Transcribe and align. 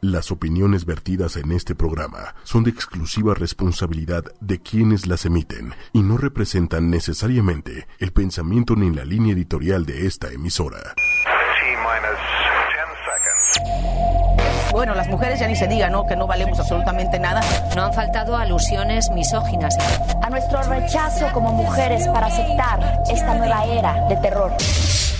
Las 0.00 0.30
opiniones 0.30 0.84
vertidas 0.84 1.36
en 1.36 1.50
este 1.50 1.74
programa 1.74 2.36
son 2.44 2.62
de 2.62 2.70
exclusiva 2.70 3.34
responsabilidad 3.34 4.22
de 4.40 4.60
quienes 4.60 5.08
las 5.08 5.24
emiten 5.24 5.74
y 5.92 6.02
no 6.02 6.16
representan 6.16 6.88
necesariamente 6.88 7.88
el 7.98 8.12
pensamiento 8.12 8.76
ni 8.76 8.94
la 8.94 9.04
línea 9.04 9.32
editorial 9.32 9.84
de 9.86 10.06
esta 10.06 10.30
emisora. 10.30 10.94
Bueno, 14.70 14.94
las 14.94 15.08
mujeres 15.08 15.40
ya 15.40 15.48
ni 15.48 15.56
se 15.56 15.66
diga, 15.66 15.90
¿no? 15.90 16.06
Que 16.06 16.14
no 16.14 16.28
valemos 16.28 16.60
absolutamente 16.60 17.18
nada. 17.18 17.40
No 17.74 17.82
han 17.82 17.92
faltado 17.92 18.36
alusiones 18.36 19.10
misóginas. 19.10 19.76
A 20.22 20.30
nuestro 20.30 20.62
rechazo 20.62 21.26
como 21.32 21.50
mujeres 21.50 22.06
para 22.06 22.28
aceptar 22.28 23.02
esta 23.10 23.34
nueva 23.34 23.64
era 23.64 24.06
de 24.08 24.16
terror. 24.18 24.52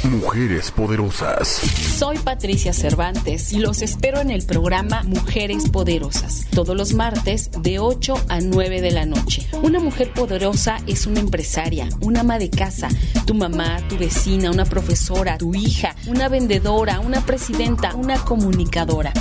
Mujeres 0.04 0.70
Poderosas. 0.70 1.48
Soy 1.48 2.18
Patricia 2.18 2.72
Cervantes 2.72 3.52
y 3.52 3.58
los 3.58 3.82
espero 3.82 4.20
en 4.20 4.30
el 4.30 4.46
programa 4.46 5.02
Mujeres 5.02 5.68
Poderosas, 5.70 6.46
todos 6.50 6.76
los 6.76 6.94
martes 6.94 7.50
de 7.62 7.80
8 7.80 8.14
a 8.28 8.40
9 8.40 8.80
de 8.80 8.90
la 8.92 9.06
noche. 9.06 9.46
Una 9.60 9.80
mujer 9.80 10.12
poderosa 10.12 10.78
es 10.86 11.06
una 11.06 11.18
empresaria, 11.18 11.88
una 12.00 12.20
ama 12.20 12.38
de 12.38 12.48
casa, 12.48 12.88
tu 13.26 13.34
mamá, 13.34 13.78
tu 13.88 13.98
vecina, 13.98 14.52
una 14.52 14.64
profesora, 14.64 15.36
tu 15.36 15.54
hija, 15.54 15.96
una 16.06 16.28
vendedora, 16.28 17.00
una 17.00 17.20
presidenta, 17.26 17.94
una 17.96 18.18
comunicadora. 18.18 19.12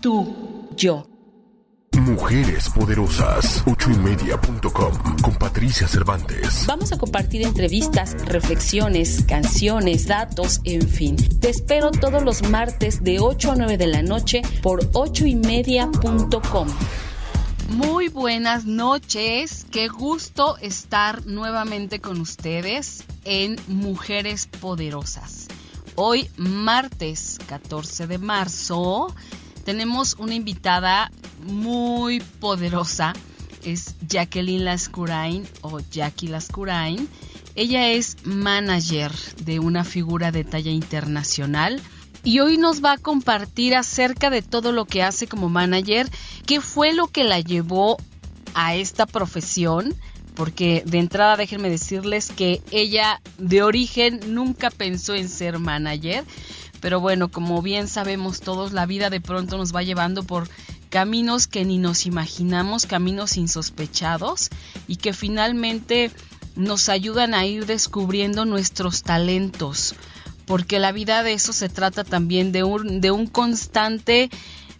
Tú, 0.00 0.68
yo. 0.76 1.09
Mujeres 2.00 2.70
Poderosas, 2.70 3.62
ochoymedia.com 3.66 5.20
con 5.20 5.34
Patricia 5.34 5.86
Cervantes. 5.86 6.64
Vamos 6.66 6.92
a 6.92 6.98
compartir 6.98 7.42
entrevistas, 7.42 8.16
reflexiones, 8.24 9.22
canciones, 9.28 10.06
datos, 10.06 10.62
en 10.64 10.88
fin. 10.88 11.16
Te 11.40 11.50
espero 11.50 11.90
todos 11.90 12.22
los 12.22 12.48
martes 12.48 13.04
de 13.04 13.20
8 13.20 13.52
a 13.52 13.56
9 13.56 13.76
de 13.76 13.86
la 13.86 14.00
noche 14.00 14.40
por 14.62 14.80
ochoymedia.com. 14.94 16.68
Muy 17.68 18.08
buenas 18.08 18.64
noches, 18.64 19.66
qué 19.70 19.88
gusto 19.88 20.56
estar 20.56 21.26
nuevamente 21.26 22.00
con 22.00 22.18
ustedes 22.18 23.04
en 23.26 23.56
Mujeres 23.68 24.46
Poderosas. 24.46 25.48
Hoy 25.96 26.30
martes 26.38 27.38
14 27.46 28.06
de 28.06 28.16
marzo 28.16 29.14
tenemos 29.70 30.16
una 30.18 30.34
invitada 30.34 31.12
muy 31.44 32.18
poderosa, 32.40 33.12
es 33.62 33.94
Jacqueline 34.08 34.64
Lascurain 34.64 35.46
o 35.60 35.78
Jackie 35.78 36.26
Lascurain. 36.26 37.08
Ella 37.54 37.88
es 37.92 38.16
manager 38.24 39.12
de 39.44 39.60
una 39.60 39.84
figura 39.84 40.32
de 40.32 40.42
talla 40.42 40.72
internacional 40.72 41.80
y 42.24 42.40
hoy 42.40 42.58
nos 42.58 42.84
va 42.84 42.94
a 42.94 42.98
compartir 42.98 43.76
acerca 43.76 44.28
de 44.28 44.42
todo 44.42 44.72
lo 44.72 44.86
que 44.86 45.04
hace 45.04 45.28
como 45.28 45.48
manager, 45.48 46.10
qué 46.46 46.60
fue 46.60 46.92
lo 46.92 47.06
que 47.06 47.22
la 47.22 47.38
llevó 47.38 47.96
a 48.54 48.74
esta 48.74 49.06
profesión, 49.06 49.94
porque 50.34 50.82
de 50.84 50.98
entrada 50.98 51.36
déjenme 51.36 51.70
decirles 51.70 52.32
que 52.34 52.60
ella 52.72 53.20
de 53.38 53.62
origen 53.62 54.18
nunca 54.34 54.68
pensó 54.70 55.14
en 55.14 55.28
ser 55.28 55.60
manager, 55.60 56.24
pero 56.80 57.00
bueno, 57.00 57.28
como 57.30 57.62
bien 57.62 57.88
sabemos 57.88 58.40
todos, 58.40 58.72
la 58.72 58.86
vida 58.86 59.10
de 59.10 59.20
pronto 59.20 59.56
nos 59.56 59.74
va 59.74 59.82
llevando 59.82 60.22
por 60.22 60.48
caminos 60.88 61.46
que 61.46 61.64
ni 61.64 61.78
nos 61.78 62.06
imaginamos, 62.06 62.86
caminos 62.86 63.36
insospechados 63.36 64.50
y 64.88 64.96
que 64.96 65.12
finalmente 65.12 66.10
nos 66.56 66.88
ayudan 66.88 67.34
a 67.34 67.46
ir 67.46 67.66
descubriendo 67.66 68.44
nuestros 68.44 69.02
talentos, 69.02 69.94
porque 70.46 70.78
la 70.78 70.92
vida 70.92 71.22
de 71.22 71.32
eso 71.32 71.52
se 71.52 71.68
trata 71.68 72.02
también 72.02 72.52
de 72.52 72.64
un, 72.64 73.00
de 73.00 73.10
un 73.10 73.26
constante 73.26 74.30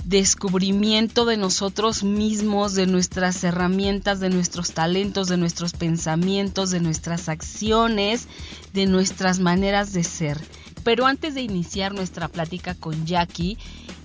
descubrimiento 0.04 1.24
de 1.24 1.36
nosotros 1.36 2.02
mismos, 2.02 2.74
de 2.74 2.86
nuestras 2.86 3.44
herramientas, 3.44 4.18
de 4.20 4.30
nuestros 4.30 4.72
talentos, 4.72 5.28
de 5.28 5.36
nuestros 5.36 5.72
pensamientos, 5.72 6.70
de 6.70 6.80
nuestras 6.80 7.28
acciones, 7.28 8.26
de 8.72 8.86
nuestras 8.86 9.38
maneras 9.38 9.92
de 9.92 10.04
ser. 10.04 10.40
Pero 10.84 11.06
antes 11.06 11.34
de 11.34 11.42
iniciar 11.42 11.94
nuestra 11.94 12.28
plática 12.28 12.74
con 12.74 13.06
Jackie, 13.06 13.58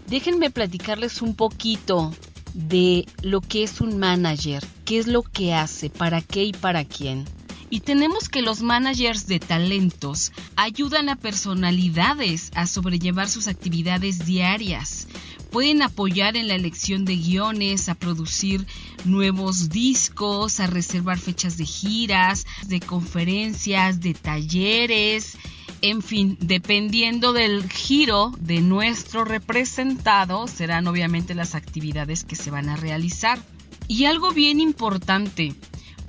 déjenme 0.08 0.52
platicarles 0.52 1.22
un 1.22 1.36
poquito 1.36 2.13
de 2.53 3.06
lo 3.22 3.41
que 3.41 3.63
es 3.63 3.81
un 3.81 3.97
manager, 3.97 4.63
qué 4.85 4.97
es 4.97 5.08
lo 5.08 5.24
que 5.24 5.53
hace, 5.53 5.90
para 5.90 6.22
qué 6.22 6.46
y 6.46 6.53
para 6.53 6.85
quién. 6.85 7.25
Y 7.69 7.81
tenemos 7.81 8.30
que 8.30 8.41
los 8.41 8.62
managers 8.62 9.28
de 9.28 9.40
talentos 9.40 10.31
ayudan 10.56 11.09
a 11.09 11.16
personalidades 11.16 12.52
a 12.56 12.68
sobrellevar 12.68 13.28
sus 13.28 13.47
actividades 13.47 14.25
diarias. 14.25 15.08
Pueden 15.52 15.81
apoyar 15.81 16.38
en 16.38 16.47
la 16.47 16.56
elección 16.56 17.06
de 17.06 17.16
guiones, 17.16 17.90
a 17.90 17.96
producir 17.96 18.66
nuevos 19.03 19.69
discos, 19.69 20.59
a 20.59 20.68
reservar 20.68 21.18
fechas 21.18 21.58
de 21.58 21.66
giras, 21.66 22.46
de 22.68 22.80
conferencias, 22.80 24.00
de 24.00 24.14
talleres, 24.14 25.38
en 25.90 26.01
fin, 26.01 26.35
dependiendo 26.41 27.31
del 27.31 27.69
giro 27.69 28.31
de 28.40 28.59
nuestro 28.62 29.23
representado, 29.23 30.47
serán 30.47 30.88
obviamente 30.88 31.35
las 31.35 31.53
actividades 31.53 32.23
que 32.23 32.35
se 32.35 32.50
van 32.50 32.69
a 32.69 32.75
realizar. 32.75 33.40
Y 33.88 34.06
algo 34.06 34.31
bien 34.31 34.59
importante, 34.59 35.53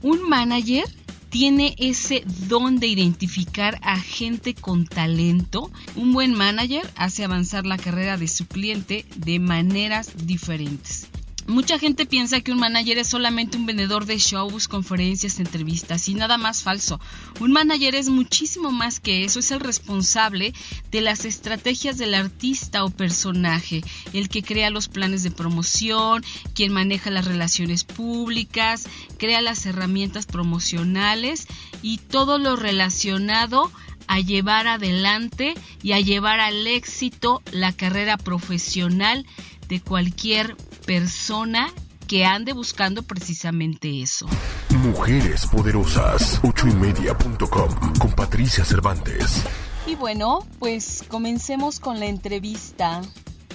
un 0.00 0.26
manager 0.26 0.84
tiene 1.28 1.74
ese 1.76 2.22
don 2.48 2.78
de 2.78 2.86
identificar 2.86 3.78
a 3.82 4.00
gente 4.00 4.54
con 4.54 4.86
talento. 4.86 5.70
Un 5.94 6.14
buen 6.14 6.32
manager 6.32 6.90
hace 6.96 7.24
avanzar 7.24 7.66
la 7.66 7.76
carrera 7.76 8.16
de 8.16 8.28
su 8.28 8.46
cliente 8.46 9.04
de 9.16 9.38
maneras 9.38 10.26
diferentes. 10.26 11.08
Mucha 11.48 11.78
gente 11.78 12.06
piensa 12.06 12.40
que 12.40 12.50
un 12.50 12.58
manager 12.58 12.98
es 12.98 13.06
solamente 13.06 13.56
un 13.56 13.66
vendedor 13.66 14.04
de 14.04 14.18
shows, 14.18 14.66
conferencias, 14.66 15.38
entrevistas 15.38 16.08
y 16.08 16.14
nada 16.14 16.38
más 16.38 16.64
falso. 16.64 16.98
Un 17.38 17.52
manager 17.52 17.94
es 17.94 18.08
muchísimo 18.08 18.72
más 18.72 18.98
que 18.98 19.24
eso, 19.24 19.38
es 19.38 19.52
el 19.52 19.60
responsable 19.60 20.52
de 20.90 21.00
las 21.02 21.24
estrategias 21.24 21.98
del 21.98 22.14
artista 22.14 22.84
o 22.84 22.90
personaje, 22.90 23.84
el 24.12 24.28
que 24.28 24.42
crea 24.42 24.70
los 24.70 24.88
planes 24.88 25.22
de 25.22 25.30
promoción, 25.30 26.24
quien 26.52 26.72
maneja 26.72 27.10
las 27.10 27.26
relaciones 27.26 27.84
públicas, 27.84 28.88
crea 29.16 29.40
las 29.40 29.66
herramientas 29.66 30.26
promocionales 30.26 31.46
y 31.80 31.98
todo 31.98 32.38
lo 32.38 32.56
relacionado 32.56 33.70
a 34.08 34.18
llevar 34.18 34.66
adelante 34.66 35.54
y 35.80 35.92
a 35.92 36.00
llevar 36.00 36.40
al 36.40 36.66
éxito 36.66 37.40
la 37.52 37.72
carrera 37.72 38.16
profesional 38.16 39.24
de 39.68 39.80
cualquier 39.80 40.56
persona 40.86 41.72
que 42.06 42.24
ande 42.24 42.52
buscando 42.52 43.02
precisamente 43.02 44.00
eso. 44.00 44.26
Mujeres 44.70 45.46
Poderosas, 45.46 46.40
ochoymedia.com 46.44 47.70
con 47.98 48.12
Patricia 48.12 48.64
Cervantes. 48.64 49.42
Y 49.86 49.96
bueno, 49.96 50.46
pues 50.60 51.04
comencemos 51.08 51.80
con 51.80 51.98
la 51.98 52.06
entrevista. 52.06 53.02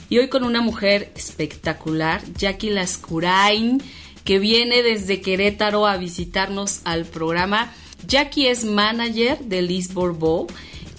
Y 0.10 0.18
hoy 0.18 0.28
con 0.28 0.44
una 0.44 0.62
mujer 0.62 1.14
espectacular, 1.16 2.22
Jackie 2.34 2.70
Lascurain, 2.70 3.82
que 4.26 4.40
viene 4.40 4.84
desde 4.84 5.22
Querétaro 5.22 5.88
a 5.88 5.96
visitarnos 5.96 6.82
al 6.84 7.06
programa. 7.06 7.72
Jackie 8.06 8.48
es 8.48 8.66
manager 8.66 9.40
de 9.40 9.62
Liz 9.62 9.94
Bourbeau 9.94 10.48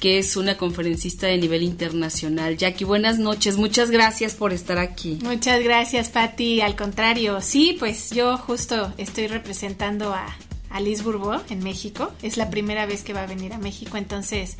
que 0.03 0.19
es 0.19 0.37
una 0.37 0.57
conferencista 0.57 1.29
de 1.29 1.39
nivel 1.39 1.63
internacional. 1.63 2.57
Jackie, 2.57 2.83
buenas 2.83 3.21
noches, 3.21 3.57
muchas 3.57 3.93
gracias 3.93 4.35
por 4.35 4.53
estar 4.53 4.77
aquí. 4.79 5.21
Muchas 5.23 5.63
gracias, 5.63 6.09
Patti. 6.09 6.61
Al 6.61 6.75
contrario, 6.75 7.41
sí, 7.41 7.77
pues 7.79 8.11
yo 8.11 8.37
justo 8.37 8.93
estoy 8.99 9.29
representando 9.29 10.13
a, 10.13 10.27
a 10.71 10.81
Liz 10.81 11.05
Bourbeau 11.05 11.41
en 11.51 11.63
México. 11.63 12.13
Es 12.21 12.37
la 12.37 12.51
primera 12.51 12.85
vez 12.85 13.05
que 13.05 13.13
va 13.13 13.23
a 13.23 13.27
venir 13.27 13.53
a 13.53 13.59
México, 13.59 13.97
entonces, 13.97 14.57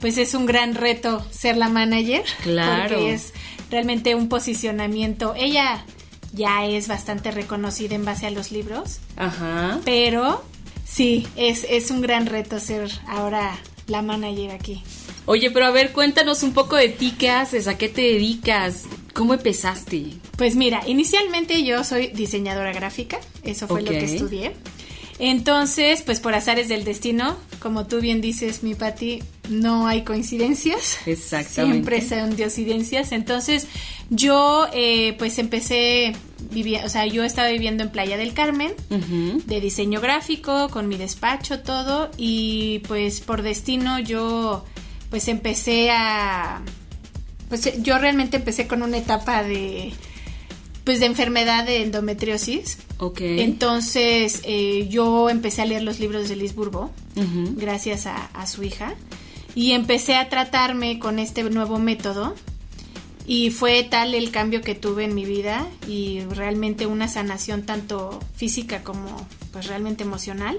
pues 0.00 0.16
es 0.16 0.32
un 0.32 0.46
gran 0.46 0.74
reto 0.74 1.22
ser 1.30 1.58
la 1.58 1.68
manager. 1.68 2.24
Claro. 2.42 2.96
Porque 2.96 3.12
es 3.12 3.34
realmente 3.70 4.14
un 4.14 4.30
posicionamiento. 4.30 5.34
Ella 5.36 5.84
ya 6.32 6.64
es 6.64 6.88
bastante 6.88 7.32
reconocida 7.32 7.96
en 7.96 8.06
base 8.06 8.28
a 8.28 8.30
los 8.30 8.50
libros. 8.50 9.00
Ajá. 9.16 9.78
Pero 9.84 10.42
sí, 10.86 11.28
es, 11.36 11.66
es 11.68 11.90
un 11.90 12.00
gran 12.00 12.24
reto 12.24 12.58
ser 12.60 12.90
ahora 13.06 13.58
la 13.86 14.02
manager 14.02 14.50
aquí. 14.50 14.82
Oye, 15.26 15.50
pero 15.50 15.66
a 15.66 15.70
ver, 15.70 15.92
cuéntanos 15.92 16.42
un 16.42 16.52
poco 16.52 16.76
de 16.76 16.88
ti, 16.88 17.14
¿qué 17.18 17.30
haces? 17.30 17.66
¿A 17.66 17.76
qué 17.76 17.88
te 17.88 18.02
dedicas? 18.02 18.84
¿Cómo 19.12 19.34
empezaste? 19.34 20.12
Pues 20.36 20.54
mira, 20.54 20.82
inicialmente 20.86 21.64
yo 21.64 21.82
soy 21.84 22.08
diseñadora 22.08 22.72
gráfica, 22.72 23.18
eso 23.42 23.66
fue 23.66 23.82
lo 23.82 23.90
que 23.90 24.04
estudié. 24.04 24.52
Entonces, 25.18 26.02
pues 26.02 26.20
por 26.20 26.34
azares 26.34 26.68
del 26.68 26.84
destino, 26.84 27.36
como 27.58 27.86
tú 27.86 28.00
bien 28.00 28.20
dices, 28.20 28.62
mi 28.62 28.74
Pati, 28.74 29.22
no 29.48 29.86
hay 29.86 30.02
coincidencias. 30.02 30.98
Exactamente. 31.06 31.96
Siempre 31.96 32.02
son 32.02 32.36
diosidencias. 32.36 33.12
Entonces, 33.12 33.66
yo 34.10 34.66
eh, 34.74 35.14
pues 35.18 35.38
empecé, 35.38 36.14
vivía, 36.50 36.84
o 36.84 36.88
sea, 36.88 37.06
yo 37.06 37.24
estaba 37.24 37.48
viviendo 37.48 37.82
en 37.82 37.90
Playa 37.90 38.16
del 38.16 38.34
Carmen, 38.34 38.72
de 38.88 39.60
diseño 39.60 40.00
gráfico, 40.00 40.68
con 40.68 40.86
mi 40.86 40.96
despacho, 40.96 41.60
todo, 41.60 42.10
y 42.16 42.80
pues 42.86 43.20
por 43.20 43.42
destino 43.42 43.98
yo 43.98 44.64
pues 45.10 45.28
empecé 45.28 45.90
a, 45.90 46.60
pues 47.48 47.82
yo 47.82 47.98
realmente 47.98 48.36
empecé 48.36 48.66
con 48.66 48.82
una 48.82 48.98
etapa 48.98 49.42
de 49.42 49.92
pues 50.86 51.00
de 51.00 51.06
enfermedad 51.06 51.66
de 51.66 51.82
endometriosis. 51.82 52.78
Ok. 52.98 53.18
Entonces 53.20 54.40
eh, 54.44 54.86
yo 54.88 55.28
empecé 55.28 55.62
a 55.62 55.66
leer 55.66 55.82
los 55.82 55.98
libros 55.98 56.28
de 56.28 56.36
Liz 56.36 56.54
Bourbeau, 56.54 56.90
gracias 57.56 58.06
a, 58.06 58.26
a 58.26 58.46
su 58.46 58.62
hija, 58.62 58.94
y 59.56 59.72
empecé 59.72 60.14
a 60.14 60.28
tratarme 60.28 61.00
con 61.00 61.18
este 61.18 61.42
nuevo 61.42 61.78
método. 61.80 62.34
Y 63.26 63.50
fue 63.50 63.82
tal 63.82 64.14
el 64.14 64.30
cambio 64.30 64.60
que 64.60 64.76
tuve 64.76 65.02
en 65.02 65.12
mi 65.12 65.24
vida 65.24 65.66
y 65.88 66.20
realmente 66.30 66.86
una 66.86 67.08
sanación 67.08 67.66
tanto 67.66 68.20
física 68.36 68.84
como 68.84 69.26
pues 69.50 69.66
realmente 69.66 70.04
emocional, 70.04 70.56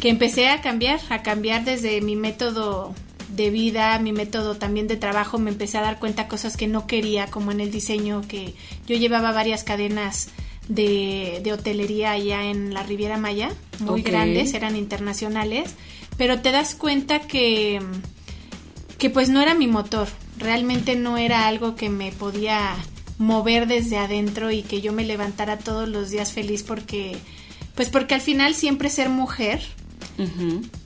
que 0.00 0.08
empecé 0.08 0.48
a 0.48 0.60
cambiar, 0.60 0.98
a 1.10 1.22
cambiar 1.22 1.64
desde 1.64 2.00
mi 2.00 2.16
método 2.16 2.92
de 3.32 3.50
vida, 3.50 3.98
mi 3.98 4.12
método 4.12 4.56
también 4.56 4.88
de 4.88 4.96
trabajo, 4.96 5.38
me 5.38 5.50
empecé 5.50 5.78
a 5.78 5.82
dar 5.82 5.98
cuenta 5.98 6.28
cosas 6.28 6.56
que 6.56 6.66
no 6.66 6.86
quería, 6.86 7.26
como 7.26 7.50
en 7.50 7.60
el 7.60 7.70
diseño, 7.70 8.22
que 8.28 8.54
yo 8.86 8.96
llevaba 8.96 9.32
varias 9.32 9.64
cadenas 9.64 10.28
de, 10.68 11.40
de 11.42 11.52
hotelería 11.52 12.12
allá 12.12 12.44
en 12.44 12.74
la 12.74 12.82
Riviera 12.82 13.16
Maya, 13.16 13.50
muy 13.80 14.02
grandes, 14.02 14.54
eran 14.54 14.76
internacionales, 14.76 15.74
pero 16.16 16.40
te 16.40 16.52
das 16.52 16.74
cuenta 16.74 17.20
que, 17.20 17.80
que 18.98 19.10
pues 19.10 19.28
no 19.30 19.40
era 19.40 19.54
mi 19.54 19.66
motor, 19.66 20.08
realmente 20.38 20.94
no 20.94 21.16
era 21.16 21.46
algo 21.46 21.74
que 21.74 21.88
me 21.88 22.12
podía 22.12 22.76
mover 23.18 23.66
desde 23.66 23.98
adentro 23.98 24.50
y 24.50 24.62
que 24.62 24.80
yo 24.80 24.92
me 24.92 25.04
levantara 25.04 25.58
todos 25.58 25.88
los 25.88 26.10
días 26.10 26.32
feliz 26.32 26.62
porque 26.62 27.16
pues 27.74 27.88
porque 27.88 28.14
al 28.14 28.20
final 28.20 28.54
siempre 28.54 28.90
ser 28.90 29.08
mujer 29.08 29.62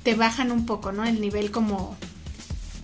te 0.02 0.14
bajan 0.14 0.52
un 0.52 0.66
poco, 0.66 0.92
¿no? 0.92 1.04
El 1.04 1.20
nivel 1.20 1.50
como 1.50 1.96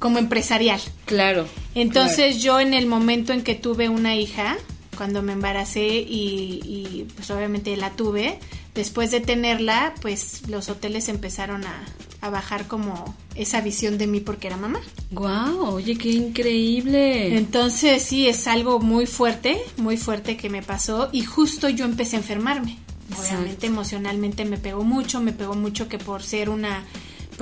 como 0.03 0.19
empresarial. 0.19 0.81
Claro. 1.07 1.47
Entonces 1.77 2.43
yo 2.43 2.59
en 2.59 2.75
el 2.75 2.87
momento 2.87 3.33
en 3.33 3.43
que 3.43 3.55
tuve 3.55 3.89
una 3.89 4.17
hija, 4.17 4.59
cuando 4.97 5.23
me 5.23 5.33
embaracé 5.33 5.87
y, 5.87 6.61
y, 6.65 7.07
pues 7.15 7.31
obviamente 7.31 7.77
la 7.77 7.91
tuve, 7.91 8.41
después 8.75 9.13
de 9.13 9.21
tenerla, 9.21 9.95
pues 10.03 10.49
los 10.49 10.69
hoteles 10.69 11.09
empezaron 11.09 11.65
a, 11.65 11.85
a 12.21 12.31
bajar 12.31 12.67
como 12.67 13.15
esa 13.37 13.61
visión 13.61 13.97
de 13.97 14.09
mí 14.09 14.19
porque 14.19 14.49
era 14.49 14.57
mamá. 14.57 14.81
Wow, 15.13 15.75
oye, 15.75 15.97
qué 15.97 16.11
increíble. 16.11 17.37
Entonces 17.37 18.03
sí, 18.03 18.27
es 18.27 18.49
algo 18.49 18.81
muy 18.81 19.07
fuerte, 19.07 19.63
muy 19.77 19.97
fuerte 19.97 20.37
que 20.37 20.51
me 20.51 20.63
pasó 20.63 21.11
y 21.13 21.23
justo 21.23 21.69
yo 21.69 21.85
empecé 21.85 22.17
a 22.17 22.19
enfermarme. 22.19 22.77
Obviamente 23.17 23.69
emocionalmente 23.69 24.45
me 24.45 24.59
pegó 24.59 24.83
mucho, 24.83 25.21
me 25.21 25.33
pegó 25.33 25.55
mucho 25.55 25.89
que 25.89 25.99
por 25.99 26.25
ser 26.25 26.51
una 26.51 26.85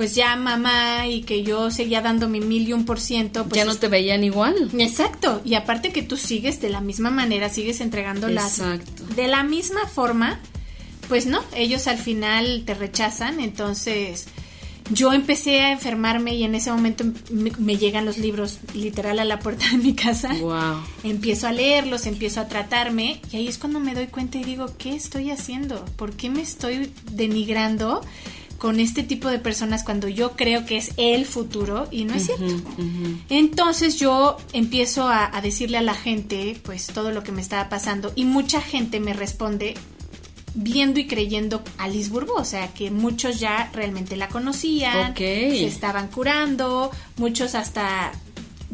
pues 0.01 0.15
ya 0.15 0.35
mamá 0.35 1.05
y 1.05 1.21
que 1.21 1.43
yo 1.43 1.69
seguía 1.69 2.01
dando 2.01 2.27
mi 2.27 2.39
mil 2.39 2.67
y 2.67 2.73
un 2.73 2.85
por 2.85 2.99
ciento, 2.99 3.43
pues 3.43 3.55
ya 3.55 3.65
no 3.65 3.75
te 3.75 3.87
veían 3.87 4.23
igual. 4.23 4.71
Exacto, 4.79 5.43
y 5.45 5.53
aparte 5.53 5.91
que 5.91 6.01
tú 6.01 6.17
sigues 6.17 6.59
de 6.59 6.69
la 6.69 6.81
misma 6.81 7.11
manera, 7.11 7.49
sigues 7.49 7.81
entregando 7.81 8.27
las 8.27 8.57
Exacto. 8.57 9.03
de 9.15 9.27
la 9.27 9.43
misma 9.43 9.85
forma, 9.85 10.39
pues 11.07 11.27
no, 11.27 11.43
ellos 11.55 11.85
al 11.85 11.99
final 11.99 12.63
te 12.65 12.73
rechazan, 12.73 13.39
entonces 13.39 14.25
yo 14.89 15.13
empecé 15.13 15.59
a 15.59 15.71
enfermarme 15.71 16.33
y 16.33 16.45
en 16.45 16.55
ese 16.55 16.71
momento 16.71 17.03
me, 17.29 17.51
me 17.59 17.77
llegan 17.77 18.03
los 18.03 18.17
libros 18.17 18.57
literal 18.73 19.19
a 19.19 19.23
la 19.23 19.37
puerta 19.37 19.69
de 19.69 19.77
mi 19.77 19.93
casa. 19.93 20.33
Wow. 20.33 20.81
Empiezo 21.03 21.47
a 21.47 21.51
leerlos, 21.51 22.07
empiezo 22.07 22.41
a 22.41 22.47
tratarme 22.47 23.21
y 23.31 23.37
ahí 23.37 23.47
es 23.47 23.59
cuando 23.59 23.79
me 23.79 23.93
doy 23.93 24.07
cuenta 24.07 24.39
y 24.39 24.43
digo, 24.45 24.65
¿qué 24.79 24.95
estoy 24.95 25.29
haciendo? 25.29 25.85
¿Por 25.95 26.13
qué 26.13 26.31
me 26.31 26.41
estoy 26.41 26.91
denigrando 27.11 28.01
con 28.61 28.79
este 28.79 29.01
tipo 29.01 29.27
de 29.27 29.39
personas 29.39 29.83
cuando 29.83 30.07
yo 30.07 30.33
creo 30.33 30.67
que 30.67 30.77
es 30.77 30.91
el 30.97 31.25
futuro 31.25 31.87
y 31.89 32.03
no 32.03 32.13
es 32.13 32.27
cierto? 32.27 32.61
Entonces 33.27 33.99
yo 33.99 34.37
empiezo 34.53 35.07
a, 35.07 35.35
a 35.35 35.41
decirle 35.41 35.79
a 35.79 35.81
la 35.81 35.95
gente 35.95 36.55
pues 36.61 36.85
todo 36.85 37.09
lo 37.09 37.23
que 37.23 37.31
me 37.31 37.41
estaba 37.41 37.69
pasando 37.69 38.13
y 38.15 38.25
mucha 38.25 38.61
gente 38.61 38.99
me 38.99 39.13
responde 39.13 39.73
viendo 40.53 40.99
y 40.99 41.07
creyendo 41.07 41.63
a 41.79 41.87
Liz 41.87 42.09
Bourbeau, 42.09 42.37
o 42.37 42.45
sea 42.45 42.67
que 42.67 42.91
muchos 42.91 43.39
ya 43.39 43.71
realmente 43.73 44.15
la 44.15 44.27
conocían, 44.27 45.15
se 45.17 45.65
estaban 45.65 46.09
curando, 46.09 46.91
muchos 47.17 47.55
hasta 47.55 48.11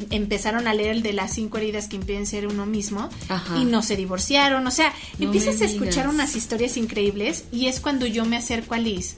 empezaron 0.10 0.68
a 0.68 0.74
leer 0.74 0.98
el 0.98 1.02
de 1.02 1.14
las 1.14 1.34
cinco 1.34 1.60
heridas 1.60 1.88
que 1.88 1.96
impiden 1.96 2.26
ser 2.26 2.48
uno 2.48 2.66
mismo 2.66 3.10
Ajá. 3.30 3.58
y 3.58 3.64
no 3.64 3.82
se 3.82 3.96
divorciaron, 3.96 4.68
o 4.68 4.72
sea, 4.72 4.94
No 5.18 5.28
empiezas 5.28 5.62
a 5.62 5.66
escuchar 5.66 6.10
unas 6.10 6.36
historias 6.36 6.76
increíbles 6.76 7.46
y 7.54 7.68
es 7.68 7.80
cuando 7.80 8.06
yo 8.06 8.26
me 8.26 8.36
acerco 8.36 8.74
a 8.74 8.80
Liz 8.80 9.16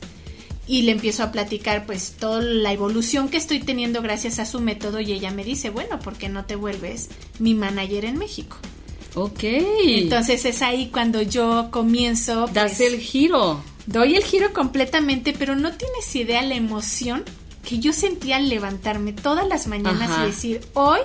y 0.69 0.83
le 0.83 0.91
empiezo 0.91 1.23
a 1.23 1.31
platicar 1.31 1.87
pues 1.87 2.11
toda 2.11 2.43
la 2.43 2.71
evolución 2.71 3.29
que 3.29 3.37
estoy 3.37 3.59
teniendo 3.59 4.03
gracias 4.03 4.37
a 4.37 4.45
su 4.45 4.59
método 4.59 4.99
y 4.99 5.11
ella 5.11 5.31
me 5.31 5.43
dice, 5.43 5.71
bueno, 5.71 5.97
¿por 5.97 6.15
qué 6.15 6.29
no 6.29 6.45
te 6.45 6.55
vuelves 6.55 7.09
mi 7.39 7.55
manager 7.55 8.05
en 8.05 8.19
México? 8.19 8.55
Ok. 9.15 9.39
Entonces 9.83 10.45
es 10.45 10.61
ahí 10.61 10.89
cuando 10.93 11.23
yo 11.23 11.69
comienzo, 11.71 12.45
das 12.53 12.75
pues, 12.77 12.81
el 12.81 12.99
giro. 12.99 13.63
doy 13.87 14.15
el 14.15 14.23
giro 14.23 14.53
completamente, 14.53 15.33
pero 15.33 15.55
no 15.55 15.73
tienes 15.73 16.15
idea 16.15 16.43
la 16.43 16.53
emoción 16.53 17.23
que 17.67 17.79
yo 17.79 17.91
sentía 17.91 18.35
al 18.35 18.47
levantarme 18.47 19.11
todas 19.11 19.47
las 19.47 19.65
mañanas 19.65 20.11
Ajá. 20.11 20.23
y 20.23 20.27
decir, 20.27 20.61
hoy 20.75 20.99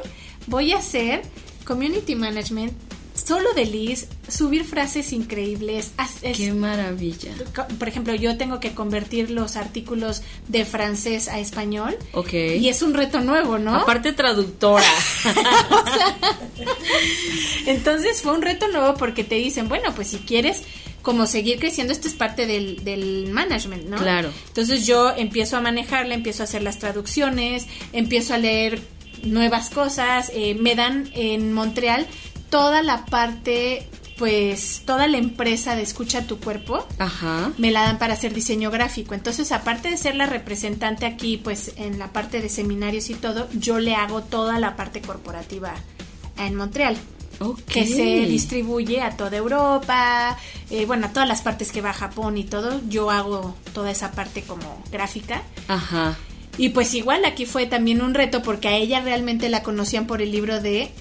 voy 0.46 0.72
a 0.72 0.76
hacer 0.76 1.22
community 1.64 2.16
management 2.16 2.74
solo 3.14 3.52
de 3.54 3.64
Liz, 3.64 4.06
subir 4.28 4.64
frases 4.64 5.12
increíbles, 5.12 5.92
es- 6.22 6.36
Qué 6.36 6.52
maravilla. 6.52 7.32
por 7.78 7.88
ejemplo, 7.88 8.14
yo 8.14 8.36
tengo 8.36 8.60
que 8.60 8.74
convertir 8.74 9.30
los 9.30 9.56
artículos 9.56 10.22
de 10.48 10.64
francés 10.64 11.28
a 11.28 11.38
español 11.38 11.96
Ok. 12.12 12.32
y 12.58 12.68
es 12.68 12.82
un 12.82 12.94
reto 12.94 13.20
nuevo, 13.20 13.58
¿no? 13.58 13.74
Aparte 13.76 14.12
traductora. 14.12 14.84
Entonces 17.66 18.22
fue 18.22 18.32
un 18.32 18.42
reto 18.42 18.68
nuevo 18.68 18.94
porque 18.94 19.24
te 19.24 19.36
dicen, 19.36 19.68
bueno, 19.68 19.94
pues 19.94 20.08
si 20.08 20.18
quieres 20.18 20.62
como 21.02 21.26
seguir 21.26 21.58
creciendo, 21.58 21.92
esto 21.92 22.08
es 22.08 22.14
parte 22.14 22.46
del, 22.46 22.82
del 22.82 23.28
management, 23.30 23.88
¿no? 23.88 23.98
Claro. 23.98 24.30
Entonces 24.48 24.86
yo 24.86 25.10
empiezo 25.14 25.56
a 25.56 25.60
manejarla, 25.60 26.14
empiezo 26.14 26.42
a 26.42 26.44
hacer 26.44 26.62
las 26.62 26.78
traducciones, 26.78 27.66
empiezo 27.92 28.34
a 28.34 28.38
leer 28.38 28.80
nuevas 29.22 29.70
cosas, 29.70 30.30
eh, 30.34 30.54
me 30.54 30.74
dan 30.74 31.10
en 31.14 31.52
Montreal 31.52 32.06
toda 32.50 32.82
la 32.82 33.04
parte, 33.06 33.88
pues 34.18 34.82
toda 34.84 35.06
la 35.08 35.18
empresa 35.18 35.76
de 35.76 35.82
escucha 35.82 36.26
tu 36.26 36.38
cuerpo, 36.38 36.86
Ajá. 36.98 37.52
me 37.58 37.70
la 37.70 37.82
dan 37.82 37.98
para 37.98 38.14
hacer 38.14 38.32
diseño 38.34 38.70
gráfico. 38.70 39.14
Entonces, 39.14 39.52
aparte 39.52 39.90
de 39.90 39.96
ser 39.96 40.14
la 40.14 40.26
representante 40.26 41.06
aquí, 41.06 41.36
pues 41.36 41.72
en 41.76 41.98
la 41.98 42.12
parte 42.12 42.40
de 42.40 42.48
seminarios 42.48 43.10
y 43.10 43.14
todo, 43.14 43.48
yo 43.52 43.78
le 43.78 43.94
hago 43.94 44.22
toda 44.22 44.58
la 44.58 44.76
parte 44.76 45.00
corporativa 45.00 45.74
en 46.38 46.54
Montreal. 46.54 46.96
Ok. 47.40 47.60
Que 47.64 47.86
se 47.86 48.26
distribuye 48.26 49.00
a 49.00 49.16
toda 49.16 49.36
Europa, 49.36 50.38
eh, 50.70 50.86
bueno, 50.86 51.06
a 51.06 51.12
todas 51.12 51.28
las 51.28 51.42
partes 51.42 51.72
que 51.72 51.80
va 51.80 51.90
a 51.90 51.94
Japón 51.94 52.38
y 52.38 52.44
todo. 52.44 52.80
Yo 52.88 53.10
hago 53.10 53.56
toda 53.72 53.90
esa 53.90 54.12
parte 54.12 54.42
como 54.42 54.82
gráfica. 54.92 55.42
Ajá. 55.66 56.16
Y 56.56 56.68
pues 56.68 56.94
igual 56.94 57.24
aquí 57.24 57.46
fue 57.46 57.66
también 57.66 58.00
un 58.02 58.14
reto 58.14 58.42
porque 58.42 58.68
a 58.68 58.76
ella 58.76 59.00
realmente 59.00 59.48
la 59.48 59.64
conocían 59.64 60.06
por 60.06 60.22
el 60.22 60.30
libro 60.30 60.60
de 60.60 60.92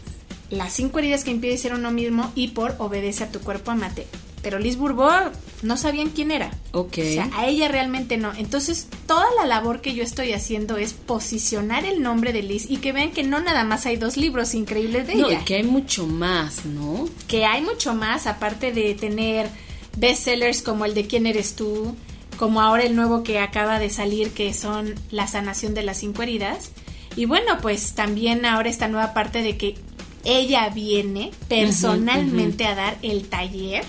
Las 0.53 0.73
cinco 0.73 0.99
heridas 0.99 1.23
que 1.23 1.31
impiden 1.31 1.57
ser 1.57 1.73
uno 1.73 1.91
mismo 1.91 2.31
y 2.35 2.49
por 2.49 2.75
Obedece 2.79 3.23
a 3.23 3.31
tu 3.31 3.39
cuerpo, 3.39 3.71
amate. 3.71 4.07
Pero 4.41 4.59
Liz 4.59 4.75
Bourbeau 4.75 5.31
no 5.61 5.77
sabían 5.77 6.09
quién 6.09 6.29
era. 6.29 6.51
Ok. 6.73 6.97
O 6.97 7.01
sea, 7.01 7.29
a 7.33 7.47
ella 7.47 7.69
realmente 7.69 8.17
no. 8.17 8.33
Entonces, 8.33 8.87
toda 9.07 9.25
la 9.37 9.45
labor 9.45 9.79
que 9.79 9.93
yo 9.93 10.03
estoy 10.03 10.33
haciendo 10.33 10.75
es 10.75 10.91
posicionar 10.91 11.85
el 11.85 12.01
nombre 12.03 12.33
de 12.33 12.43
Liz 12.43 12.69
y 12.69 12.77
que 12.77 12.91
vean 12.91 13.11
que 13.11 13.23
no 13.23 13.39
nada 13.39 13.63
más 13.63 13.85
hay 13.85 13.95
dos 13.95 14.17
libros 14.17 14.53
increíbles 14.53 15.07
de 15.07 15.15
no, 15.15 15.29
ella. 15.29 15.45
que 15.45 15.55
hay 15.55 15.63
mucho 15.63 16.05
más, 16.07 16.65
¿no? 16.65 17.07
Que 17.27 17.45
hay 17.45 17.61
mucho 17.61 17.95
más, 17.95 18.27
aparte 18.27 18.73
de 18.73 18.93
tener 18.95 19.49
bestsellers 19.97 20.61
como 20.61 20.83
el 20.83 20.93
de 20.93 21.07
¿Quién 21.07 21.25
eres 21.25 21.55
tú? 21.55 21.95
Como 22.37 22.59
ahora 22.61 22.83
el 22.83 22.97
nuevo 22.97 23.23
que 23.23 23.39
acaba 23.39 23.79
de 23.79 23.89
salir, 23.89 24.31
que 24.31 24.53
son 24.53 24.95
La 25.09 25.27
sanación 25.27 25.73
de 25.73 25.83
las 25.83 25.99
cinco 25.99 26.21
heridas. 26.21 26.71
Y 27.15 27.25
bueno, 27.25 27.59
pues 27.61 27.93
también 27.93 28.45
ahora 28.45 28.69
esta 28.69 28.87
nueva 28.87 29.13
parte 29.13 29.41
de 29.41 29.55
que 29.55 29.75
ella 30.23 30.69
viene 30.69 31.31
personalmente 31.47 32.65
a 32.65 32.75
dar 32.75 32.97
el 33.01 33.27
taller 33.27 33.85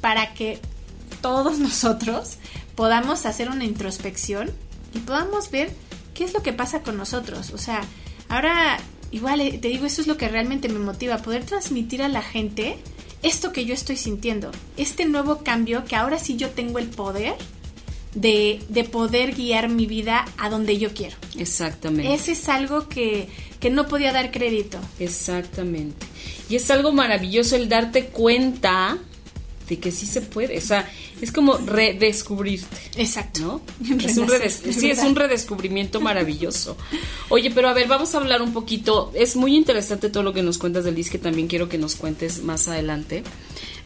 para 0.00 0.34
que 0.34 0.58
todos 1.20 1.58
nosotros 1.58 2.38
podamos 2.74 3.26
hacer 3.26 3.50
una 3.50 3.64
introspección 3.64 4.50
y 4.94 4.98
podamos 5.00 5.50
ver 5.50 5.72
qué 6.14 6.24
es 6.24 6.34
lo 6.34 6.42
que 6.42 6.52
pasa 6.52 6.82
con 6.82 6.96
nosotros. 6.96 7.50
O 7.50 7.58
sea, 7.58 7.82
ahora 8.28 8.78
igual 9.10 9.40
eh, 9.40 9.58
te 9.58 9.68
digo, 9.68 9.86
eso 9.86 10.00
es 10.00 10.06
lo 10.06 10.16
que 10.16 10.28
realmente 10.28 10.68
me 10.68 10.78
motiva, 10.78 11.18
poder 11.18 11.44
transmitir 11.44 12.02
a 12.02 12.08
la 12.08 12.22
gente 12.22 12.78
esto 13.22 13.52
que 13.52 13.64
yo 13.64 13.74
estoy 13.74 13.96
sintiendo, 13.96 14.50
este 14.76 15.04
nuevo 15.04 15.44
cambio 15.44 15.84
que 15.84 15.94
ahora 15.94 16.18
sí 16.18 16.36
yo 16.36 16.50
tengo 16.50 16.80
el 16.80 16.88
poder 16.88 17.34
de, 18.14 18.60
de 18.68 18.84
poder 18.84 19.34
guiar 19.34 19.68
mi 19.68 19.86
vida 19.86 20.24
a 20.38 20.50
donde 20.50 20.78
yo 20.78 20.92
quiero. 20.92 21.16
Exactamente. 21.38 22.12
Ese 22.12 22.32
es 22.32 22.48
algo 22.48 22.88
que, 22.88 23.28
que 23.60 23.70
no 23.70 23.86
podía 23.88 24.12
dar 24.12 24.30
crédito. 24.30 24.78
Exactamente. 24.98 26.06
Y 26.48 26.56
es 26.56 26.70
algo 26.70 26.92
maravilloso 26.92 27.56
el 27.56 27.68
darte 27.68 28.06
cuenta 28.06 28.98
de 29.68 29.78
que 29.78 29.90
sí 29.92 30.04
se 30.06 30.20
puede. 30.20 30.58
O 30.58 30.60
sea, 30.60 30.90
es 31.22 31.32
como 31.32 31.56
redescubrirte. 31.56 32.76
Exacto. 32.96 33.40
¿No? 33.80 33.96
Es 34.04 34.18
un, 34.18 34.28
redes- 34.28 34.60
sí, 34.74 34.90
es 34.90 34.98
un 34.98 35.14
redescubrimiento 35.16 36.00
maravilloso. 36.00 36.76
Oye, 37.30 37.50
pero 37.50 37.68
a 37.68 37.72
ver, 37.72 37.88
vamos 37.88 38.14
a 38.14 38.18
hablar 38.18 38.42
un 38.42 38.52
poquito. 38.52 39.10
Es 39.14 39.36
muy 39.36 39.56
interesante 39.56 40.10
todo 40.10 40.22
lo 40.22 40.32
que 40.34 40.42
nos 40.42 40.58
cuentas 40.58 40.84
de 40.84 40.92
Liz, 40.92 41.08
que 41.08 41.18
también 41.18 41.46
quiero 41.48 41.68
que 41.70 41.78
nos 41.78 41.94
cuentes 41.94 42.42
más 42.42 42.68
adelante. 42.68 43.22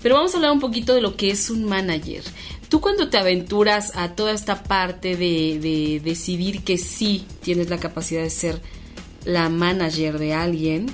Pero 0.02 0.14
vamos 0.16 0.32
a 0.34 0.36
hablar 0.38 0.52
un 0.52 0.60
poquito 0.60 0.94
de 0.94 1.00
lo 1.00 1.16
que 1.16 1.30
es 1.30 1.50
un 1.50 1.64
manager. 1.64 2.22
Tú 2.68 2.80
cuando 2.80 3.08
te 3.08 3.18
aventuras 3.18 3.96
a 3.96 4.14
toda 4.14 4.32
esta 4.32 4.62
parte 4.62 5.16
de, 5.16 5.58
de 5.60 6.00
decidir 6.02 6.64
que 6.64 6.78
sí 6.78 7.24
tienes 7.42 7.70
la 7.70 7.78
capacidad 7.78 8.22
de 8.22 8.30
ser 8.30 8.60
la 9.24 9.48
manager 9.48 10.18
de 10.18 10.34
alguien, 10.34 10.86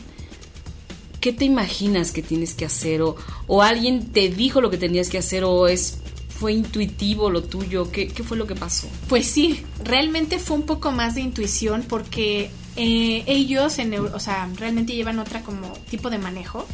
¿qué 1.20 1.32
te 1.32 1.44
imaginas 1.44 2.12
que 2.12 2.22
tienes 2.22 2.54
que 2.54 2.66
hacer? 2.66 3.00
¿O, 3.02 3.16
o 3.46 3.62
alguien 3.62 4.12
te 4.12 4.28
dijo 4.28 4.60
lo 4.60 4.70
que 4.70 4.76
tenías 4.76 5.08
que 5.08 5.18
hacer? 5.18 5.44
¿O 5.44 5.68
es 5.68 5.98
fue 6.42 6.52
intuitivo 6.52 7.30
lo 7.30 7.44
tuyo? 7.44 7.92
¿Qué, 7.92 8.08
¿Qué, 8.08 8.24
fue 8.24 8.36
lo 8.36 8.48
que 8.48 8.56
pasó? 8.56 8.88
Pues 9.08 9.26
sí, 9.26 9.62
realmente 9.84 10.40
fue 10.40 10.56
un 10.56 10.64
poco 10.64 10.90
más 10.90 11.14
de 11.14 11.20
intuición 11.20 11.84
porque 11.88 12.50
eh, 12.74 13.22
ellos, 13.28 13.78
en, 13.78 13.94
o 13.94 14.18
sea, 14.18 14.50
realmente 14.56 14.92
llevan 14.92 15.20
otra 15.20 15.42
como 15.42 15.72
tipo 15.88 16.10
de 16.10 16.18
manejo. 16.18 16.66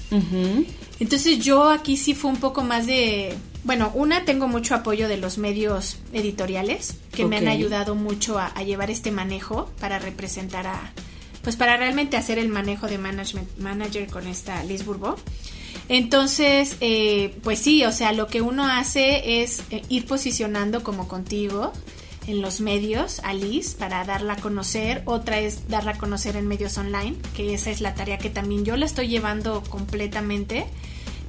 Entonces 1.00 1.40
yo 1.40 1.68
aquí 1.68 1.98
sí 1.98 2.14
fue 2.14 2.30
un 2.30 2.38
poco 2.38 2.62
más 2.62 2.86
de, 2.86 3.34
bueno, 3.64 3.90
una 3.94 4.24
tengo 4.24 4.48
mucho 4.48 4.74
apoyo 4.74 5.08
de 5.08 5.16
los 5.16 5.38
medios 5.38 5.98
editoriales 6.12 6.96
que 7.12 7.24
okay. 7.24 7.26
me 7.26 7.36
han 7.38 7.48
ayudado 7.48 7.94
mucho 7.94 8.38
a, 8.38 8.46
a, 8.46 8.62
llevar 8.62 8.90
este 8.90 9.10
manejo 9.10 9.70
para 9.80 9.98
representar 9.98 10.66
a, 10.66 10.92
pues 11.42 11.56
para 11.56 11.76
realmente 11.76 12.16
hacer 12.16 12.38
el 12.38 12.48
manejo 12.48 12.86
de 12.86 12.98
management 12.98 13.58
manager 13.58 14.06
con 14.08 14.26
esta 14.26 14.62
Liz 14.64 14.84
Bourbeau. 14.84 15.16
Entonces, 15.88 16.76
eh, 16.80 17.34
pues 17.42 17.58
sí, 17.58 17.84
o 17.84 17.92
sea, 17.92 18.12
lo 18.12 18.26
que 18.26 18.42
uno 18.42 18.66
hace 18.66 19.42
es 19.42 19.62
eh, 19.70 19.82
ir 19.88 20.06
posicionando 20.06 20.82
como 20.82 21.08
contigo 21.08 21.72
en 22.26 22.42
los 22.42 22.60
medios 22.60 23.20
a 23.20 23.32
Liz 23.32 23.74
para 23.74 24.04
darla 24.04 24.34
a 24.34 24.36
conocer. 24.36 25.02
Otra 25.06 25.38
es 25.40 25.68
darla 25.68 25.92
a 25.92 25.98
conocer 25.98 26.36
en 26.36 26.46
medios 26.46 26.76
online, 26.76 27.16
que 27.34 27.54
esa 27.54 27.70
es 27.70 27.80
la 27.80 27.94
tarea 27.94 28.18
que 28.18 28.28
también 28.28 28.66
yo 28.66 28.76
la 28.76 28.84
estoy 28.84 29.08
llevando 29.08 29.62
completamente. 29.70 30.66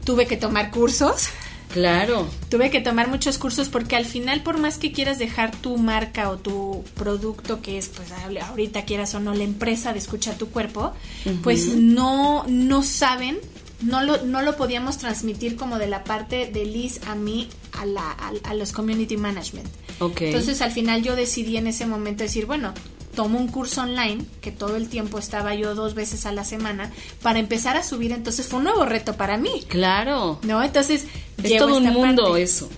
Tuve 0.03 0.27
que 0.27 0.36
tomar 0.36 0.71
cursos. 0.71 1.29
Claro. 1.73 2.27
Tuve 2.49 2.71
que 2.71 2.81
tomar 2.81 3.07
muchos 3.07 3.38
cursos 3.38 3.69
porque 3.69 3.95
al 3.95 4.05
final, 4.05 4.41
por 4.41 4.57
más 4.57 4.77
que 4.77 4.91
quieras 4.91 5.19
dejar 5.19 5.55
tu 5.55 5.77
marca 5.77 6.29
o 6.29 6.38
tu 6.38 6.83
producto, 6.95 7.61
que 7.61 7.77
es, 7.77 7.89
pues 7.89 8.09
ahorita 8.11 8.85
quieras 8.85 9.13
o 9.15 9.19
no, 9.19 9.33
la 9.33 9.43
empresa 9.43 9.93
de 9.93 9.99
escucha 9.99 10.38
tu 10.38 10.49
cuerpo, 10.49 10.93
uh 11.25 11.29
-huh. 11.29 11.41
pues 11.41 11.75
no, 11.75 12.43
no 12.47 12.83
saben 12.83 13.39
no 13.81 14.03
lo, 14.03 14.23
no 14.25 14.41
lo 14.41 14.57
podíamos 14.57 14.97
transmitir 14.97 15.55
como 15.55 15.79
de 15.79 15.88
la 15.88 16.03
parte 16.03 16.49
de 16.51 16.65
Liz 16.65 16.99
a 17.07 17.15
mí 17.15 17.47
a, 17.71 17.85
la, 17.85 18.11
a, 18.11 18.31
a 18.43 18.53
los 18.53 18.71
community 18.71 19.17
management. 19.17 19.69
Okay. 19.99 20.27
Entonces 20.27 20.61
al 20.61 20.71
final 20.71 21.01
yo 21.01 21.15
decidí 21.15 21.57
en 21.57 21.67
ese 21.67 21.85
momento 21.85 22.23
decir, 22.23 22.45
bueno, 22.45 22.73
tomo 23.19 23.38
un 23.38 23.49
curso 23.49 23.81
online, 23.81 24.23
que 24.39 24.49
todo 24.49 24.77
el 24.77 24.88
tiempo 24.88 25.19
estaba 25.19 25.53
yo 25.53 25.75
dos 25.75 25.93
veces 25.93 26.25
a 26.25 26.31
la 26.31 26.45
semana, 26.45 26.89
para 27.21 27.39
empezar 27.39 27.75
a 27.75 27.83
subir, 27.83 28.13
entonces 28.13 28.47
fue 28.47 28.59
un 28.59 28.63
nuevo 28.63 28.85
reto 28.85 29.17
para 29.17 29.35
mí. 29.35 29.65
Claro. 29.67 30.39
¿No? 30.43 30.63
Entonces... 30.63 31.05
Es 31.43 31.57
todo 31.57 31.75
un 31.75 31.83
mundo 31.83 32.23
parte. 32.23 32.43
eso. 32.43 32.69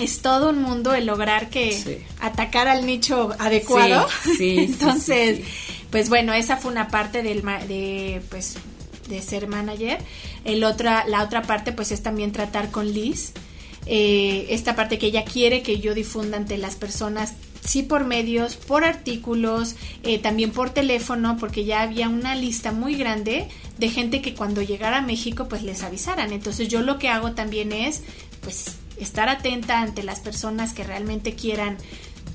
Es 0.00 0.22
todo 0.22 0.48
un 0.48 0.62
mundo 0.62 0.94
el 0.94 1.04
lograr 1.04 1.50
que 1.50 1.72
sí. 1.72 1.98
atacar 2.18 2.66
al 2.66 2.86
nicho 2.86 3.32
adecuado. 3.38 4.08
Sí, 4.24 4.36
sí 4.38 4.58
entonces, 4.70 5.44
sí, 5.44 5.44
pues 5.90 6.08
bueno, 6.08 6.32
esa 6.32 6.56
fue 6.56 6.72
una 6.72 6.88
parte 6.88 7.22
del, 7.22 7.42
de, 7.68 8.22
pues, 8.30 8.56
de 9.10 9.20
ser 9.20 9.48
manager. 9.48 9.98
El 10.46 10.64
otra, 10.64 11.06
la 11.06 11.22
otra 11.22 11.42
parte 11.42 11.72
pues 11.72 11.92
es 11.92 12.02
también 12.02 12.32
tratar 12.32 12.70
con 12.70 12.90
Liz. 12.90 13.34
Eh, 13.84 14.46
esta 14.48 14.74
parte 14.74 14.98
que 14.98 15.08
ella 15.08 15.26
quiere 15.26 15.62
que 15.62 15.78
yo 15.78 15.92
difunda 15.92 16.38
ante 16.38 16.56
las 16.56 16.74
personas, 16.74 17.34
sí 17.64 17.82
por 17.82 18.04
medios, 18.04 18.56
por 18.56 18.84
artículos, 18.84 19.76
eh, 20.02 20.18
también 20.18 20.50
por 20.50 20.70
teléfono, 20.70 21.36
porque 21.38 21.64
ya 21.64 21.82
había 21.82 22.08
una 22.08 22.34
lista 22.34 22.72
muy 22.72 22.94
grande 22.94 23.48
de 23.78 23.88
gente 23.88 24.20
que 24.22 24.34
cuando 24.34 24.62
llegara 24.62 24.98
a 24.98 25.02
México 25.02 25.48
pues 25.48 25.62
les 25.62 25.82
avisaran. 25.82 26.32
Entonces 26.32 26.68
yo 26.68 26.82
lo 26.82 26.98
que 26.98 27.08
hago 27.08 27.32
también 27.32 27.72
es 27.72 28.02
pues 28.42 28.76
estar 28.98 29.28
atenta 29.28 29.80
ante 29.80 30.02
las 30.02 30.20
personas 30.20 30.72
que 30.72 30.84
realmente 30.84 31.34
quieran 31.34 31.78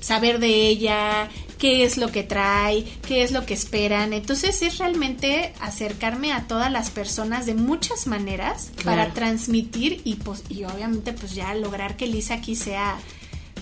saber 0.00 0.38
de 0.38 0.66
ella, 0.66 1.28
qué 1.58 1.84
es 1.84 1.98
lo 1.98 2.10
que 2.10 2.22
trae, 2.22 2.84
qué 3.06 3.22
es 3.22 3.32
lo 3.32 3.44
que 3.44 3.54
esperan. 3.54 4.12
Entonces 4.12 4.62
es 4.62 4.78
realmente 4.78 5.52
acercarme 5.60 6.32
a 6.32 6.48
todas 6.48 6.72
las 6.72 6.90
personas 6.90 7.46
de 7.46 7.54
muchas 7.54 8.06
maneras 8.06 8.72
claro. 8.76 9.02
para 9.02 9.14
transmitir 9.14 10.00
y, 10.04 10.14
pues, 10.16 10.42
y 10.48 10.64
obviamente 10.64 11.12
pues 11.12 11.34
ya 11.34 11.54
lograr 11.54 11.96
que 11.96 12.06
Lisa 12.06 12.34
aquí 12.34 12.56
sea 12.56 12.98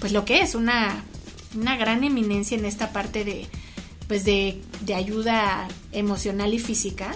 pues 0.01 0.13
lo 0.13 0.25
que 0.25 0.41
es, 0.41 0.55
una, 0.55 1.05
una 1.55 1.77
gran 1.77 2.05
eminencia 2.05 2.57
en 2.57 2.65
esta 2.65 2.93
parte 2.93 3.25
de 3.25 3.47
pues 4.07 4.25
de, 4.25 4.61
de 4.81 4.95
ayuda 4.95 5.69
emocional 5.93 6.55
y 6.55 6.59
física. 6.59 7.15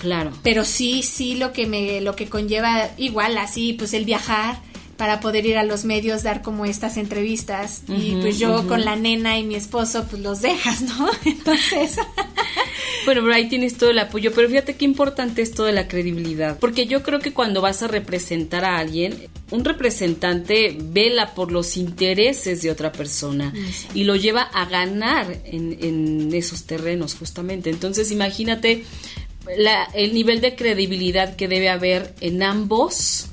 Claro. 0.00 0.30
Pero 0.42 0.64
sí, 0.64 1.02
sí 1.02 1.36
lo 1.36 1.52
que 1.52 1.66
me, 1.66 2.02
lo 2.02 2.14
que 2.14 2.28
conlleva 2.28 2.90
igual 2.98 3.38
así, 3.38 3.72
pues 3.72 3.94
el 3.94 4.04
viajar, 4.04 4.60
para 4.96 5.20
poder 5.20 5.46
ir 5.46 5.58
a 5.58 5.64
los 5.64 5.84
medios 5.84 6.22
dar 6.22 6.42
como 6.42 6.64
estas 6.64 6.96
entrevistas 6.96 7.82
uh 7.88 7.92
-huh, 7.92 8.02
y 8.02 8.20
pues 8.20 8.38
yo 8.38 8.54
uh 8.54 8.58
-huh. 8.60 8.68
con 8.68 8.84
la 8.84 8.96
nena 8.96 9.38
y 9.38 9.44
mi 9.44 9.54
esposo 9.54 10.06
pues 10.08 10.22
los 10.22 10.40
dejas, 10.40 10.82
¿no? 10.82 11.08
Entonces 11.24 11.96
Bueno, 13.04 13.22
pero 13.22 13.34
ahí 13.34 13.48
tienes 13.48 13.76
todo 13.76 13.90
el 13.90 13.98
apoyo, 13.98 14.32
pero 14.34 14.48
fíjate 14.48 14.76
qué 14.76 14.84
importante 14.84 15.42
es 15.42 15.52
todo 15.52 15.66
de 15.66 15.72
la 15.72 15.88
credibilidad, 15.88 16.58
porque 16.58 16.86
yo 16.86 17.02
creo 17.02 17.20
que 17.20 17.32
cuando 17.32 17.60
vas 17.60 17.82
a 17.82 17.88
representar 17.88 18.64
a 18.64 18.78
alguien, 18.78 19.28
un 19.50 19.64
representante 19.64 20.76
vela 20.80 21.34
por 21.34 21.52
los 21.52 21.76
intereses 21.76 22.62
de 22.62 22.70
otra 22.70 22.92
persona 22.92 23.52
sí. 23.52 23.88
y 23.94 24.04
lo 24.04 24.16
lleva 24.16 24.42
a 24.42 24.66
ganar 24.66 25.38
en, 25.44 25.76
en 25.80 26.34
esos 26.34 26.64
terrenos 26.64 27.14
justamente. 27.14 27.70
Entonces 27.70 28.10
imagínate 28.10 28.84
la, 29.56 29.84
el 29.94 30.14
nivel 30.14 30.40
de 30.40 30.54
credibilidad 30.54 31.36
que 31.36 31.48
debe 31.48 31.68
haber 31.68 32.14
en 32.20 32.42
ambos 32.42 33.28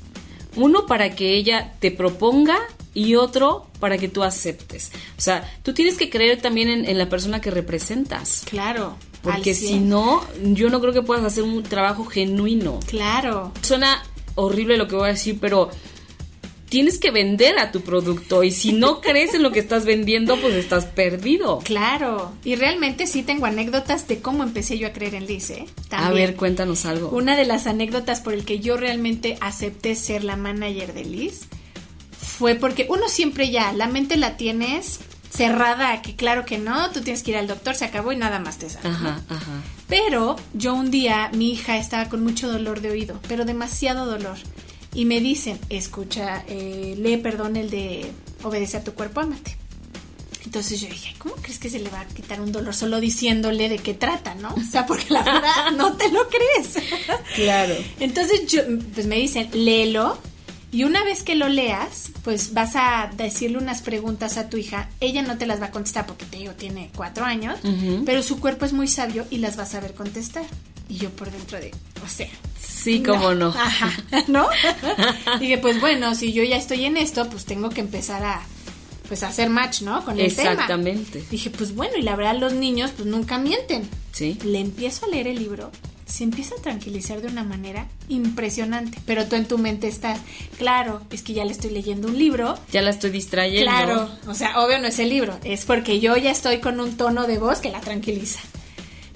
uno 0.56 0.86
para 0.86 1.14
que 1.14 1.34
ella 1.34 1.72
te 1.80 1.90
proponga 1.90 2.58
y 2.94 3.14
otro 3.14 3.66
para 3.80 3.96
que 3.96 4.08
tú 4.08 4.22
aceptes. 4.22 4.92
O 5.16 5.20
sea, 5.20 5.50
tú 5.62 5.72
tienes 5.72 5.96
que 5.96 6.10
creer 6.10 6.40
también 6.42 6.68
en, 6.68 6.84
en 6.84 6.98
la 6.98 7.08
persona 7.08 7.40
que 7.40 7.50
representas. 7.50 8.42
Claro. 8.44 8.96
Porque 9.22 9.54
si 9.54 9.78
no, 9.78 10.24
yo 10.42 10.68
no 10.68 10.80
creo 10.80 10.92
que 10.92 11.02
puedas 11.02 11.24
hacer 11.24 11.44
un 11.44 11.62
trabajo 11.62 12.04
genuino. 12.04 12.80
Claro. 12.86 13.52
Suena 13.62 14.02
horrible 14.34 14.76
lo 14.76 14.88
que 14.88 14.96
voy 14.96 15.08
a 15.08 15.12
decir, 15.12 15.38
pero 15.40 15.70
tienes 16.72 16.98
que 16.98 17.10
vender 17.10 17.58
a 17.58 17.70
tu 17.70 17.82
producto 17.82 18.42
y 18.42 18.50
si 18.50 18.72
no 18.72 19.00
crees 19.02 19.34
en 19.34 19.42
lo 19.42 19.52
que 19.52 19.60
estás 19.60 19.84
vendiendo, 19.84 20.40
pues 20.40 20.54
estás 20.54 20.86
perdido. 20.86 21.58
Claro, 21.58 22.32
y 22.44 22.54
realmente 22.56 23.06
sí 23.06 23.22
tengo 23.22 23.44
anécdotas 23.44 24.08
de 24.08 24.20
cómo 24.20 24.42
empecé 24.42 24.78
yo 24.78 24.88
a 24.88 24.92
creer 24.92 25.14
en 25.14 25.26
Liz, 25.26 25.50
¿eh? 25.50 25.66
También. 25.88 26.10
A 26.10 26.14
ver, 26.14 26.34
cuéntanos 26.34 26.86
algo. 26.86 27.10
Una 27.10 27.36
de 27.36 27.44
las 27.44 27.66
anécdotas 27.66 28.22
por 28.22 28.32
el 28.32 28.46
que 28.46 28.58
yo 28.58 28.78
realmente 28.78 29.36
acepté 29.42 29.94
ser 29.94 30.24
la 30.24 30.36
manager 30.36 30.94
de 30.94 31.04
Liz 31.04 31.42
fue 32.18 32.54
porque 32.54 32.86
uno 32.88 33.08
siempre 33.08 33.50
ya, 33.50 33.74
la 33.74 33.86
mente 33.86 34.16
la 34.16 34.38
tienes 34.38 35.00
cerrada, 35.32 36.02
que 36.02 36.14
claro 36.14 36.44
que 36.44 36.58
no, 36.58 36.90
tú 36.90 37.00
tienes 37.00 37.22
que 37.22 37.30
ir 37.30 37.36
al 37.38 37.46
doctor, 37.46 37.74
se 37.74 37.84
acabó 37.84 38.12
y 38.12 38.16
nada 38.16 38.38
más 38.38 38.58
te 38.58 38.68
sale. 38.68 38.88
Ajá, 38.88 39.20
ajá. 39.28 39.62
Pero 39.88 40.36
yo 40.52 40.74
un 40.74 40.90
día, 40.90 41.30
mi 41.32 41.52
hija 41.52 41.78
estaba 41.78 42.08
con 42.08 42.22
mucho 42.22 42.50
dolor 42.50 42.80
de 42.80 42.90
oído, 42.90 43.18
pero 43.28 43.44
demasiado 43.44 44.06
dolor 44.06 44.36
y 44.94 45.06
me 45.06 45.20
dicen, 45.20 45.58
escucha, 45.70 46.44
eh, 46.48 46.94
lee, 46.98 47.16
perdón, 47.16 47.56
el 47.56 47.70
de 47.70 48.12
obedece 48.42 48.76
a 48.76 48.84
tu 48.84 48.92
cuerpo, 48.92 49.20
amate. 49.20 49.56
Entonces 50.44 50.80
yo 50.80 50.88
dije, 50.88 51.14
¿cómo 51.18 51.34
crees 51.36 51.58
que 51.58 51.70
se 51.70 51.78
le 51.78 51.88
va 51.88 52.00
a 52.00 52.06
quitar 52.06 52.40
un 52.40 52.52
dolor 52.52 52.74
solo 52.74 53.00
diciéndole 53.00 53.70
de 53.70 53.78
qué 53.78 53.94
trata, 53.94 54.34
no? 54.34 54.54
O 54.54 54.60
sea, 54.70 54.84
porque 54.86 55.06
la 55.08 55.22
verdad 55.22 55.70
no 55.76 55.94
te 55.96 56.10
lo 56.10 56.28
crees. 56.28 56.76
Claro. 57.36 57.74
Entonces 58.00 58.46
yo, 58.48 58.60
pues 58.94 59.06
me 59.06 59.16
dicen, 59.16 59.48
léelo 59.54 60.18
y 60.72 60.84
una 60.84 61.04
vez 61.04 61.22
que 61.22 61.34
lo 61.34 61.48
leas, 61.48 62.10
pues 62.24 62.54
vas 62.54 62.72
a 62.76 63.10
decirle 63.14 63.58
unas 63.58 63.82
preguntas 63.82 64.38
a 64.38 64.48
tu 64.48 64.56
hija. 64.56 64.88
Ella 65.00 65.20
no 65.22 65.36
te 65.36 65.46
las 65.46 65.60
va 65.60 65.66
a 65.66 65.70
contestar 65.70 66.06
porque 66.06 66.24
te 66.24 66.38
digo, 66.38 66.52
tiene 66.52 66.90
cuatro 66.96 67.24
años, 67.26 67.60
uh 67.62 67.68
-huh. 67.68 68.02
pero 68.06 68.22
su 68.22 68.40
cuerpo 68.40 68.64
es 68.64 68.72
muy 68.72 68.88
sabio 68.88 69.26
y 69.30 69.38
las 69.38 69.56
vas 69.56 69.74
a 69.74 69.80
ver 69.80 69.92
contestar. 69.94 70.44
Y 70.88 70.96
yo 70.96 71.10
por 71.10 71.30
dentro 71.30 71.58
de, 71.60 71.70
o 72.04 72.08
sea, 72.08 72.28
Sí, 72.82 73.02
cómo 73.02 73.34
no. 73.34 73.50
no. 73.52 73.60
Ajá, 73.60 73.92
¿no? 74.28 74.46
Dije, 75.40 75.58
pues 75.58 75.80
bueno, 75.80 76.14
si 76.14 76.32
yo 76.32 76.42
ya 76.42 76.56
estoy 76.56 76.84
en 76.86 76.96
esto, 76.96 77.28
pues 77.28 77.44
tengo 77.44 77.68
que 77.70 77.80
empezar 77.80 78.24
a 78.24 78.40
pues 79.08 79.22
a 79.24 79.28
hacer 79.28 79.50
match, 79.50 79.82
¿no? 79.82 80.02
Con 80.06 80.18
el 80.18 80.24
Exactamente. 80.24 81.18
tema. 81.18 81.26
Dije, 81.30 81.50
pues 81.50 81.74
bueno, 81.74 81.98
y 81.98 82.02
la 82.02 82.16
verdad 82.16 82.34
los 82.38 82.54
niños 82.54 82.92
pues 82.96 83.06
nunca 83.06 83.36
mienten. 83.36 83.86
Sí. 84.12 84.38
Le 84.42 84.58
empiezo 84.58 85.04
a 85.04 85.10
leer 85.10 85.26
el 85.28 85.38
libro, 85.38 85.70
se 86.12 86.24
empieza 86.24 86.54
a 86.56 86.60
tranquilizar 86.60 87.22
de 87.22 87.28
una 87.28 87.42
manera 87.42 87.88
impresionante, 88.10 88.98
pero 89.06 89.26
tú 89.26 89.36
en 89.36 89.46
tu 89.46 89.56
mente 89.56 89.88
estás, 89.88 90.20
claro, 90.58 91.00
es 91.10 91.22
que 91.22 91.32
ya 91.32 91.46
le 91.46 91.52
estoy 91.52 91.70
leyendo 91.70 92.08
un 92.08 92.18
libro. 92.18 92.58
Ya 92.70 92.82
la 92.82 92.90
estoy 92.90 93.10
distrayendo. 93.10 93.70
Claro, 93.70 94.10
o 94.26 94.34
sea, 94.34 94.60
obvio 94.62 94.78
no 94.78 94.88
es 94.88 94.98
el 94.98 95.08
libro, 95.08 95.38
es 95.42 95.64
porque 95.64 96.00
yo 96.00 96.14
ya 96.18 96.30
estoy 96.30 96.58
con 96.58 96.80
un 96.80 96.98
tono 96.98 97.26
de 97.26 97.38
voz 97.38 97.60
que 97.60 97.70
la 97.70 97.80
tranquiliza. 97.80 98.40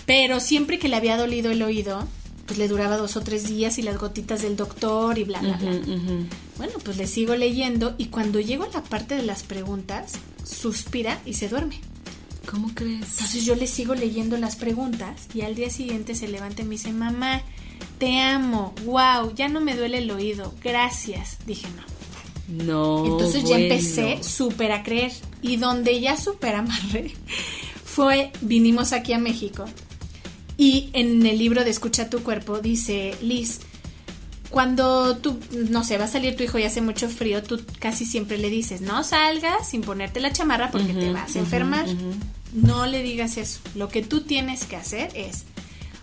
Pero 0.06 0.40
siempre 0.40 0.78
que 0.78 0.88
le 0.88 0.96
había 0.96 1.18
dolido 1.18 1.50
el 1.50 1.62
oído, 1.62 2.08
pues 2.46 2.58
le 2.58 2.66
duraba 2.66 2.96
dos 2.96 3.16
o 3.16 3.20
tres 3.20 3.46
días 3.46 3.76
y 3.76 3.82
las 3.82 3.98
gotitas 3.98 4.40
del 4.40 4.56
doctor 4.56 5.18
y 5.18 5.24
bla, 5.24 5.40
bla, 5.40 5.58
bla. 5.58 5.70
Uh 5.70 5.74
-huh, 5.74 5.88
uh 5.88 5.98
-huh. 5.98 6.26
Bueno, 6.56 6.72
pues 6.82 6.96
le 6.96 7.06
sigo 7.06 7.34
leyendo 7.36 7.94
y 7.98 8.06
cuando 8.06 8.40
llego 8.40 8.64
a 8.64 8.68
la 8.68 8.82
parte 8.82 9.16
de 9.16 9.22
las 9.22 9.42
preguntas, 9.42 10.12
suspira 10.44 11.20
y 11.26 11.34
se 11.34 11.48
duerme. 11.48 11.78
¿Cómo 12.50 12.70
crees? 12.74 13.10
Entonces 13.12 13.44
yo 13.44 13.54
le 13.54 13.66
sigo 13.66 13.94
leyendo 13.94 14.36
las 14.36 14.56
preguntas 14.56 15.28
y 15.34 15.42
al 15.42 15.54
día 15.54 15.70
siguiente 15.70 16.14
se 16.14 16.28
levanta 16.28 16.62
y 16.62 16.64
me 16.64 16.72
dice, 16.72 16.92
mamá, 16.92 17.42
te 17.98 18.20
amo, 18.20 18.74
wow, 18.84 19.34
ya 19.34 19.48
no 19.48 19.60
me 19.60 19.74
duele 19.74 19.98
el 19.98 20.10
oído, 20.10 20.54
gracias. 20.62 21.38
Dije, 21.46 21.66
no. 21.76 21.96
No. 22.48 23.04
Entonces 23.06 23.44
ya 23.44 23.58
empecé 23.58 24.22
súper 24.22 24.72
a 24.72 24.82
creer. 24.82 25.12
Y 25.42 25.56
donde 25.56 26.00
ya 26.00 26.16
súper 26.16 26.54
amarré 26.54 27.12
fue, 27.84 28.30
vinimos 28.40 28.92
aquí 28.92 29.12
a 29.12 29.18
México. 29.18 29.64
Y 30.56 30.90
en 30.92 31.24
el 31.26 31.38
libro 31.38 31.64
de 31.64 31.70
Escucha 31.70 32.08
tu 32.08 32.22
cuerpo 32.22 32.60
dice, 32.60 33.14
Liz, 33.20 33.60
cuando 34.50 35.16
tú, 35.18 35.38
no 35.68 35.84
sé, 35.84 35.98
va 35.98 36.04
a 36.04 36.08
salir 36.08 36.36
tu 36.36 36.44
hijo 36.44 36.58
y 36.58 36.62
hace 36.62 36.80
mucho 36.80 37.08
frío, 37.08 37.42
tú 37.42 37.60
casi 37.78 38.06
siempre 38.06 38.38
le 38.38 38.48
dices, 38.48 38.80
no 38.80 39.04
salgas 39.04 39.68
sin 39.68 39.82
ponerte 39.82 40.20
la 40.20 40.32
chamarra 40.32 40.70
porque 40.70 40.94
te 40.94 41.12
vas 41.12 41.36
a 41.36 41.40
enfermar. 41.40 41.86
No 42.52 42.86
le 42.86 43.02
digas 43.02 43.36
eso. 43.36 43.60
Lo 43.74 43.88
que 43.88 44.02
tú 44.02 44.22
tienes 44.22 44.64
que 44.64 44.76
hacer 44.76 45.10
es, 45.14 45.44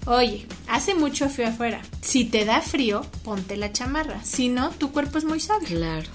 oye, 0.06 0.46
hace 0.68 0.94
mucho 0.96 1.30
frío 1.30 1.48
afuera. 1.48 1.82
Si 2.02 2.26
te 2.26 2.46
da 2.46 2.62
frío, 2.62 3.06
ponte 3.24 3.58
la 3.58 3.72
chamarra. 3.72 4.24
Si 4.24 4.50
no, 4.50 4.72
tu 4.72 4.92
cuerpo 4.92 5.18
es 5.18 5.26
muy 5.26 5.40
sabio. 5.40 5.68
Claro. 5.68 6.10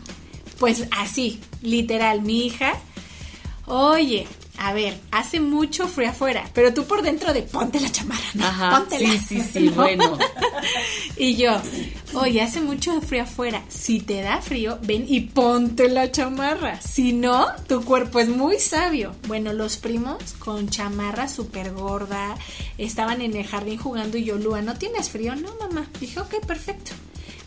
Pues 0.58 0.84
así, 0.90 1.40
literal, 1.62 2.22
mi 2.22 2.46
hija, 2.46 2.74
oye, 3.66 4.26
a 4.58 4.72
ver, 4.72 4.98
hace 5.12 5.38
mucho 5.38 5.86
frío 5.86 6.10
afuera, 6.10 6.50
pero 6.52 6.74
tú 6.74 6.84
por 6.84 7.02
dentro 7.02 7.32
de 7.32 7.42
ponte 7.42 7.78
la 7.78 7.90
chamarra, 7.92 8.30
¿no? 8.34 8.44
Ajá. 8.44 8.70
Póntela. 8.78 9.10
Sí, 9.12 9.18
sí, 9.18 9.42
sí, 9.52 9.60
¿no? 9.66 9.72
bueno. 9.72 10.18
y 11.16 11.36
yo, 11.36 11.60
oye, 12.14 12.42
hace 12.42 12.60
mucho 12.60 13.00
frío 13.00 13.22
afuera. 13.22 13.62
Si 13.68 14.00
te 14.00 14.22
da 14.22 14.40
frío, 14.40 14.78
ven 14.82 15.04
y 15.08 15.20
ponte 15.20 15.88
la 15.88 16.10
chamarra. 16.10 16.80
Si 16.80 17.12
no, 17.12 17.46
tu 17.66 17.84
cuerpo 17.84 18.20
es 18.20 18.28
muy 18.28 18.58
sabio. 18.58 19.14
Bueno, 19.26 19.52
los 19.52 19.76
primos 19.76 20.34
con 20.38 20.68
chamarra 20.68 21.28
súper 21.28 21.72
gorda 21.72 22.36
estaban 22.76 23.22
en 23.22 23.36
el 23.36 23.46
jardín 23.46 23.78
jugando 23.78 24.18
y 24.18 24.24
yo, 24.24 24.36
Lua, 24.36 24.62
¿no 24.62 24.74
tienes 24.74 25.10
frío? 25.10 25.34
No, 25.36 25.54
mamá. 25.60 25.86
Dije, 26.00 26.20
ok, 26.20 26.46
perfecto. 26.46 26.92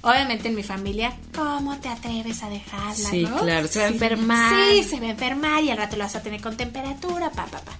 Obviamente 0.03 0.47
en 0.47 0.55
mi 0.55 0.63
familia, 0.63 1.15
¿cómo 1.35 1.77
te 1.79 1.87
atreves 1.87 2.41
a 2.41 2.49
dejarla? 2.49 3.09
Sí, 3.09 3.23
no? 3.23 3.37
claro, 3.37 3.67
se 3.67 3.79
va 3.79 3.85
a 3.85 3.89
enfermar. 3.89 4.71
Sí, 4.71 4.83
se 4.83 4.99
va 4.99 5.05
a 5.05 5.09
enfermar 5.11 5.63
y 5.63 5.69
al 5.69 5.77
rato 5.77 5.95
lo 5.95 6.03
vas 6.03 6.15
a 6.15 6.23
tener 6.23 6.41
con 6.41 6.57
temperatura, 6.57 7.29
pa, 7.31 7.45
pa, 7.45 7.59
pa. 7.59 7.73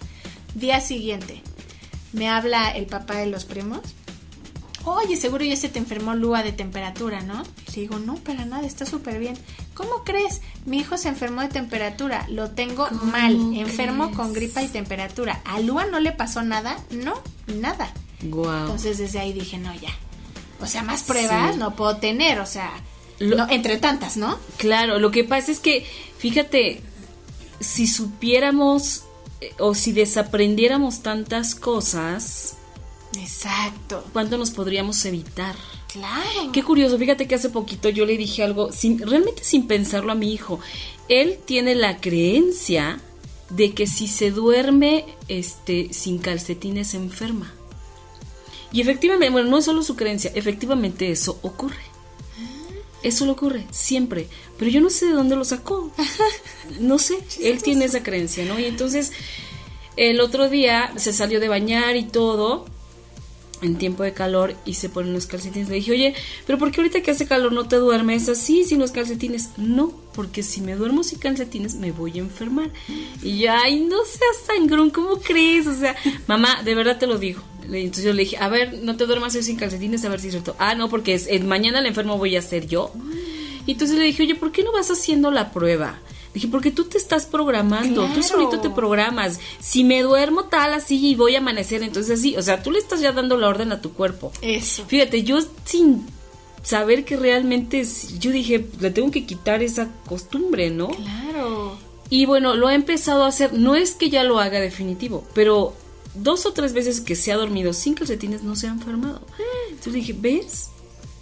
Día 0.54 0.82
siguiente, 0.82 1.42
me 2.14 2.30
habla 2.30 2.72
el 2.72 2.86
papá 2.86 3.16
de 3.16 3.26
los 3.26 3.46
primos. 3.46 3.82
Oye, 4.84 5.16
seguro 5.16 5.44
ya 5.46 5.56
se 5.56 5.70
te 5.70 5.78
enfermó 5.80 6.16
Lua 6.16 6.42
de 6.42 6.52
temperatura, 6.54 7.22
¿no? 7.22 7.44
Le 7.76 7.82
digo, 7.82 8.00
no, 8.00 8.16
para 8.16 8.46
nada, 8.46 8.66
está 8.66 8.86
súper 8.86 9.20
bien. 9.20 9.36
¿Cómo 9.76 10.04
crees? 10.04 10.42
Mi 10.66 10.80
hijo 10.80 10.98
se 10.98 11.08
enfermó 11.10 11.42
de 11.42 11.50
temperatura, 11.50 12.26
lo 12.30 12.50
tengo 12.52 12.90
mal, 12.92 13.56
enfermo 13.56 14.12
con 14.12 14.34
gripa 14.34 14.64
y 14.64 14.68
temperatura. 14.68 15.42
¿A 15.46 15.60
Lua 15.60 15.86
no 15.86 16.00
le 16.00 16.12
pasó 16.12 16.42
nada? 16.42 16.78
No, 16.90 17.14
nada. 17.48 17.94
Guau. 18.24 18.62
Entonces 18.62 18.98
desde 18.98 19.20
ahí 19.20 19.34
dije, 19.34 19.58
no, 19.60 19.74
ya. 19.76 19.90
O 20.60 20.66
sea, 20.68 20.82
más 20.84 21.04
pruebas 21.04 21.54
Sí. 21.54 21.60
no 21.60 21.76
puedo 21.76 21.98
tener, 21.98 22.40
o 22.40 22.46
sea, 22.48 22.72
Lo- 23.20 23.38
no, 23.38 23.48
entre 23.52 23.78
tantas, 23.78 24.18
¿no? 24.18 24.40
Claro, 24.58 24.98
lo 25.00 25.12
que 25.12 25.24
pasa 25.24 25.52
es 25.52 25.60
que, 25.60 25.86
fíjate, 26.18 26.82
si 27.60 27.86
supiéramos 27.88 29.04
eh, 29.42 29.54
o 29.60 29.74
si 29.76 29.92
desaprendiéramos 29.92 31.02
tantas 31.02 31.54
cosas, 31.56 32.56
Exacto. 33.18 34.04
¿cuánto 34.14 34.38
nos 34.38 34.52
podríamos 34.52 35.04
evitar? 35.06 35.56
Claro. 35.92 36.52
Qué 36.54 36.64
curioso, 36.64 36.98
fíjate 36.98 37.28
que 37.28 37.36
hace 37.36 37.50
poquito 37.50 37.90
yo 37.90 38.06
le 38.06 38.18
dije 38.18 38.44
algo, 38.44 38.72
sin, 38.72 39.00
realmente 39.00 39.44
sin 39.44 39.68
pensarlo 39.68 40.12
a 40.12 40.16
mi 40.16 40.34
hijo. 40.34 40.60
Él 41.10 41.40
tiene 41.44 41.76
la 41.76 41.98
creencia 41.98 43.02
de 43.50 43.74
que 43.74 43.88
si 43.88 44.08
se 44.08 44.32
duerme 44.32 45.06
este, 45.28 45.94
sin 45.94 46.20
calcetines 46.20 46.90
se 46.90 46.98
enferma. 46.98 47.54
Y 48.72 48.80
efectivamente, 48.80 49.32
bueno, 49.32 49.50
no 49.50 49.58
es 49.58 49.66
solo 49.66 49.84
su 49.84 49.98
creencia, 49.98 50.32
efectivamente 50.34 51.12
eso 51.12 51.38
ocurre. 51.42 51.92
Eso 53.04 53.26
le 53.26 53.32
ocurre, 53.32 53.66
siempre. 53.72 54.28
Pero 54.58 54.72
yo 54.72 54.80
no 54.80 54.90
sé 54.90 55.08
de 55.08 55.14
dónde 55.14 55.36
lo 55.36 55.44
sacó. 55.44 55.92
No 56.80 57.00
sé, 57.00 57.18
él 57.42 57.62
tiene 57.62 57.86
esa 57.86 58.02
creencia, 58.02 58.46
¿no? 58.46 58.58
Y 58.58 58.64
entonces, 58.64 59.12
el 59.98 60.22
otro 60.22 60.48
día 60.48 60.94
se 60.96 61.12
salió 61.12 61.42
de 61.42 61.50
bañar 61.50 61.98
y 61.98 62.04
todo, 62.04 62.66
en 63.62 63.78
tiempo 63.78 64.04
de 64.04 64.14
calor, 64.14 64.56
y 64.66 64.76
se 64.76 64.90
ponen 64.90 65.14
los 65.14 65.26
calcetines. 65.26 65.70
Le 65.70 65.76
dije, 65.76 65.92
oye, 65.92 66.16
pero 66.46 66.58
¿por 66.58 66.72
qué 66.72 66.82
ahorita 66.82 67.02
que 67.02 67.12
hace 67.12 67.28
calor 67.28 67.52
no 67.52 67.68
te 67.68 67.78
duermes 67.78 68.28
así 68.30 68.64
sin 68.64 68.80
los 68.80 68.92
calcetines? 68.92 69.50
No, 69.58 69.94
porque 70.14 70.44
si 70.44 70.62
me 70.62 70.76
duermo 70.76 71.04
sin 71.04 71.20
calcetines 71.20 71.76
me 71.76 71.92
voy 71.92 72.18
a 72.18 72.22
enfermar. 72.22 72.70
Y 73.22 73.40
yo, 73.40 73.52
ay, 73.52 73.82
no 73.82 73.98
seas 74.06 74.46
sangrón, 74.46 74.90
¿cómo 74.90 75.18
crees? 75.18 75.68
O 75.68 75.76
sea, 75.76 75.96
mamá, 76.28 76.64
de 76.64 76.76
verdad 76.76 76.98
te 76.98 77.08
lo 77.08 77.18
digo. 77.18 77.42
Entonces 77.64 78.04
yo 78.04 78.14
le 78.14 78.24
dije, 78.24 78.38
a 78.38 78.50
ver, 78.50 78.80
no 78.84 78.98
te 78.98 79.06
duermas 79.06 79.34
sin 79.34 79.56
calcetines, 79.56 80.04
a 80.04 80.10
ver 80.10 80.20
si 80.20 80.28
es 80.28 80.34
cierto. 80.34 80.56
Ah, 80.60 80.76
no, 80.76 80.90
porque 80.90 81.14
es, 81.14 81.28
el 81.28 81.46
mañana 81.46 81.80
el 81.80 81.86
enfermo 81.86 82.18
voy 82.18 82.36
a 82.36 82.42
ser 82.42 82.68
yo. 82.68 82.92
Y 83.66 83.74
entonces 83.74 83.98
le 83.98 84.06
dije, 84.06 84.24
oye, 84.24 84.36
¿por 84.36 84.52
qué 84.52 84.64
no 84.64 84.72
vas 84.72 84.90
haciendo 84.90 85.32
la 85.32 85.52
prueba? 85.52 86.00
Dije, 86.34 86.48
porque 86.48 86.72
tú 86.72 86.86
te 86.86 86.98
estás 86.98 87.26
programando, 87.26 88.04
tú 88.06 88.08
Claro. 88.14 88.24
solito 88.24 88.60
te 88.62 88.70
programas. 88.70 89.40
Si 89.60 89.84
me 89.84 90.02
duermo 90.02 90.46
tal 90.46 90.74
así 90.74 91.06
y 91.10 91.16
voy 91.16 91.36
a 91.36 91.40
amanecer, 91.40 91.84
entonces 91.84 92.20
así, 92.20 92.38
o 92.38 92.42
sea, 92.42 92.64
tú 92.64 92.72
le 92.72 92.80
estás 92.80 93.02
ya 93.02 93.12
dando 93.12 93.36
la 93.38 93.50
orden 93.50 93.72
a 93.74 93.82
tu 93.82 93.92
cuerpo. 93.94 94.32
Eso. 94.42 94.86
Fíjate, 94.88 95.24
yo 95.24 95.40
sin 95.66 96.06
saber 96.64 97.04
que 97.06 97.18
realmente, 97.18 97.82
es- 97.82 98.18
yo 98.20 98.32
dije, 98.32 98.66
le 98.80 98.92
tengo 98.92 99.12
que 99.12 99.26
quitar 99.26 99.62
esa 99.64 99.90
costumbre, 100.08 100.70
¿no? 100.70 100.88
Claro. 100.90 101.78
Y 102.10 102.26
bueno, 102.26 102.56
lo 102.56 102.70
he 102.70 102.76
empezado 102.76 103.24
a 103.24 103.28
hacer, 103.28 103.54
no 103.54 103.76
es 103.76 103.92
que 103.94 104.10
ya 104.10 104.24
lo 104.24 104.40
haga 104.40 104.60
definitivo, 104.60 105.26
pero 105.34 105.74
dos 106.14 106.46
o 106.46 106.52
tres 106.54 106.74
veces 106.74 107.02
que 107.02 107.16
se 107.16 107.32
ha 107.32 107.38
dormido 107.38 107.74
sin 107.74 107.94
calcetines 107.94 108.44
no 108.44 108.56
se 108.56 108.68
ha 108.68 108.72
enfermado. 108.72 109.22
Entonces 109.70 109.94
dije, 109.94 110.14
¿ves? 110.18 110.70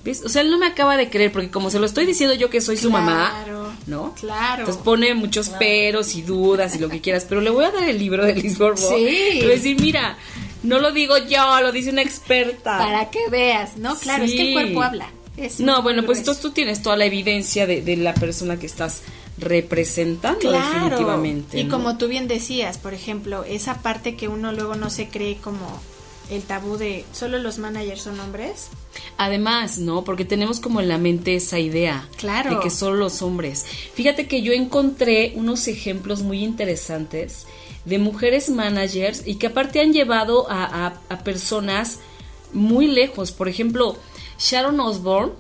¿Ves? 0.04 0.22
O 0.24 0.30
sea, 0.30 0.42
él 0.44 0.50
no 0.50 0.58
me 0.58 0.66
acaba 0.66 0.96
de 0.96 1.10
creer, 1.10 1.32
porque 1.32 1.50
como 1.52 1.70
se 1.70 1.78
lo 1.80 1.86
estoy 1.86 2.06
diciendo 2.06 2.34
yo 2.36 2.50
que 2.50 2.62
soy 2.62 2.78
su 2.78 2.90
mamá, 2.90 3.32
Claro. 3.44 3.74
¿no? 3.88 4.16
Claro. 4.20 4.60
Entonces 4.62 4.82
pone 4.84 5.14
muchos 5.14 5.50
peros 5.50 6.16
y 6.16 6.22
dudas 6.22 6.76
y 6.76 6.80
lo 6.80 6.88
que 6.90 7.02
quieras, 7.02 7.26
pero 7.28 7.42
le 7.42 7.50
voy 7.50 7.66
a 7.66 7.72
dar 7.72 7.84
el 7.84 7.98
libro 8.00 8.26
de 8.26 8.34
Liz 8.36 8.58
Borbó. 8.58 8.90
Sí. 8.96 9.06
Le 9.34 9.42
voy 9.42 9.52
a 9.52 9.56
decir, 9.56 9.80
mira, 9.82 10.18
no 10.64 10.80
lo 10.80 10.92
digo 10.94 11.18
yo, 11.18 11.60
lo 11.62 11.72
dice 11.74 11.90
una 11.90 12.02
experta. 12.02 12.78
Para 12.78 13.10
que 13.10 13.30
veas, 13.30 13.78
¿no? 13.78 13.96
Claro, 13.98 14.24
es 14.24 14.32
que 14.32 14.42
el 14.50 14.54
cuerpo 14.54 14.84
habla. 14.84 15.10
Es 15.36 15.60
No, 15.60 15.82
bueno, 15.82 16.06
pues 16.06 16.20
entonces 16.20 16.42
tú 16.42 16.52
tienes 16.52 16.82
toda 16.82 16.96
la 16.98 17.06
evidencia 17.06 17.66
de, 17.68 17.82
de 17.82 17.96
la 17.98 18.14
persona 18.14 18.58
que 18.58 18.66
estás 18.68 19.02
representando 19.38 20.40
Claro. 20.40 20.84
definitivamente. 20.84 21.60
Y 21.60 21.64
¿no? 21.66 21.72
como 21.78 21.98
tú 21.98 22.08
bien 22.08 22.28
decías, 22.28 22.78
por 22.78 22.94
ejemplo, 22.94 23.44
esa 23.44 23.82
parte 23.82 24.16
que 24.16 24.28
uno 24.28 24.52
luego 24.54 24.76
no 24.76 24.90
se 24.90 25.08
cree 25.10 25.38
como 25.38 25.82
el 26.30 26.44
tabú 26.44 26.78
de 26.78 27.06
solo 27.12 27.38
los 27.40 27.58
managers 27.58 28.02
son 28.02 28.20
hombres. 28.20 28.68
Además, 29.18 29.78
¿no? 29.78 30.04
Porque 30.04 30.26
tenemos 30.26 30.60
como 30.60 30.80
en 30.82 30.88
la 30.88 30.98
mente 30.98 31.36
esa 31.36 31.60
idea 31.60 32.08
Claro. 32.18 32.56
de 32.56 32.60
que 32.62 32.70
solo 32.70 32.96
los 32.98 33.22
hombres. 33.22 33.66
Fíjate 33.94 34.28
que 34.28 34.42
yo 34.42 34.54
encontré 34.54 35.34
unos 35.36 35.68
ejemplos 35.68 36.22
muy 36.22 36.44
interesantes 36.44 37.46
de 37.86 37.98
mujeres 37.98 38.50
managers 38.50 39.24
y 39.26 39.36
que 39.36 39.48
aparte 39.48 39.82
han 39.82 39.94
llevado 39.94 40.50
a, 40.50 40.64
a- 40.88 41.02
a 41.10 41.20
personas 41.24 42.00
muy 42.54 42.88
lejos. 42.88 43.32
Por 43.32 43.48
ejemplo, 43.48 43.98
Sharon 44.40 44.80
Osbourne, 44.80 45.34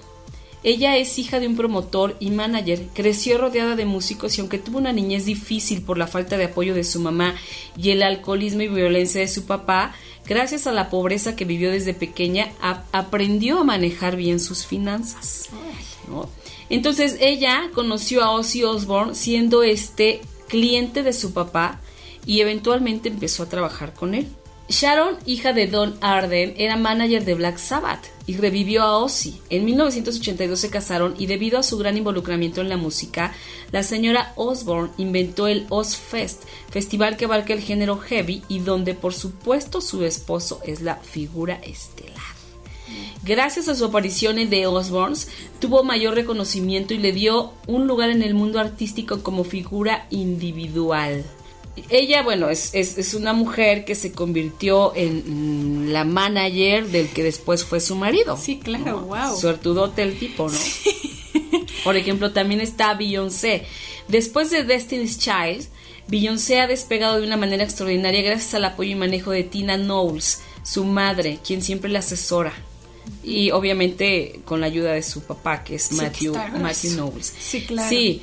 ella 0.62 0.98
es 0.98 1.18
hija 1.18 1.40
de 1.40 1.48
un 1.48 1.56
promotor 1.56 2.18
y 2.20 2.32
manager, 2.32 2.88
creció 2.94 3.38
rodeada 3.38 3.76
de 3.78 3.86
músicos 3.86 4.38
y 4.38 4.42
aunque 4.42 4.58
tuvo 4.58 4.78
una 4.78 4.92
niñez 4.92 5.24
difícil 5.26 5.82
por 5.84 5.98
la 5.98 6.06
falta 6.08 6.38
de 6.38 6.46
apoyo 6.46 6.74
de 6.74 6.84
su 6.84 7.00
mamá 7.00 7.36
y 7.78 7.92
el 7.92 8.04
alcoholismo 8.04 8.62
y 8.64 8.68
violencia 8.68 9.22
de 9.22 9.30
su 9.30 9.46
papá, 9.46 9.96
gracias 10.30 10.68
a 10.68 10.72
la 10.72 10.90
pobreza 10.90 11.36
que 11.36 11.44
vivió 11.44 11.72
desde 11.72 11.96
pequeña, 11.96 12.50
aprendió 12.92 13.60
a 13.60 13.64
manejar 13.64 14.16
bien 14.16 14.40
sus 14.40 14.66
finanzas. 14.66 15.50
Entonces 16.70 17.18
ella 17.20 17.72
conoció 17.74 18.24
a 18.24 18.32
Ozzy 18.32 18.64
Osbourne 18.64 19.16
siendo 19.16 19.64
este 19.64 20.22
cliente 20.48 21.02
de 21.02 21.14
su 21.14 21.34
papá 21.34 21.82
y 22.26 22.42
eventualmente 22.42 23.10
empezó 23.10 23.44
a 23.44 23.50
trabajar 23.50 23.94
con 23.96 24.14
él. 24.14 24.28
Sharon, 24.70 25.18
hija 25.26 25.52
de 25.52 25.66
Don 25.66 25.98
Arden, 26.00 26.54
era 26.56 26.78
manager 26.78 27.26
de 27.26 27.34
Black 27.34 27.58
Sabbath 27.58 28.06
y 28.28 28.38
revivió 28.38 28.84
a 28.84 29.00
Ozzy. 29.00 29.42
En 29.50 29.66
1982 29.66 30.60
se 30.60 30.70
casaron 30.70 31.16
y 31.18 31.26
debido 31.26 31.58
a 31.58 31.64
su 31.64 31.80
gran 31.80 31.98
involucramiento 31.98 32.62
en 32.62 32.70
la 32.70 32.78
música, 32.78 33.34
la 33.72 33.82
señora 33.82 34.32
Osbourne 34.36 34.92
inventó 34.98 35.48
el 35.48 35.66
Ozfest, 35.70 36.44
festival 36.70 37.18
que 37.18 37.26
abarca 37.26 37.52
el 37.54 37.62
género 37.62 37.98
heavy 37.98 38.44
y 38.48 38.60
donde 38.60 38.94
por 38.94 39.16
supuesto 39.16 39.82
su 39.82 40.06
esposo 40.06 40.62
es 40.64 40.82
la 40.82 40.98
figura 40.98 41.56
estelar. 41.56 42.38
Gracias 43.24 43.70
a 43.70 43.76
su 43.76 43.86
aparición 43.86 44.38
en 44.38 44.52
The 44.52 44.68
Osbournes, 44.68 45.30
tuvo 45.60 45.84
mayor 45.84 46.14
reconocimiento 46.14 46.94
y 46.94 47.00
le 47.00 47.12
dio 47.12 47.54
un 47.66 47.88
lugar 47.88 48.12
en 48.12 48.22
el 48.22 48.36
mundo 48.36 48.60
artístico 48.60 49.24
como 49.24 49.44
figura 49.44 50.06
individual. 50.12 51.26
Ella, 51.90 52.22
bueno, 52.24 52.50
es, 52.50 52.72
es- 52.74 52.98
es 52.98 53.14
una 53.14 53.34
mujer 53.34 53.86
que 53.86 53.96
se 53.96 54.12
convirtió 54.12 54.94
en 54.96 55.86
mm, 55.86 55.92
la 55.92 56.04
manager 56.04 56.88
del 56.88 57.08
que 57.10 57.24
después 57.24 57.64
fue 57.64 57.80
su 57.80 57.96
marido. 57.96 58.38
Sí, 58.38 58.58
claro, 58.60 59.02
wow. 59.02 59.38
Suertudote 59.38 60.02
el 60.04 60.18
tipo, 60.20 60.50
¿no? 60.50 60.58
Por 61.84 61.96
ejemplo, 61.96 62.32
también 62.32 62.62
está 62.62 62.94
Beyoncé. 62.94 63.66
Después 64.08 64.50
de 64.52 64.64
Destiny's 64.64 65.18
Child, 65.20 65.68
Beyoncé 66.08 66.60
ha 66.60 66.68
despegado 66.68 67.20
de 67.20 67.26
una 67.28 67.38
manera 67.38 67.64
extraordinaria 67.64 68.22
gracias 68.22 68.54
al 68.56 68.66
apoyo 68.66 68.92
y 68.92 68.96
manejo 68.96 69.32
de 69.32 69.44
Tina 69.44 69.78
Knowles, 69.78 70.42
su 70.64 70.84
madre, 70.86 71.40
quien 71.46 71.62
siempre 71.62 71.90
la 71.90 72.00
asesora. 72.00 72.54
Y 73.24 73.52
obviamente 73.52 74.42
con 74.46 74.62
la 74.62 74.68
ayuda 74.68 74.94
de 74.94 75.04
su 75.04 75.22
papá, 75.22 75.64
que 75.64 75.76
es 75.76 75.92
Matthew, 75.94 76.34
Matthew. 76.60 76.92
Knowles. 76.94 77.34
Sí, 77.40 77.62
claro. 77.62 77.90
Sí. 77.90 78.22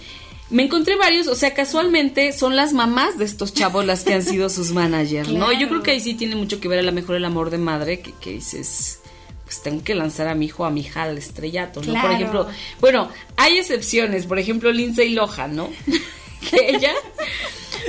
Me 0.49 0.65
encontré 0.65 0.95
varios, 0.97 1.27
o 1.27 1.35
sea, 1.35 1.55
casualmente 1.55 2.33
son 2.33 2.55
las 2.55 2.73
mamás 2.73 3.19
de 3.19 3.25
estos 3.25 3.53
chavos 3.53 3.85
las 3.85 4.05
que 4.05 4.15
han 4.15 4.23
sido 4.25 4.49
sus 4.49 4.73
managers, 4.73 5.31
¿no? 5.31 5.53
Yo 5.53 5.69
creo 5.69 5.83
que 5.83 5.93
ahí 5.93 6.01
sí 6.01 6.15
tiene 6.15 6.37
mucho 6.37 6.61
que 6.61 6.69
ver 6.69 6.79
a 6.79 6.83
lo 6.83 6.93
mejor 6.93 7.17
el 7.17 7.25
amor 7.25 7.51
de 7.51 7.59
madre, 7.59 8.01
que, 8.01 8.13
que 8.13 8.31
dices, 8.31 9.01
pues 9.45 9.63
tengo 9.63 9.83
que 9.83 9.95
lanzar 9.95 10.29
a 10.29 10.35
mi 10.35 10.47
hijo, 10.47 10.65
a 10.65 10.71
mi 10.71 10.81
hija 10.81 11.05
al 11.05 11.19
estrellato, 11.19 11.83
¿no? 11.83 12.01
Por 12.01 12.11
ejemplo, 12.11 12.49
bueno, 12.81 13.09
hay 13.37 13.59
excepciones, 13.59 14.27
por 14.27 14.39
ejemplo, 14.39 14.73
Lindsay 14.73 15.11
Lohan, 15.11 15.57
¿no? 15.57 15.71
que 16.51 16.71
ella, 16.77 16.93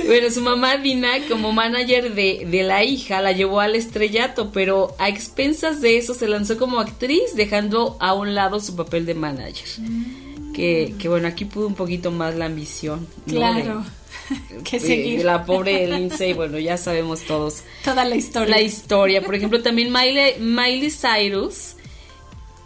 bueno, 0.06 0.30
su 0.30 0.40
mamá 0.40 0.76
Dina 0.78 1.18
como 1.28 1.52
manager 1.52 2.14
de, 2.14 2.46
de 2.48 2.62
la 2.62 2.82
hija 2.84 3.20
la 3.20 3.32
llevó 3.32 3.60
al 3.60 3.76
estrellato, 3.76 4.50
pero 4.52 4.94
a 4.98 5.08
expensas 5.08 5.80
de 5.80 5.96
eso 5.96 6.14
se 6.14 6.28
lanzó 6.28 6.58
como 6.58 6.80
actriz, 6.80 7.34
dejando 7.34 7.96
a 8.00 8.14
un 8.14 8.34
lado 8.34 8.60
su 8.60 8.74
papel 8.74 9.06
de 9.06 9.14
manager. 9.14 9.68
Que, 10.58 10.94
que 10.98 11.08
bueno, 11.08 11.28
aquí 11.28 11.44
pudo 11.44 11.68
un 11.68 11.74
poquito 11.74 12.10
más 12.10 12.34
la 12.34 12.46
ambición. 12.46 13.06
¿no? 13.26 13.32
Claro. 13.34 13.84
De- 13.84 14.62
que 14.64 14.80
seguir 14.80 15.18
de 15.18 15.24
la 15.24 15.44
pobre 15.44 15.86
Lindsay, 15.86 16.32
bueno, 16.32 16.58
ya 16.58 16.76
sabemos 16.76 17.22
todos 17.22 17.62
toda 17.84 18.04
la 18.04 18.16
historia. 18.16 18.56
la 18.56 18.60
historia. 18.60 19.22
Por 19.22 19.36
ejemplo, 19.36 19.62
también 19.62 19.92
Miley, 19.92 20.40
Miley 20.40 20.90
Cyrus, 20.90 21.74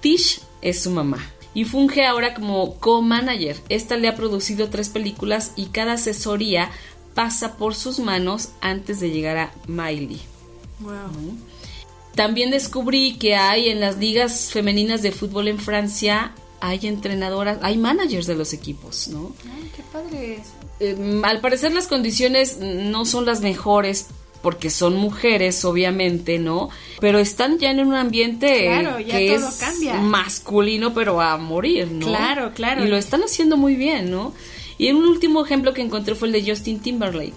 Tish 0.00 0.40
es 0.62 0.83
su 0.83 0.90
mamá. 0.90 1.18
Y 1.55 1.64
funge 1.64 2.07
ahora 2.07 2.33
como 2.33 2.76
co-manager. 2.76 3.59
Esta 3.68 3.96
le 3.98 4.09
ha 4.09 4.14
producido 4.14 4.70
tres 4.70 4.88
películas 4.88 5.52
y 5.55 5.66
cada 5.66 5.92
asesoría 5.92 6.70
pasa 7.14 7.59
por 7.59 7.74
sus 7.74 7.98
manos 7.98 8.48
antes 8.62 9.00
de 9.00 9.11
llegar 9.11 9.37
a 9.37 9.52
Miley. 9.66 10.18
Wow. 10.81 11.37
También 12.14 12.50
descubrí 12.50 13.18
que 13.18 13.35
hay 13.37 13.68
en 13.68 13.81
las 13.81 13.98
ligas 13.98 14.50
femeninas 14.50 15.02
de 15.02 15.12
fútbol 15.12 15.48
en 15.48 15.59
Francia, 15.59 16.33
hay 16.62 16.79
entrenadoras, 16.87 17.59
hay 17.61 17.77
managers 17.77 18.27
de 18.29 18.37
los 18.37 18.53
equipos, 18.53 19.09
¿no? 19.09 19.33
Ay, 19.44 19.70
qué 19.77 19.83
padre 19.92 20.35
es. 20.35 20.46
Eh, 20.79 21.20
al 21.25 21.40
parecer 21.40 21.72
las 21.72 21.88
condiciones 21.88 22.59
no 22.59 23.05
son 23.05 23.27
las 23.27 23.40
mejores 23.40 24.07
porque 24.42 24.70
son 24.70 24.96
mujeres, 24.96 25.64
obviamente, 25.64 26.38
¿no? 26.38 26.70
Pero 27.01 27.18
están 27.18 27.59
ya 27.59 27.70
en 27.72 27.81
un 27.81 27.94
ambiente 27.94 28.66
Claro, 28.66 29.01
ya 29.01 29.18
que 29.18 29.37
todo 29.37 29.48
es 29.48 29.55
cambia. 29.57 29.94
masculino, 30.01 30.94
pero 30.94 31.20
a 31.20 31.37
morir, 31.37 31.90
¿no? 31.90 32.07
Claro, 32.07 32.53
claro. 32.55 32.85
Y 32.85 32.88
lo 32.88 32.96
están 32.96 33.22
haciendo 33.22 33.57
muy 33.57 33.75
bien, 33.75 34.11
¿no? 34.11 34.33
Y 34.79 34.90
un 34.92 35.05
último 35.05 35.44
ejemplo 35.44 35.75
que 35.75 35.83
encontré 35.83 36.14
fue 36.14 36.29
el 36.29 36.33
de 36.33 36.48
Justin 36.48 36.79
Timberlake, 36.81 37.35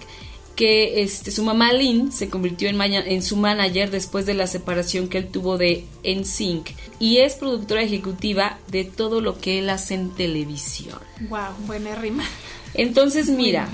que 0.56 1.02
este, 1.02 1.30
su 1.30 1.44
mamá 1.44 1.72
Lynn 1.72 2.10
se 2.10 2.30
convirtió 2.30 2.68
en, 2.68 3.22
su 3.22 3.36
manager 3.36 3.90
después 3.90 4.24
de 4.24 4.34
la 4.34 4.46
separación 4.46 5.08
que 5.08 5.18
él 5.18 5.28
tuvo 5.28 5.58
de 5.58 5.84
NSYNC 6.02 6.70
y 6.98 7.18
es 7.18 7.34
productora 7.34 7.82
ejecutiva 7.82 8.58
de 8.68 8.84
todo 8.84 9.20
lo 9.20 9.38
que 9.38 9.58
él 9.58 9.68
hace 9.68 9.94
en 9.94 10.10
televisión. 10.10 10.98
Wow, 11.28 11.54
buena 11.66 11.94
rima. 11.94 12.24
Entonces, 12.72 13.28
mira, 13.28 13.68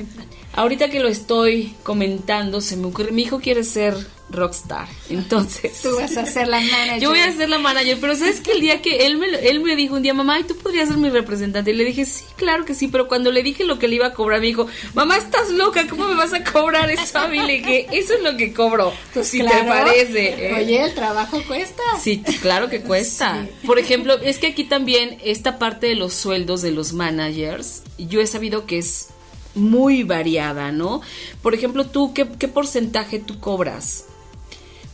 ahorita 0.54 0.90
que 0.90 1.00
lo 1.00 1.08
estoy 1.08 1.74
comentando, 1.84 2.60
se 2.60 2.76
me 2.76 2.86
ocurre, 2.86 3.12
mi 3.12 3.22
hijo 3.22 3.40
quiere 3.40 3.64
ser 3.64 3.96
rockstar. 4.32 4.88
Entonces, 5.10 5.80
Tú 5.82 5.94
vas 5.96 6.16
a 6.16 6.26
ser 6.26 6.48
la 6.48 6.60
manager. 6.60 7.00
yo 7.00 7.10
voy 7.10 7.20
a 7.20 7.32
ser 7.32 7.48
la 7.48 7.58
manager, 7.58 7.98
pero 8.00 8.16
sabes 8.16 8.40
que 8.40 8.52
el 8.52 8.60
día 8.60 8.80
que 8.82 9.06
él 9.06 9.18
me, 9.18 9.26
él 9.28 9.60
me 9.60 9.76
dijo 9.76 9.94
un 9.94 10.02
día, 10.02 10.14
mamá, 10.14 10.40
¿y 10.40 10.44
tú 10.44 10.56
podrías 10.56 10.88
ser 10.88 10.96
mi 10.98 11.10
representante? 11.10 11.70
Y 11.70 11.74
le 11.74 11.84
dije, 11.84 12.04
sí, 12.04 12.24
claro 12.36 12.64
que 12.64 12.74
sí, 12.74 12.88
pero 12.88 13.08
cuando 13.08 13.30
le 13.30 13.42
dije 13.42 13.64
lo 13.64 13.78
que 13.78 13.88
le 13.88 13.96
iba 13.96 14.06
a 14.08 14.14
cobrar, 14.14 14.40
me 14.40 14.46
dijo, 14.46 14.66
mamá, 14.94 15.16
estás 15.16 15.50
loca, 15.50 15.86
¿cómo 15.88 16.06
me 16.08 16.14
vas 16.14 16.32
a 16.32 16.42
cobrar 16.42 16.90
eso 16.90 17.18
a 17.18 17.28
mí? 17.28 17.38
Le 17.38 17.58
dije, 17.58 17.86
eso 17.92 18.14
es 18.14 18.22
lo 18.22 18.36
que 18.36 18.52
cobro, 18.52 18.92
Pues 19.14 19.28
si 19.28 19.40
claro. 19.40 19.58
te 19.58 19.64
parece. 19.68 20.46
¿eh?". 20.48 20.54
Oye, 20.54 20.84
el 20.84 20.94
trabajo 20.94 21.42
cuesta. 21.46 21.82
Sí, 22.02 22.22
claro 22.40 22.68
que 22.68 22.80
cuesta. 22.80 23.46
Por 23.66 23.78
ejemplo, 23.78 24.18
es 24.20 24.38
que 24.38 24.48
aquí 24.48 24.64
también 24.64 25.18
esta 25.24 25.58
parte 25.58 25.86
de 25.88 25.94
los 25.94 26.14
sueldos 26.14 26.62
de 26.62 26.70
los 26.72 26.92
managers, 26.92 27.82
yo 27.98 28.20
he 28.20 28.26
sabido 28.26 28.66
que 28.66 28.78
es 28.78 29.08
muy 29.54 30.02
variada, 30.02 30.72
¿no? 30.72 31.02
Por 31.42 31.54
ejemplo, 31.54 31.84
tú, 31.86 32.14
¿qué, 32.14 32.26
qué 32.38 32.48
porcentaje 32.48 33.18
tú 33.18 33.38
cobras? 33.38 34.06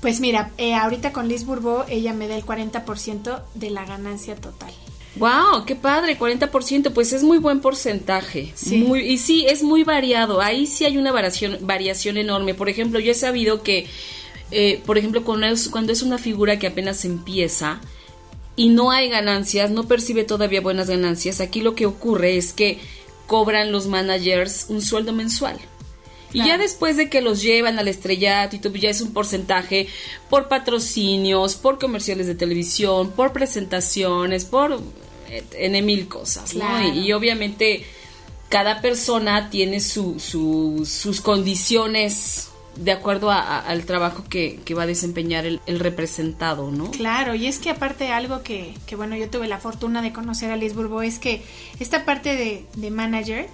Pues 0.01 0.21
mira, 0.21 0.53
eh, 0.59 0.75
ahorita 0.75 1.13
con 1.13 1.29
Liz 1.29 1.45
Bourbeau, 1.45 1.85
ella 1.89 2.13
me 2.13 2.29
da 2.29 2.37
el 2.37 2.45
40% 2.45 3.43
de 3.55 3.71
la 3.71 3.85
ganancia 3.85 4.37
total. 4.37 4.73
¡Wow! 5.17 5.65
¡Qué 5.67 5.75
padre! 5.75 6.17
40%, 6.17 6.93
pues 6.93 7.13
es 7.13 7.25
muy 7.25 7.39
buen 7.39 7.61
porcentaje. 7.61 8.53
Sí. 8.55 8.79
Muy, 8.79 9.01
y 9.01 9.19
sí, 9.19 9.47
es 9.49 9.63
muy 9.63 9.83
variado. 9.83 10.41
Ahí 10.41 10.67
sí 10.67 10.85
hay 10.85 10.97
una 10.97 11.11
variación, 11.11 11.59
variación 11.63 12.17
enorme. 12.17 12.55
Por 12.55 12.69
ejemplo, 12.69 13.01
yo 13.01 13.11
he 13.11 13.15
sabido 13.15 13.63
que, 13.63 13.87
eh, 14.53 14.81
por 14.87 14.99
ejemplo, 14.99 15.25
cuando 15.25 15.47
es, 15.47 15.69
cuando 15.69 15.93
es 15.93 16.03
una 16.03 16.19
figura 16.19 16.59
que 16.61 16.69
apenas 16.69 17.05
empieza 17.05 17.81
y 18.55 18.69
no 18.69 18.93
hay 18.93 19.09
ganancias, 19.09 19.71
no 19.71 19.89
percibe 19.89 20.23
todavía 20.25 20.61
buenas 20.61 20.89
ganancias, 20.89 21.41
aquí 21.41 21.61
lo 21.61 21.75
que 21.75 21.87
ocurre 21.87 22.37
es 22.37 22.53
que 22.53 22.79
cobran 23.27 23.73
los 23.73 23.87
managers 23.87 24.67
un 24.69 24.83
sueldo 24.83 25.13
mensual. 25.13 25.59
Y 26.33 26.45
ya 26.45 26.59
después 26.59 26.97
de 26.97 27.09
que 27.09 27.21
los 27.23 27.41
llevan 27.43 27.79
al 27.79 27.89
estrellato 27.89 28.55
y 28.57 28.59
todo, 28.59 28.75
ya 28.75 28.91
es 28.91 29.01
un 29.01 29.13
porcentaje 29.15 29.89
por 30.29 30.49
patrocinios, 30.49 31.55
por 31.57 31.79
comerciales 31.79 32.27
de 32.27 32.35
televisión, 32.35 33.11
por 33.13 33.33
presentaciones, 33.33 34.45
por 34.45 34.81
eh, 35.31 35.45
N 35.55 35.81
mil 35.83 36.07
cosas, 36.09 36.55
¿no? 36.55 36.61
Claro. 36.67 36.89
Y, 36.95 36.99
y 37.07 37.13
obviamente 37.13 37.85
cada 38.51 38.81
persona 38.83 39.49
tiene 39.51 39.81
su, 39.81 40.19
su- 40.21 40.85
sus 40.87 41.21
condiciones 41.23 42.49
de 42.77 42.93
acuerdo 42.93 43.31
a- 43.31 43.41
a- 43.41 43.61
al 43.61 43.85
trabajo 43.87 44.25
que, 44.29 44.61
que 44.65 44.75
va 44.75 44.85
a 44.85 44.87
desempeñar 44.87 45.47
el, 45.47 45.61
el 45.67 45.81
representado, 45.81 46.71
¿no? 46.71 46.91
Claro, 46.93 47.35
y 47.35 47.47
es 47.47 47.59
que 47.59 47.71
aparte 47.71 48.09
algo 48.13 48.43
que, 48.43 48.75
que, 48.87 48.97
bueno, 48.97 49.17
yo 49.17 49.29
tuve 49.31 49.49
la 49.49 49.59
fortuna 49.59 50.01
de 50.03 50.13
conocer 50.13 50.51
a 50.51 50.57
Liz 50.57 50.75
Bourbeau 50.75 51.03
es 51.03 51.19
que 51.19 51.43
esta 51.81 52.05
parte 52.05 52.37
de, 52.37 52.65
de 52.77 52.91
manager, 52.91 53.49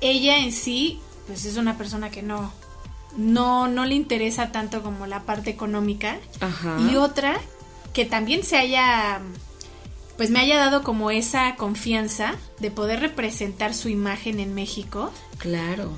ella 0.00 0.38
en 0.38 0.52
sí, 0.52 0.98
pues 1.26 1.44
es 1.44 1.56
una 1.56 1.76
persona 1.78 2.10
que 2.10 2.22
no, 2.22 2.52
no, 3.16 3.68
no 3.68 3.84
le 3.84 3.94
interesa 3.94 4.52
tanto 4.52 4.82
como 4.82 5.06
la 5.06 5.20
parte 5.20 5.50
económica. 5.50 6.18
Ajá. 6.40 6.78
Y 6.90 6.96
otra, 6.96 7.38
que 7.92 8.04
también 8.04 8.42
se 8.42 8.56
haya, 8.56 9.20
pues 10.16 10.30
me 10.30 10.40
haya 10.40 10.58
dado 10.58 10.82
como 10.82 11.10
esa 11.10 11.54
confianza 11.56 12.34
de 12.58 12.70
poder 12.70 13.00
representar 13.00 13.74
su 13.74 13.88
imagen 13.88 14.40
en 14.40 14.54
México, 14.54 15.10
Claro. 15.38 15.90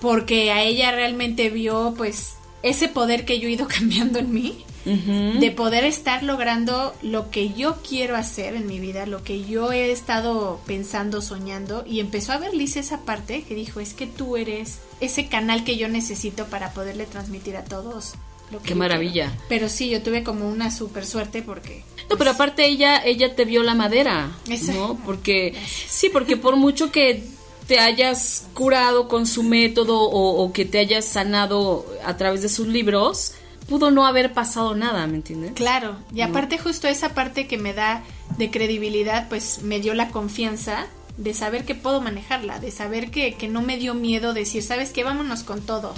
porque 0.00 0.50
a 0.52 0.62
ella 0.62 0.90
realmente 0.92 1.50
vio 1.50 1.94
pues 1.96 2.34
ese 2.62 2.88
poder 2.88 3.24
que 3.24 3.38
yo 3.40 3.48
he 3.48 3.52
ido 3.52 3.66
cambiando 3.78 4.18
en 4.18 4.32
mí 4.32 4.64
De 4.84 5.50
poder 5.50 5.84
estar 5.84 6.22
logrando 6.22 6.94
lo 7.02 7.30
que 7.30 7.52
yo 7.52 7.76
quiero 7.86 8.16
hacer 8.16 8.54
en 8.54 8.66
mi 8.66 8.80
vida, 8.80 9.04
lo 9.04 9.22
que 9.22 9.44
yo 9.44 9.72
he 9.72 9.92
estado 9.92 10.60
pensando, 10.66 11.20
soñando, 11.20 11.84
y 11.86 12.00
empezó 12.00 12.32
a 12.32 12.38
ver 12.38 12.54
Liz 12.54 12.76
esa 12.76 13.02
parte 13.02 13.42
que 13.42 13.54
dijo, 13.54 13.80
es 13.80 13.92
que 13.92 14.06
tú 14.06 14.36
eres 14.36 14.78
ese 15.00 15.28
canal 15.28 15.64
que 15.64 15.76
yo 15.76 15.88
necesito 15.88 16.46
para 16.46 16.72
poderle 16.72 17.04
transmitir 17.06 17.56
a 17.56 17.64
todos. 17.64 18.14
Lo 18.50 18.58
que 18.60 18.68
Qué 18.70 18.74
maravilla. 18.74 19.26
quiero". 19.26 19.44
Pero 19.48 19.68
sí, 19.68 19.90
yo 19.90 20.02
tuve 20.02 20.24
como 20.24 20.48
una 20.48 20.70
super 20.70 21.06
suerte 21.06 21.42
porque... 21.42 21.84
No, 22.08 22.16
pero 22.16 22.30
aparte 22.30 22.64
ella, 22.66 23.00
ella 23.04 23.36
te 23.36 23.44
vio 23.44 23.62
la 23.62 23.74
madera. 23.74 24.30
¿no? 24.72 24.98
Porque, 25.04 25.54
sí, 25.88 26.08
porque 26.08 26.36
por 26.36 26.56
mucho 26.56 26.90
que 26.90 27.22
te 27.68 27.78
hayas 27.78 28.48
curado 28.52 29.06
con 29.06 29.26
su 29.26 29.44
método 29.44 30.00
o, 30.00 30.42
o 30.42 30.52
que 30.52 30.64
te 30.64 30.80
hayas 30.80 31.04
sanado 31.04 31.86
a 32.04 32.16
través 32.16 32.42
de 32.42 32.48
sus 32.48 32.66
libros, 32.66 33.34
pudo 33.70 33.90
no 33.90 34.04
haber 34.04 34.34
pasado 34.34 34.74
nada, 34.74 35.06
¿me 35.06 35.14
entiendes? 35.16 35.52
Claro, 35.54 35.96
y 36.14 36.20
aparte 36.20 36.58
justo 36.58 36.88
esa 36.88 37.14
parte 37.14 37.46
que 37.46 37.56
me 37.56 37.72
da 37.72 38.02
de 38.36 38.50
credibilidad, 38.50 39.28
pues 39.30 39.62
me 39.62 39.80
dio 39.80 39.94
la 39.94 40.08
confianza 40.08 40.86
de 41.16 41.34
saber 41.34 41.64
que 41.66 41.74
puedo 41.74 42.00
manejarla, 42.00 42.58
de 42.60 42.70
saber 42.70 43.10
que, 43.10 43.34
que 43.34 43.46
no 43.46 43.60
me 43.60 43.76
dio 43.76 43.92
miedo 43.94 44.32
decir, 44.32 44.62
¿sabes 44.62 44.90
qué? 44.90 45.04
Vámonos 45.04 45.42
con 45.42 45.60
todo. 45.60 45.94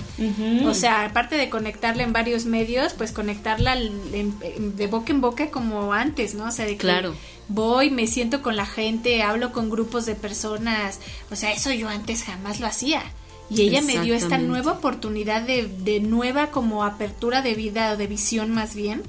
O 0.66 0.74
sea, 0.74 1.04
aparte 1.04 1.36
de 1.36 1.48
conectarla 1.48 2.02
en 2.02 2.12
varios 2.12 2.44
medios, 2.44 2.92
pues 2.94 3.12
conectarla 3.12 3.76
en- 3.76 4.34
en- 4.42 4.76
de 4.76 4.86
boca 4.88 5.12
en 5.12 5.20
boca 5.20 5.50
como 5.50 5.92
antes, 5.92 6.34
¿no? 6.34 6.46
O 6.46 6.50
sea, 6.50 6.64
de 6.64 6.72
que 6.72 6.78
Claro. 6.78 7.14
voy, 7.48 7.90
me 7.90 8.06
siento 8.08 8.42
con 8.42 8.56
la 8.56 8.66
gente, 8.66 9.22
hablo 9.22 9.52
con 9.52 9.70
grupos 9.70 10.06
de 10.06 10.14
personas, 10.16 10.98
o 11.30 11.36
sea, 11.36 11.52
eso 11.52 11.70
yo 11.72 11.88
antes 11.88 12.24
jamás 12.24 12.58
lo 12.58 12.66
hacía. 12.66 13.02
Y 13.50 13.62
ella 13.62 13.82
me 13.82 13.98
dio 14.00 14.14
esta 14.14 14.38
nueva 14.38 14.72
oportunidad 14.72 15.42
de, 15.42 15.66
de 15.66 16.00
nueva 16.00 16.50
como 16.50 16.84
apertura 16.84 17.42
de 17.42 17.54
vida 17.54 17.92
o 17.92 17.96
de 17.98 18.06
visión 18.06 18.50
más 18.50 18.74
bien, 18.74 19.02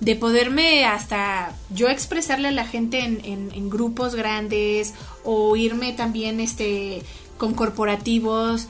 de 0.00 0.16
poderme 0.16 0.86
hasta 0.86 1.54
yo 1.74 1.88
expresarle 1.88 2.48
a 2.48 2.52
la 2.52 2.66
gente 2.66 3.00
en, 3.00 3.20
en- 3.24 3.50
en 3.52 3.68
grupos 3.68 4.14
grandes 4.14 4.94
o 5.22 5.54
irme 5.56 5.92
también 5.92 6.40
este 6.40 7.02
con 7.36 7.52
corporativos. 7.52 8.68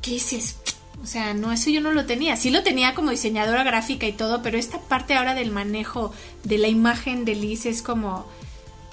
¿Qué 0.00 0.12
dices? 0.12 0.56
O 1.02 1.06
sea, 1.06 1.34
no, 1.34 1.50
eso 1.52 1.70
yo 1.70 1.80
no 1.80 1.90
lo 1.92 2.06
tenía. 2.06 2.36
Sí 2.36 2.50
lo 2.50 2.62
tenía 2.62 2.94
como 2.94 3.10
diseñadora 3.10 3.64
gráfica 3.64 4.06
y 4.06 4.12
todo, 4.12 4.42
pero 4.42 4.58
esta 4.58 4.78
parte 4.80 5.14
ahora 5.14 5.34
del 5.34 5.50
manejo 5.50 6.12
de 6.44 6.58
la 6.58 6.68
imagen 6.68 7.24
de 7.24 7.34
Liz 7.34 7.66
es 7.66 7.82
como 7.82 8.26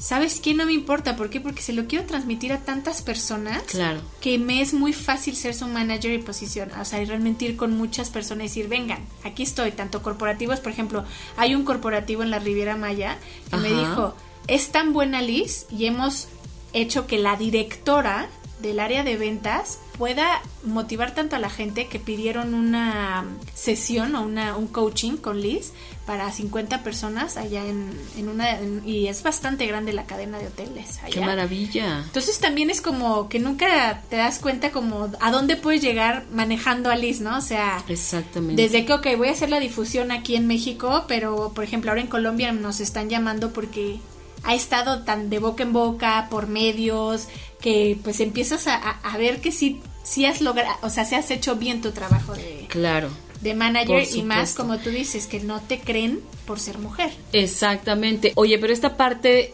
¿sabes 0.03 0.41
qué? 0.41 0.53
No 0.53 0.65
me 0.65 0.73
importa. 0.73 1.15
¿Por 1.15 1.29
qué? 1.29 1.39
Porque 1.39 1.61
se 1.61 1.71
lo 1.71 1.87
quiero 1.87 2.05
transmitir 2.05 2.51
a 2.51 2.59
tantas 2.59 3.01
personas. 3.01 3.63
Claro. 3.63 4.01
Que 4.19 4.37
me 4.37 4.61
es 4.61 4.73
muy 4.73 4.91
fácil 4.91 5.33
ser 5.35 5.55
su 5.55 5.65
manager 5.65 6.11
y 6.11 6.17
posición. 6.17 6.71
O 6.79 6.83
sea, 6.83 7.01
y 7.01 7.05
realmente 7.05 7.45
ir 7.45 7.55
con 7.55 7.77
muchas 7.77 8.09
personas 8.09 8.43
y 8.43 8.47
decir, 8.47 8.67
vengan, 8.67 8.99
aquí 9.23 9.43
estoy. 9.43 9.71
Tanto 9.71 10.03
corporativos, 10.03 10.59
por 10.59 10.73
ejemplo, 10.73 11.05
hay 11.37 11.55
un 11.55 11.63
corporativo 11.63 12.21
en 12.21 12.31
la 12.31 12.39
Riviera 12.39 12.75
Maya 12.75 13.17
que 13.49 13.57
me 13.57 13.69
dijo, 13.69 14.13
es 14.47 14.73
tan 14.73 14.91
buena 14.91 15.21
Liz 15.21 15.67
y 15.71 15.85
hemos 15.85 16.27
hecho 16.73 17.07
que 17.07 17.17
la 17.17 17.37
directora 17.37 18.27
del 18.63 18.80
área 18.80 19.04
de 19.04 19.15
ventas 19.17 19.78
pueda 19.99 20.41
motivar 20.63 21.13
tanto 21.13 21.36
a 21.36 21.39
la 21.39 21.52
gente 21.52 21.88
que 21.88 21.99
pidieron 21.99 22.56
una 22.56 23.26
sesión 23.54 24.15
o 24.15 24.23
una, 24.23 24.58
un 24.58 24.65
coaching 24.67 25.17
con 25.17 25.39
Liz 25.39 25.71
para 26.08 26.32
50 26.32 26.82
personas 26.84 27.38
allá 27.38 27.63
en, 27.65 27.91
en 28.17 28.28
una 28.28 28.60
en- 28.60 28.82
y 28.86 29.08
es 29.08 29.21
bastante 29.21 29.67
grande 29.67 29.93
la 29.93 30.06
cadena 30.06 30.39
de 30.39 30.47
hoteles 30.47 30.97
allá. 31.04 31.13
Qué 31.13 31.21
maravilla. 31.21 31.99
Entonces 32.06 32.39
también 32.39 32.69
es 32.71 32.82
como 32.82 33.30
que 33.30 33.38
nunca 33.39 34.02
te 34.10 34.15
das 34.17 34.39
cuenta 34.39 34.71
como 34.71 35.10
a 35.19 35.32
dónde 35.32 35.56
puedes 35.56 35.82
llegar 35.82 36.26
manejando 36.34 36.89
a 36.89 36.95
Liz, 36.95 37.21
¿no? 37.21 37.38
O 37.38 37.41
sea, 37.41 37.84
Exactamente. 37.88 38.62
desde 38.62 38.86
que, 38.86 38.93
ok, 38.93 39.08
voy 39.17 39.28
a 39.28 39.32
hacer 39.32 39.49
la 39.49 39.60
difusión 39.60 40.12
aquí 40.12 40.36
en 40.36 40.47
México, 40.47 41.06
pero 41.08 41.52
por 41.54 41.63
ejemplo 41.63 41.91
ahora 41.91 42.02
en 42.02 42.08
Colombia 42.08 42.52
nos 42.52 42.80
están 42.80 43.10
llamando 43.10 43.54
porque 43.54 43.99
ha 44.45 44.56
estado 44.56 45.04
tan 45.04 45.30
de 45.30 45.39
boca 45.39 45.63
en 45.63 45.71
boca, 45.71 46.28
por 46.30 46.47
medios, 46.47 47.28
que 47.63 47.97
pues 48.04 48.19
empiezas 48.19 48.67
a, 48.67 48.76
a- 48.76 48.99
a 49.13 49.17
ver 49.17 49.41
que 49.41 49.52
sí, 49.52 49.80
sí 50.04 50.26
has 50.26 50.41
logrado, 50.41 50.76
o 50.84 50.89
sea, 50.91 51.06
sí 51.06 51.15
has 51.15 51.32
hecho 51.32 51.56
bien 51.56 51.82
tu 51.82 51.91
trabajo 51.91 52.34
de, 52.36 52.65
Claro. 52.69 53.10
de 53.41 53.56
manager 53.56 54.06
y 54.13 54.21
más 54.21 54.54
como 54.54 54.78
tú 54.80 54.89
dices, 54.91 55.26
que 55.26 55.39
no 55.39 55.62
te 55.62 55.80
creen 55.80 56.19
por 56.45 56.60
ser 56.60 56.78
mujer. 56.78 57.12
Exactamente. 57.32 58.34
Oye, 58.36 58.58
pero 58.60 58.73
esta 58.73 58.97
parte, 58.97 59.54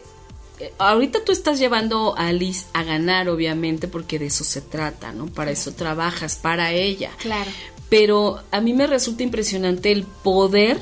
eh, 0.58 0.72
ahorita 0.78 1.24
tú 1.24 1.30
estás 1.32 1.58
llevando 1.60 2.16
a 2.18 2.32
Liz 2.32 2.66
a 2.72 2.82
ganar, 2.82 3.28
obviamente, 3.28 3.86
porque 3.86 4.18
de 4.18 4.26
eso 4.26 4.42
se 4.42 4.60
trata, 4.60 5.12
¿no? 5.12 5.26
Para 5.26 5.52
eso 5.52 5.72
trabajas, 5.72 6.34
para 6.36 6.72
ella. 6.72 7.10
Claro. 7.18 7.50
Pero 7.88 8.40
a 8.50 8.60
mí 8.60 8.72
me 8.72 8.86
resulta 8.88 9.22
impresionante 9.22 9.92
el 9.92 10.02
poder 10.04 10.80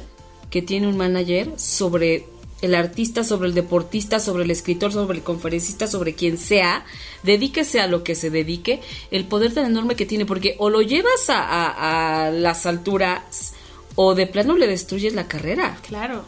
que 0.51 0.63
tiene 0.63 0.89
un 0.89 0.97
manager 0.97 1.53
sobre 1.59 2.27
el 2.61 2.75
artista, 2.75 3.23
sobre 3.25 3.49
el 3.49 3.55
deportista, 3.55 4.19
sobre 4.21 4.45
el 4.45 4.51
escritor, 4.51 4.93
sobre 4.93 5.19
el 5.19 5.25
conferencista, 5.25 5.87
sobre 5.87 6.15
quien 6.15 6.39
sea, 6.39 6.85
dedíquese 7.23 7.81
a 7.81 7.87
lo 7.87 8.03
que 8.03 8.15
se 8.15 8.31
dedique, 8.31 8.81
el 9.11 9.25
poder 9.27 9.55
tan 9.55 9.67
enorme 9.67 9.95
que 9.95 10.07
tiene, 10.07 10.27
porque 10.27 10.57
o 10.59 10.69
lo 10.71 10.83
llevas 10.83 11.29
a, 11.31 11.39
a- 11.45 12.27
a 12.27 12.31
las 12.31 12.67
alturas 12.67 13.53
o 13.95 14.15
de 14.15 14.27
plano 14.27 14.57
le 14.57 14.67
destruyes 14.67 15.15
la 15.15 15.29
carrera. 15.29 15.79
Claro. 15.87 16.25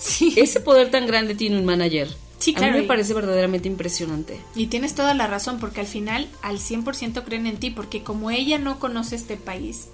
Sí. 0.00 0.34
Ese 0.36 0.60
poder 0.60 0.90
tan 0.90 1.06
grande 1.06 1.34
tiene 1.34 1.58
un 1.58 1.64
manager. 1.64 2.08
Sí, 2.38 2.52
A 2.54 2.58
claro, 2.58 2.74
mí 2.74 2.82
me 2.82 2.86
parece 2.86 3.14
verdaderamente 3.14 3.66
impresionante. 3.68 4.40
Y 4.54 4.68
tienes 4.68 4.94
toda 4.94 5.12
la 5.14 5.26
razón, 5.26 5.58
porque 5.58 5.80
al 5.80 5.88
final 5.88 6.28
al 6.42 6.58
100% 6.60 7.24
creen 7.24 7.46
en 7.48 7.56
ti, 7.56 7.70
porque 7.70 8.04
como 8.04 8.30
ella 8.30 8.58
no 8.58 8.78
conoce 8.78 9.16
este 9.16 9.36
país, 9.36 9.88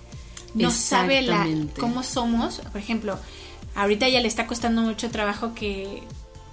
no 0.55 0.71
sabe 0.71 1.23
la, 1.23 1.49
cómo 1.81 2.03
somos, 2.03 2.61
por 2.71 2.81
ejemplo, 2.81 3.19
ahorita 3.75 4.09
ya 4.09 4.21
le 4.21 4.29
está 4.29 4.47
costando 4.47 4.83
mucho 4.83 5.11
trabajo 5.11 5.55
que, 5.55 6.03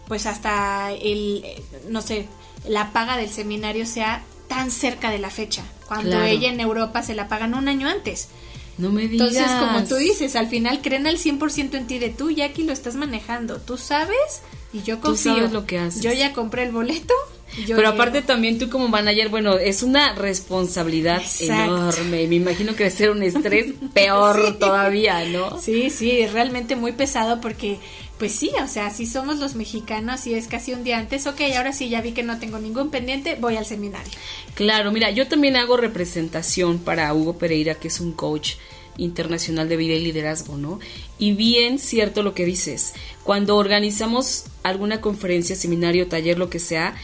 pues 0.07 0.25
hasta 0.25 0.91
el, 0.91 1.43
no 1.89 2.01
sé, 2.01 2.27
la 2.67 2.91
paga 2.93 3.17
del 3.17 3.29
seminario 3.29 3.85
sea 3.85 4.23
tan 4.47 4.71
cerca 4.71 5.09
de 5.11 5.19
la 5.19 5.29
fecha, 5.29 5.63
cuando 5.87 6.11
Claro. 6.11 6.25
ella 6.25 6.49
en 6.49 6.59
Europa 6.59 7.01
se 7.03 7.15
la 7.15 7.27
pagan 7.27 7.53
un 7.53 7.67
año 7.69 7.87
antes. 7.87 8.29
No 8.77 8.89
me 8.91 9.07
digas. 9.07 9.29
Entonces, 9.29 9.51
como 9.59 9.83
tú 9.85 9.95
dices, 9.95 10.35
al 10.35 10.47
final 10.47 10.81
creen 10.81 11.05
al 11.07 11.17
100% 11.17 11.75
en 11.77 11.87
ti 11.87 11.99
de 11.99 12.09
tú, 12.09 12.29
aquí 12.43 12.63
lo 12.63 12.73
estás 12.73 12.95
manejando, 12.95 13.59
tú 13.61 13.77
sabes 13.77 14.41
y 14.73 14.81
yo 14.81 14.95
Tú 14.97 15.07
confío. 15.09 15.35
sabes 15.35 15.51
lo 15.51 15.65
que 15.65 15.77
haces. 15.79 16.01
Yo 16.01 16.11
ya 16.13 16.33
compré 16.33 16.63
el 16.63 16.71
boleto. 16.71 17.13
Yo 17.67 17.75
Pero 17.75 17.89
aparte 17.89 18.21
también 18.21 18.57
tú 18.59 18.69
como 18.69 18.87
manager, 18.87 19.29
bueno, 19.29 19.57
es 19.57 19.83
una 19.83 20.13
responsabilidad 20.15 21.21
Exacto. 21.21 21.53
enorme. 21.75 22.27
Me 22.27 22.35
imagino 22.35 22.71
que 22.73 22.83
debe 22.85 22.95
ser 22.95 23.11
un 23.11 23.23
estrés 23.23 23.73
peor 23.93 24.45
Sí. 24.53 24.57
todavía, 24.59 25.25
¿no? 25.25 25.59
Sí, 25.59 25.89
sí, 25.89 26.11
es 26.21 26.33
realmente 26.33 26.75
muy 26.75 26.91
pesado 26.93 27.41
porque, 27.41 27.77
pues 28.17 28.33
sí, 28.33 28.51
o 28.63 28.67
sea, 28.67 28.89
si 28.89 29.05
somos 29.05 29.39
los 29.39 29.55
mexicanos 29.55 30.25
y 30.27 30.33
es 30.33 30.47
casi 30.47 30.73
un 30.73 30.83
día 30.83 30.97
antes, 30.97 31.27
ok, 31.27 31.41
ahora 31.57 31.73
sí 31.73 31.89
ya 31.89 32.01
vi 32.01 32.11
que 32.11 32.23
no 32.23 32.39
tengo 32.39 32.59
ningún 32.59 32.89
pendiente, 32.89 33.35
voy 33.39 33.57
al 33.57 33.65
seminario. 33.65 34.11
Claro, 34.53 34.91
mira, 34.91 35.11
yo 35.11 35.27
también 35.27 35.55
hago 35.57 35.77
representación 35.77 36.79
para 36.79 37.13
Hugo 37.13 37.37
Pereira, 37.37 37.75
que 37.75 37.87
es 37.89 37.99
un 37.99 38.13
coach 38.13 38.53
internacional 38.97 39.69
de 39.69 39.77
vida 39.77 39.93
y 39.95 40.03
liderazgo, 40.03 40.57
¿no? 40.57 40.79
Y 41.17 41.31
bien 41.33 41.79
cierto 41.79 42.23
lo 42.23 42.33
que 42.33 42.45
dices, 42.45 42.93
cuando 43.23 43.55
organizamos 43.57 44.45
alguna 44.63 45.01
conferencia, 45.01 45.55
seminario, 45.55 46.07
taller, 46.07 46.37
lo 46.37 46.49
que 46.49 46.59
sea, 46.59 46.95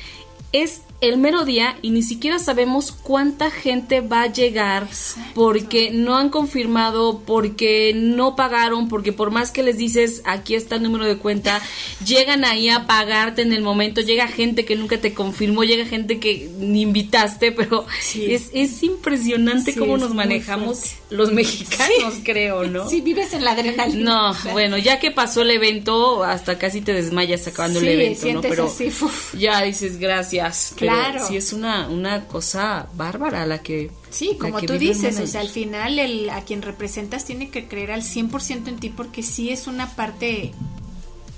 es 0.53 0.81
el 0.99 1.17
mero 1.17 1.45
día 1.45 1.77
y 1.83 1.91
ni 1.91 2.01
siquiera 2.01 2.39
sabemos 2.39 2.91
cuánta 2.91 3.51
gente 3.51 4.01
va 4.01 4.23
a 4.23 4.33
llegar 4.33 4.83
Exacto. 4.83 5.29
porque 5.35 5.91
no 5.91 6.17
han 6.17 6.29
confirmado, 6.29 7.21
porque 7.23 7.93
no 7.95 8.35
pagaron, 8.35 8.87
porque 8.89 9.13
por 9.13 9.29
más 9.29 9.51
que 9.51 9.61
les 9.61 9.77
dices 9.77 10.23
aquí 10.25 10.55
está 10.55 10.77
el 10.77 10.81
número 10.83 11.05
de 11.05 11.17
cuenta, 11.17 11.61
llegan 12.05 12.45
ahí 12.45 12.69
a 12.69 12.87
pagarte 12.87 13.43
en 13.43 13.53
el 13.53 13.61
momento, 13.61 14.01
llega 14.01 14.27
gente 14.27 14.65
que 14.65 14.75
nunca 14.75 14.99
te 14.99 15.13
confirmó, 15.13 15.63
llega 15.63 15.85
gente 15.85 16.19
que 16.19 16.49
ni 16.57 16.81
invitaste, 16.81 17.51
pero 17.51 17.85
Sí. 18.01 18.33
es, 18.33 18.49
es 18.53 18.81
impresionante 18.81 19.73
Sí, 19.73 19.79
cómo 19.79 19.97
es 19.97 20.01
nos 20.01 20.15
manejamos 20.15 20.95
los 21.11 21.31
mexicanos, 21.31 22.15
creo, 22.23 22.63
¿no? 22.63 22.89
Sí, 22.89 23.01
vives 23.01 23.33
en 23.33 23.45
la 23.45 23.51
adrenalina. 23.51 24.03
No, 24.33 24.51
bueno, 24.51 24.79
ya 24.79 24.99
que 24.99 25.11
pasó 25.11 25.43
el 25.43 25.51
evento, 25.51 26.23
hasta 26.23 26.57
casi 26.57 26.81
te 26.81 26.93
desmayas 26.93 27.45
acabando 27.47 27.79
el 27.79 27.87
evento, 27.87 28.33
¿no? 28.33 28.41
Pero 28.41 28.65
así, 28.65 28.89
ya 29.37 29.61
dices 29.61 29.99
gracias. 29.99 30.36
Claro. 30.75 31.27
sí 31.27 31.37
es 31.37 31.53
una, 31.53 31.87
una 31.89 32.25
cosa 32.27 32.87
bárbara 32.95 33.45
la 33.45 33.61
que. 33.61 33.91
Sí, 34.09 34.37
como 34.39 34.61
tú 34.61 34.77
dices, 34.77 35.19
o 35.19 35.27
sea, 35.27 35.41
al 35.41 35.49
final 35.49 35.99
el, 35.99 36.29
a 36.29 36.41
quien 36.41 36.61
representas 36.61 37.25
tiene 37.25 37.49
que 37.49 37.67
creer 37.67 37.91
al 37.91 38.01
100% 38.03 38.67
en 38.67 38.77
ti 38.77 38.89
porque 38.89 39.23
sí 39.23 39.49
es 39.49 39.67
una 39.67 39.95
parte, 39.95 40.53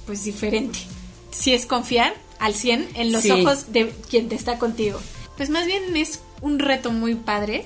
pues, 0.06 0.24
diferente. 0.24 0.80
Sí 1.32 1.54
es 1.54 1.66
confiar 1.66 2.14
al 2.40 2.54
100 2.56 2.90
en 2.96 3.12
los 3.12 3.24
Sí. 3.24 3.32
ojos 3.32 3.72
de 3.72 3.90
quien 4.10 4.30
te 4.30 4.36
está 4.36 4.58
contigo. 4.60 5.00
Pues 5.38 5.50
más 5.50 5.66
bien 5.66 5.96
es 5.96 6.22
un 6.42 6.60
reto 6.60 6.92
muy 6.92 7.16
padre 7.16 7.66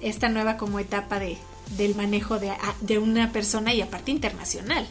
esta 0.00 0.28
nueva 0.28 0.56
como 0.56 0.78
etapa 0.78 1.18
de 1.18 1.36
del 1.76 1.94
manejo 1.94 2.38
de, 2.38 2.50
de 2.80 2.98
una 2.98 3.30
persona 3.30 3.74
y 3.74 3.82
aparte 3.82 4.10
internacional. 4.10 4.86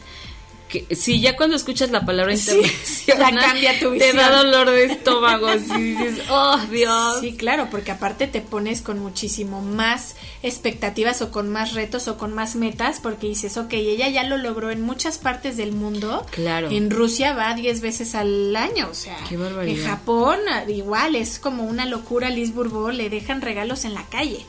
Que 0.68 0.86
sí, 0.94 1.20
ya 1.20 1.36
cuando 1.36 1.56
escuchas 1.56 1.90
la 1.90 2.04
palabra 2.04 2.36
Sí, 2.36 2.50
internacional, 2.52 3.34
ya 3.34 3.40
cambia 3.48 3.78
tu 3.80 3.86
te 3.86 3.94
visión. 3.94 4.16
da 4.16 4.30
dolor 4.42 4.70
de 4.70 4.84
estómago, 4.84 5.46
así 5.48 5.94
dices, 5.94 6.20
oh 6.30 6.58
Dios. 6.70 7.20
Sí, 7.20 7.36
claro, 7.36 7.68
porque 7.70 7.90
aparte 7.90 8.26
te 8.26 8.40
pones 8.40 8.82
con 8.82 8.98
muchísimo 8.98 9.62
más 9.62 10.14
expectativas 10.42 11.22
o 11.22 11.30
con 11.30 11.48
más 11.48 11.72
retos 11.74 12.08
o 12.08 12.18
con 12.18 12.34
más 12.34 12.54
metas, 12.56 13.00
porque 13.02 13.26
dices, 13.28 13.56
ok, 13.56 13.72
ella 13.72 14.08
ya 14.08 14.24
lo 14.24 14.36
logró 14.36 14.70
en 14.70 14.82
muchas 14.82 15.18
partes 15.18 15.56
del 15.56 15.72
mundo. 15.72 16.24
Claro. 16.30 16.68
En 16.70 16.90
Rusia 16.90 17.32
va 17.34 17.54
10 17.54 17.80
veces 17.80 18.14
al 18.14 18.54
año, 18.54 18.88
o 18.90 18.94
sea. 18.94 19.16
Qué 19.28 19.36
barbaridad. 19.36 19.78
En 19.80 19.86
Japón, 19.86 20.38
ah, 20.50 20.64
igual, 20.68 21.14
es 21.16 21.38
como 21.38 21.64
una 21.64 21.86
locura. 21.86 22.30
Liz 22.30 22.54
Bourbeau 22.54 22.90
le 22.90 23.08
dejan 23.10 23.40
regalos 23.40 23.84
en 23.84 23.94
la 23.94 24.04
calle. 24.06 24.44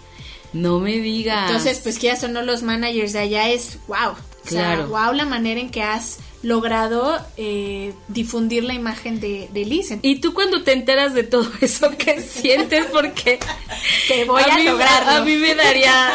No 0.52 0.80
me 0.80 0.98
digas. 0.98 1.48
Entonces, 1.50 1.80
pues, 1.84 2.00
que 2.00 2.08
ya 2.08 2.16
son 2.16 2.34
los 2.46 2.64
managers 2.64 3.14
de 3.14 3.20
allá, 3.20 3.50
es 3.50 3.78
wow. 3.88 4.16
O 4.46 4.50
sea, 4.50 4.76
Claro. 4.76 4.88
wow 4.88 5.14
la 5.14 5.26
manera 5.26 5.60
en 5.60 5.70
que 5.70 5.84
has 5.84 6.20
logrado 6.42 7.20
eh, 7.36 7.94
difundir 8.08 8.64
la 8.64 8.74
imagen 8.74 9.20
de, 9.20 9.50
de 9.52 9.66
Liz. 9.66 9.94
¿Y 10.02 10.22
tú 10.22 10.34
cuando 10.34 10.64
te 10.64 10.72
enteras 10.72 11.14
de 11.14 11.24
todo 11.24 11.50
eso, 11.62 11.92
qué 11.98 12.22
sientes? 12.22 12.86
Porque 12.86 13.40
Que 14.08 14.26
voy 14.26 14.42
a 14.50 14.56
mí, 14.56 14.64
lograrlo. 14.64 15.12
A 15.12 15.22
mí 15.26 15.36
me 15.36 15.54
daría, 15.56 16.14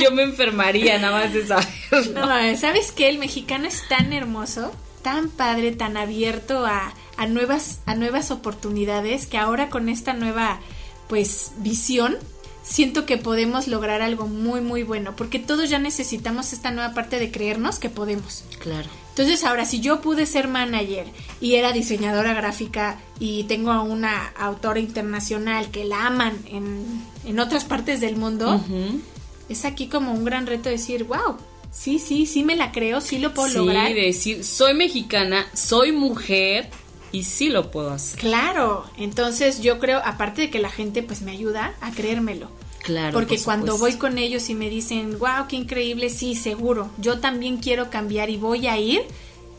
yo 0.00 0.10
me 0.12 0.22
enfermaría 0.22 0.98
nada 0.98 1.24
más 1.24 1.32
de 1.32 1.46
saberlo. 1.46 2.26
No, 2.26 2.56
¿sabes 2.58 2.92
qué? 2.92 3.08
El 3.08 3.18
mexicano 3.18 3.66
es 3.66 3.88
tan 3.88 4.12
hermoso, 4.12 4.70
tan 5.02 5.30
padre, 5.30 5.72
tan 5.72 5.96
abierto 5.96 6.66
a, 6.66 6.92
a 7.16 7.26
nuevas, 7.26 7.80
a 7.86 7.94
nuevas 7.94 8.30
oportunidades 8.30 9.26
que 9.26 9.38
ahora 9.38 9.70
con 9.70 9.88
esta 9.88 10.12
nueva 10.12 10.60
pues 11.08 11.52
visión 11.56 12.18
siento 12.68 13.06
que 13.06 13.16
podemos 13.16 13.66
lograr 13.66 14.02
algo 14.02 14.26
muy 14.26 14.60
muy 14.60 14.82
bueno 14.82 15.16
porque 15.16 15.38
todos 15.38 15.70
ya 15.70 15.78
necesitamos 15.78 16.52
esta 16.52 16.70
nueva 16.70 16.92
parte 16.94 17.18
de 17.18 17.30
creernos 17.30 17.78
que 17.78 17.88
podemos. 17.88 18.44
Claro. 18.58 18.88
Entonces 19.10 19.42
ahora 19.44 19.64
si 19.64 19.80
yo 19.80 20.00
pude 20.00 20.26
ser 20.26 20.48
manager 20.48 21.06
y 21.40 21.54
era 21.54 21.72
diseñadora 21.72 22.34
gráfica 22.34 23.00
y 23.18 23.44
tengo 23.44 23.72
a 23.72 23.82
una 23.82 24.28
autora 24.38 24.80
internacional 24.80 25.70
que 25.70 25.84
la 25.84 26.06
aman 26.06 26.38
en, 26.46 26.84
en 27.24 27.40
otras 27.40 27.64
partes 27.64 28.00
del 28.00 28.16
mundo, 28.16 28.62
es 29.48 29.64
aquí 29.64 29.88
como 29.88 30.12
un 30.12 30.24
gran 30.24 30.46
reto 30.46 30.68
decir, 30.68 31.04
wow, 31.04 31.36
sí, 31.72 31.98
sí, 31.98 32.26
sí 32.26 32.44
me 32.44 32.54
la 32.54 32.70
creo, 32.70 33.00
sí 33.00 33.18
lo 33.18 33.34
puedo 33.34 33.48
sí, 33.48 33.56
lograr. 33.56 33.92
decir, 33.92 34.44
soy 34.44 34.74
mexicana, 34.74 35.46
soy 35.52 35.90
mujer 35.90 36.68
y 37.12 37.24
sí 37.24 37.48
lo 37.48 37.70
puedo 37.70 37.90
hacer. 37.90 38.20
Claro, 38.20 38.84
entonces 38.96 39.60
yo 39.60 39.78
creo, 39.78 40.00
aparte 40.04 40.42
de 40.42 40.50
que 40.50 40.58
la 40.58 40.70
gente 40.70 41.02
pues 41.02 41.22
me 41.22 41.32
ayuda 41.32 41.74
a 41.80 41.90
creérmelo. 41.92 42.50
Claro. 42.82 43.12
Porque 43.12 43.36
por 43.36 43.44
cuando 43.44 43.78
voy 43.78 43.94
con 43.94 44.18
ellos 44.18 44.48
y 44.48 44.54
me 44.54 44.70
dicen, 44.70 45.18
wow, 45.18 45.46
qué 45.48 45.56
increíble, 45.56 46.10
sí, 46.10 46.34
seguro, 46.34 46.90
yo 46.98 47.18
también 47.18 47.58
quiero 47.58 47.90
cambiar 47.90 48.30
y 48.30 48.36
voy 48.36 48.66
a 48.66 48.78
ir, 48.78 49.02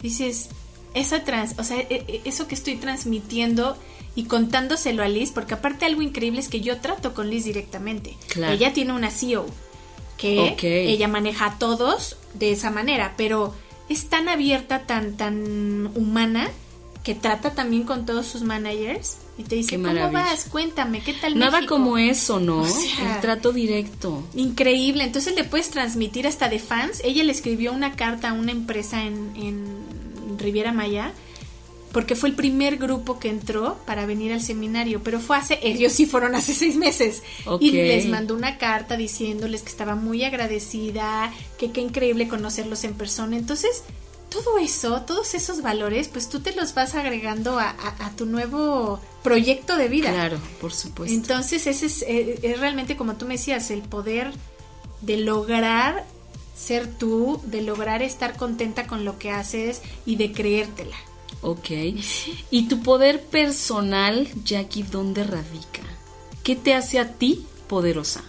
dices, 0.02 0.50
esa 0.94 1.24
trans, 1.24 1.54
o 1.60 1.64
sea, 1.64 1.80
e- 1.80 2.06
e- 2.08 2.22
eso 2.26 2.48
que 2.48 2.56
estoy 2.56 2.76
transmitiendo 2.78 3.78
y 4.16 4.24
contándoselo 4.24 5.04
a 5.04 5.08
Liz, 5.08 5.32
porque 5.32 5.54
aparte 5.54 5.86
algo 5.86 6.02
increíble 6.02 6.40
es 6.40 6.48
que 6.48 6.62
yo 6.62 6.80
trato 6.80 7.14
con 7.14 7.30
Liz 7.30 7.46
directamente. 7.46 8.16
Claro. 8.28 8.54
Ella 8.54 8.74
tiene 8.74 8.94
una 8.94 9.12
CEO 9.12 9.46
que 10.18 10.56
ella 10.90 11.08
maneja 11.08 11.46
a 11.46 11.60
todos 11.60 12.18
de 12.34 12.52
esa 12.52 12.72
manera, 12.72 13.14
pero 13.16 13.54
es 13.88 14.10
tan 14.10 14.28
abierta, 14.28 14.86
tan 14.86 15.16
tan 15.16 15.92
humana 15.96 16.50
que 17.04 17.16
trata 17.16 17.52
también 17.52 17.84
con 17.84 18.06
todos 18.06 18.28
sus 18.28 18.42
managers 18.42 19.18
y 19.38 19.44
te 19.44 19.56
dice, 19.56 19.82
"¿Cómo 19.82 20.12
vas? 20.12 20.46
Cuéntame, 20.52 21.02
¿qué 21.02 21.14
tal 21.14 21.38
Nada 21.40 21.60
México?" 21.60 21.76
como 21.76 21.98
eso, 21.98 22.40
¿no? 22.40 22.62
O 22.62 22.68
sea, 22.68 23.16
el 23.16 23.22
trato 23.22 23.52
directo. 23.54 24.24
Increíble, 24.36 25.04
entonces 25.04 25.36
le 25.36 25.44
puedes 25.44 25.70
transmitir 25.70 26.28
hasta 26.28 26.50
de 26.50 26.60
fans. 26.60 27.02
Ella 27.04 27.24
le 27.24 27.32
escribió 27.32 27.72
una 27.72 27.96
carta 27.96 28.30
a 28.30 28.34
una 28.34 28.52
empresa 28.52 29.04
en, 29.04 29.32
en 29.36 30.38
Riviera 30.38 30.74
Maya 30.74 31.14
porque 31.92 32.16
fue 32.16 32.30
el 32.30 32.36
primer 32.36 32.78
grupo 32.78 33.20
que 33.20 33.30
entró 33.30 33.78
para 33.86 34.06
venir 34.06 34.32
al 34.32 34.42
seminario, 34.42 35.02
pero 35.04 35.20
fue 35.20 35.38
hace, 35.38 35.60
ellos 35.64 35.94
sí 35.94 36.06
fueron 36.06 36.36
hace 36.36 36.54
seis 36.54 36.76
meses. 36.76 37.24
Ok. 37.46 37.62
Y 37.62 37.72
les 37.72 38.08
mandó 38.08 38.36
una 38.36 38.58
carta 38.58 38.96
diciéndoles 38.98 39.64
que 39.64 39.70
estaba 39.70 39.96
muy 39.96 40.24
agradecida, 40.24 41.34
que 41.58 41.72
qué 41.72 41.82
increíble 41.82 42.28
conocerlos 42.28 42.84
en 42.84 42.94
persona. 42.94 43.38
Entonces, 43.38 43.84
todo 44.30 44.58
eso, 44.60 45.02
todos 45.02 45.34
esos 45.34 45.62
valores, 45.62 46.08
pues 46.08 46.30
tú 46.30 46.39
te 46.39 46.54
los 46.56 46.74
vas 46.74 46.96
agregando 46.96 47.60
a, 47.60 47.70
a- 47.70 48.06
a 48.06 48.15
tu 48.15 48.26
nuevo 48.26 49.00
proyecto 49.24 49.76
de 49.78 49.88
vida. 49.88 50.12
Claro, 50.12 50.39
por 50.62 50.72
supuesto. 50.74 51.13
Entonces, 51.13 51.68
ese 51.68 51.86
es, 51.88 52.02
eh, 52.04 52.39
es 52.42 52.60
realmente 52.60 52.96
como 52.96 53.15
tú 53.15 53.26
me 53.26 53.34
decías, 53.36 53.72
el 53.72 53.82
poder 53.82 54.32
de 55.02 55.18
lograr 55.18 56.06
ser 56.56 56.88
tú, 56.88 57.42
de 57.46 57.62
lograr 57.62 58.02
estar 58.02 58.36
contenta 58.36 58.86
con 58.88 59.06
lo 59.06 59.18
que 59.18 59.32
haces 59.32 59.82
y 60.06 60.18
de 60.18 60.32
creértela. 60.32 60.96
Ok. 61.42 61.70
¿Y 62.52 62.68
tu 62.68 62.82
poder 62.84 63.22
personal, 63.24 64.28
Jackie, 64.44 64.84
dónde 64.84 65.24
radica? 65.24 65.82
¿Qué 66.44 66.56
te 66.58 66.74
hace 66.74 67.00
a 67.00 67.13
ti 67.13 67.46
poderosa? 67.68 68.24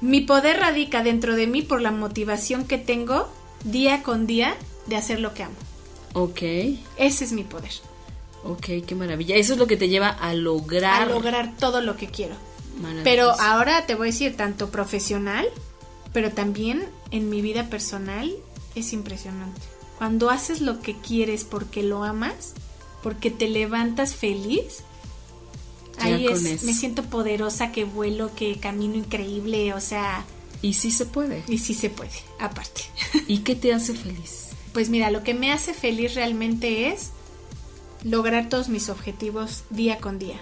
Mi 0.00 0.22
poder 0.22 0.58
radica 0.58 1.02
dentro 1.02 1.36
de 1.36 1.46
mí 1.46 1.62
por 1.62 1.80
la 1.82 1.90
motivación 1.90 2.64
que 2.66 2.78
tengo 2.78 3.28
día 3.64 4.02
con 4.02 4.26
día 4.26 4.54
de 4.86 4.96
hacer 4.96 5.20
lo 5.20 5.34
que 5.34 5.44
amo. 5.44 5.54
Ok, 6.14 6.42
Ese 6.96 7.24
es 7.24 7.32
mi 7.32 7.44
poder. 7.44 7.70
ok, 8.44 8.66
qué 8.86 8.94
maravilla. 8.94 9.36
Eso 9.36 9.52
es 9.52 9.58
lo 9.58 9.66
que 9.66 9.76
te 9.76 9.88
lleva 9.88 10.08
a 10.08 10.34
lograr. 10.34 11.02
A 11.02 11.06
lograr 11.06 11.56
todo 11.58 11.80
lo 11.80 11.96
que 11.96 12.06
quiero. 12.08 12.34
Pero 13.04 13.30
ahora 13.40 13.84
te 13.86 13.94
voy 13.94 14.08
a 14.08 14.12
decir, 14.12 14.36
tanto 14.36 14.70
profesional, 14.70 15.46
pero 16.12 16.30
también 16.30 16.88
en 17.10 17.28
mi 17.28 17.42
vida 17.42 17.68
personal, 17.68 18.32
es 18.74 18.92
impresionante. 18.92 19.60
Cuando 19.98 20.30
haces 20.30 20.60
lo 20.62 20.80
que 20.80 20.96
quieres 20.96 21.44
porque 21.44 21.82
lo 21.82 22.04
amas, 22.04 22.54
porque 23.02 23.30
te 23.30 23.48
levantas 23.48 24.14
feliz, 24.14 24.78
Ya 25.98 26.04
ahí 26.06 26.26
es, 26.26 26.42
eso. 26.44 26.64
me 26.66 26.72
siento 26.72 27.02
poderosa, 27.02 27.70
que 27.72 27.84
vuelo, 27.84 28.30
que 28.34 28.58
camino 28.58 28.94
increíble, 28.94 29.74
o 29.74 29.80
sea, 29.80 30.24
Y 30.62 30.74
sí 30.74 30.90
se 30.90 31.06
puede. 31.06 31.42
y 31.48 31.58
sí 31.58 31.74
se 31.74 31.90
puede, 31.90 32.10
aparte. 32.38 32.82
¿Y 33.26 33.38
qué 33.38 33.54
te 33.54 33.72
hace 33.72 33.94
feliz? 33.94 34.48
Pues 34.72 34.88
mira, 34.88 35.10
lo 35.10 35.22
que 35.22 35.34
me 35.34 35.52
hace 35.52 35.74
feliz 35.74 36.14
realmente 36.14 36.88
es 36.88 37.10
lograr 38.04 38.48
todos 38.48 38.68
mis 38.68 38.88
objetivos 38.88 39.64
día 39.70 39.98
con 39.98 40.18
día. 40.18 40.40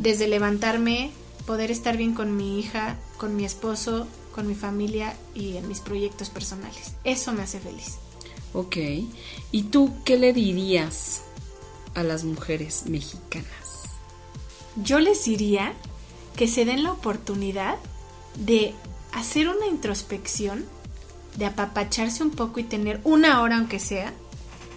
Desde 0.00 0.26
levantarme, 0.26 1.10
poder 1.46 1.70
estar 1.70 1.98
bien 1.98 2.14
con 2.14 2.34
mi 2.36 2.58
hija, 2.58 2.96
con 3.18 3.36
mi 3.36 3.44
esposo, 3.44 4.06
con 4.34 4.46
mi 4.46 4.54
familia 4.54 5.14
y 5.34 5.58
en 5.58 5.68
mis 5.68 5.80
proyectos 5.80 6.30
personales. 6.30 6.92
Eso 7.04 7.32
me 7.32 7.42
hace 7.42 7.60
feliz. 7.60 7.96
Ok. 8.54 8.76
¿Y 9.52 9.64
tú 9.64 9.92
qué 10.04 10.16
le 10.16 10.32
dirías 10.32 11.22
a 11.94 12.02
las 12.02 12.24
mujeres 12.24 12.84
mexicanas? 12.86 13.98
Yo 14.82 14.98
les 14.98 15.24
diría 15.24 15.74
que 16.36 16.48
se 16.48 16.64
den 16.64 16.84
la 16.84 16.92
oportunidad 16.92 17.76
de 18.36 18.72
hacer 19.12 19.48
una 19.48 19.66
introspección, 19.66 20.64
de 21.36 21.46
apapacharse 21.46 22.22
un 22.22 22.30
poco 22.30 22.58
y 22.60 22.64
tener 22.64 23.00
una 23.04 23.40
hora 23.40 23.56
aunque 23.58 23.78
sea 23.78 24.12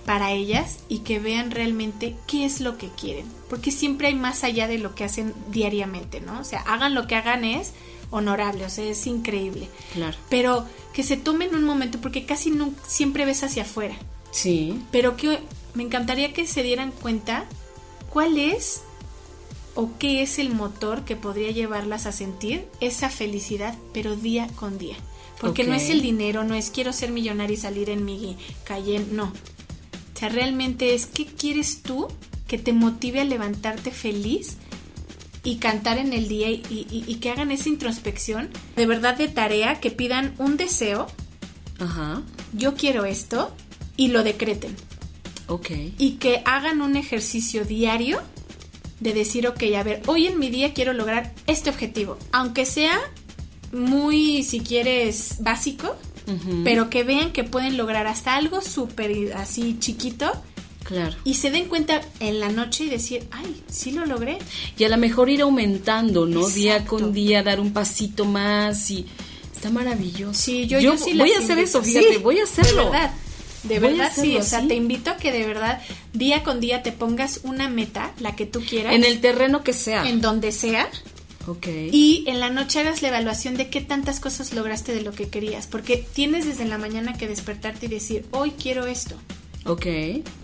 para 0.06 0.32
ellas 0.32 0.80
y 0.90 1.00
que 1.00 1.18
vean 1.20 1.50
realmente 1.50 2.16
qué 2.28 2.46
es 2.46 2.60
lo 2.62 2.78
que 2.78 2.90
quieren, 2.90 3.26
porque 3.50 3.72
siempre 3.72 4.08
hay 4.08 4.16
más 4.16 4.44
allá 4.44 4.68
de 4.68 4.78
lo 4.78 4.94
que 4.96 5.04
hacen 5.06 5.34
diariamente, 5.50 6.20
¿no? 6.22 6.40
O 6.40 6.44
sea, 6.44 6.60
hagan 6.62 6.94
lo 6.94 7.08
que 7.08 7.16
hagan 7.16 7.44
es 7.44 7.72
honorable, 8.12 8.66
o 8.66 8.70
sea, 8.70 8.84
es 8.86 9.08
increíble, 9.08 9.68
Claro. 9.94 10.16
pero 10.30 10.66
que 10.94 11.04
se 11.04 11.18
tomen 11.18 11.56
un 11.56 11.64
momento 11.64 12.00
porque 12.02 12.26
casi 12.26 12.52
no 12.52 12.72
siempre 12.86 13.26
ves 13.26 13.44
hacia 13.44 13.64
afuera, 13.64 13.96
Sí. 14.32 14.80
pero 14.92 15.16
que 15.18 15.40
me 15.74 15.84
encantaría 15.84 16.34
que 16.34 16.46
se 16.46 16.62
dieran 16.64 16.92
cuenta 16.92 17.46
cuál 18.10 18.38
es 18.38 18.82
o 19.76 19.92
qué 19.98 20.22
es 20.22 20.40
el 20.40 20.50
motor 20.52 21.04
que 21.06 21.16
podría 21.16 21.52
llevarlas 21.52 22.06
a 22.06 22.12
sentir 22.12 22.66
esa 22.80 23.10
felicidad, 23.10 23.76
pero 23.94 24.16
día 24.16 24.48
con 24.56 24.78
día. 24.78 24.96
Porque 25.40 25.64
no 25.66 25.74
es 25.74 25.90
el 25.90 26.02
dinero, 26.02 26.44
no 26.44 26.54
es 26.56 26.70
quiero 26.70 26.94
ser 26.94 27.12
millonario 27.12 27.56
y 27.56 27.60
salir 27.60 27.90
en 27.90 28.06
mi 28.06 28.38
calle, 28.64 29.04
no. 29.12 29.26
O 29.26 30.18
sea, 30.20 30.30
realmente 30.30 30.94
es 30.94 31.06
qué 31.06 31.26
quieres 31.26 31.82
tú 31.82 32.08
que 32.48 32.58
te 32.58 32.72
motive 32.72 33.20
a 33.20 33.26
levantarte 33.26 33.92
feliz 33.92 34.58
y 35.44 35.56
cantar 35.58 35.98
en 35.98 36.14
el 36.14 36.28
día 36.30 36.50
y, 36.50 36.62
y- 36.70 37.04
y 37.06 37.16
que 37.16 37.30
hagan 37.32 37.52
esa 37.52 37.68
introspección 37.68 38.50
de 38.78 38.86
verdad 38.86 39.18
de 39.18 39.28
tarea, 39.28 39.82
que 39.82 39.92
pidan 39.92 40.34
un 40.38 40.56
deseo, 40.56 41.08
Ajá. 41.80 42.22
yo 42.54 42.76
quiero 42.76 43.04
esto, 43.06 43.54
y 43.98 44.08
lo 44.10 44.24
decreten 44.24 44.76
Ok. 45.48 45.72
y 45.98 46.12
que 46.14 46.42
hagan 46.46 46.82
un 46.82 46.96
ejercicio 46.96 47.66
diario 47.66 48.22
de 49.04 49.14
decir, 49.14 49.46
ok, 49.48 49.62
a 49.78 49.84
ver, 49.84 50.02
hoy 50.08 50.28
en 50.28 50.40
mi 50.40 50.50
día 50.50 50.74
quiero 50.74 50.94
lograr 50.94 51.34
este 51.46 51.70
objetivo, 51.70 52.18
aunque 52.32 52.66
sea 52.66 53.00
muy, 53.72 54.44
si 54.44 54.60
quieres, 54.60 55.38
básico, 55.42 55.96
pero 56.64 56.90
que 56.90 57.04
vean 57.04 57.32
que 57.34 57.44
pueden 57.44 57.76
lograr 57.76 58.08
hasta 58.08 58.36
algo 58.36 58.62
súper 58.62 59.34
así 59.36 59.76
chiquito 59.80 60.32
Claro. 60.86 61.16
y 61.26 61.34
se 61.36 61.50
den 61.52 61.66
cuenta 61.70 62.02
en 62.22 62.40
la 62.42 62.50
noche 62.50 62.86
y 62.86 62.90
decir, 62.90 63.26
ay, 63.32 63.62
sí 63.68 63.92
lo 63.92 64.06
logré. 64.06 64.38
Y 64.78 64.84
a 64.86 64.90
lo 64.90 64.98
mejor 64.98 65.30
ir 65.30 65.42
aumentando, 65.42 66.26
¿no? 66.26 66.48
Día 66.48 66.86
con 66.86 67.14
día, 67.14 67.42
dar 67.44 67.60
un 67.62 67.72
pasito 67.74 68.26
más 68.26 68.90
y 68.92 69.06
está 69.54 69.70
maravilloso. 69.70 70.34
Sí, 70.40 70.68
yo, 70.68 70.80
yo, 70.80 70.98
sí 70.98 71.18
voy 71.18 71.32
a 71.32 71.38
hacer 71.40 71.58
invito. 71.58 71.80
eso, 71.80 71.84
fíjate, 71.84 72.14
Sí, 72.16 72.18
voy 72.22 72.40
a 72.40 72.44
hacerlo. 72.44 72.86
De 72.86 72.90
verdad. 72.92 73.14
De 73.64 73.80
Voy 73.80 73.90
verdad, 73.94 74.12
sí. 74.14 74.36
O 74.38 74.44
sea, 74.44 74.68
te 74.68 74.76
invito 74.76 75.12
a 75.12 75.18
que 75.18 75.32
de 75.32 75.46
verdad, 75.46 75.82
día 76.14 76.44
con 76.44 76.60
día, 76.60 76.84
te 76.84 76.92
pongas 76.92 77.42
una 77.44 77.70
meta, 77.70 78.14
la 78.20 78.36
que 78.36 78.46
tú 78.46 78.62
quieras, 78.62 78.94
En 78.94 79.04
el 79.04 79.22
terreno 79.22 79.64
que 79.64 79.74
sea. 79.74 80.08
en 80.08 80.22
donde 80.22 80.52
sea, 80.52 80.90
Ok. 81.46 81.68
Y 81.92 82.24
en 82.28 82.40
la 82.40 82.50
noche 82.50 82.80
hagas 82.80 83.02
la 83.02 83.10
evaluación 83.10 83.58
de 83.58 83.70
qué 83.70 83.82
tantas 83.82 84.20
cosas 84.20 84.54
lograste 84.54 84.94
de 84.94 85.02
lo 85.02 85.12
que 85.12 85.28
querías, 85.28 85.68
porque 85.68 85.98
tienes 85.98 86.46
desde 86.46 86.66
la 86.66 86.78
mañana 86.78 87.18
que 87.18 87.28
despertarte 87.28 87.88
y 87.88 87.90
decir, 87.90 88.26
hoy 88.32 88.52
quiero 88.52 88.86
esto. 88.88 89.16
Ok. 89.66 89.86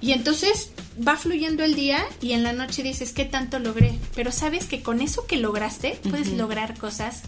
Y 0.02 0.12
entonces 0.12 0.72
va 1.06 1.18
fluyendo 1.18 1.64
el 1.64 1.76
día 1.76 2.06
y 2.22 2.34
en 2.34 2.44
la 2.44 2.54
noche 2.54 2.84
dices, 2.84 3.14
¿qué 3.14 3.26
tanto 3.26 3.60
logré? 3.60 3.98
Pero 4.16 4.32
sabes 4.32 4.66
que 4.66 4.82
con 4.82 5.02
eso 5.02 5.26
que 5.26 5.38
lograste 5.38 6.00
puedes 6.10 6.30
lograr 6.30 6.78
cosas 6.78 7.24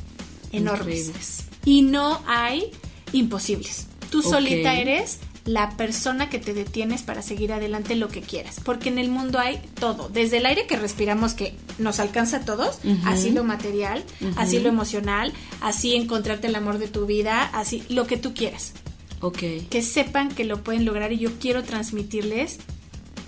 enormes. 0.51 1.07
Increíbles. 1.07 1.43
Y 1.65 1.81
no 1.81 2.21
hay 2.27 2.71
imposibles. 3.13 3.87
Tú 4.09 4.21
solita 4.21 4.75
eres 4.75 5.19
la 5.45 5.75
persona 5.77 6.29
que 6.29 6.39
te 6.39 6.53
detienes 6.53 7.01
para 7.01 7.21
seguir 7.21 7.51
adelante 7.51 7.95
lo 7.95 8.09
que 8.09 8.21
quieras, 8.21 8.59
porque 8.63 8.89
en 8.89 8.99
el 8.99 9.09
mundo 9.09 9.39
hay 9.39 9.59
todo, 9.79 10.09
desde 10.09 10.37
el 10.37 10.45
aire 10.45 10.67
que 10.67 10.75
respiramos 10.75 11.33
que 11.33 11.55
nos 11.79 11.99
alcanza 11.99 12.37
a 12.37 12.45
todos, 12.45 12.79
así 13.05 13.31
lo 13.31 13.43
material, 13.43 14.03
así 14.35 14.59
lo 14.59 14.69
emocional, 14.69 15.33
así 15.61 15.95
encontrarte 15.95 16.47
el 16.47 16.55
amor 16.55 16.77
de 16.77 16.87
tu 16.87 17.05
vida, 17.05 17.43
así 17.53 17.83
lo 17.89 18.05
que 18.05 18.17
tú 18.17 18.33
quieras. 18.33 18.73
Ok. 19.21 19.39
Que 19.69 19.81
sepan 19.81 20.29
que 20.29 20.43
lo 20.43 20.63
pueden 20.63 20.85
lograr 20.85 21.11
y 21.11 21.19
yo 21.19 21.31
quiero 21.39 21.63
transmitirles 21.63 22.59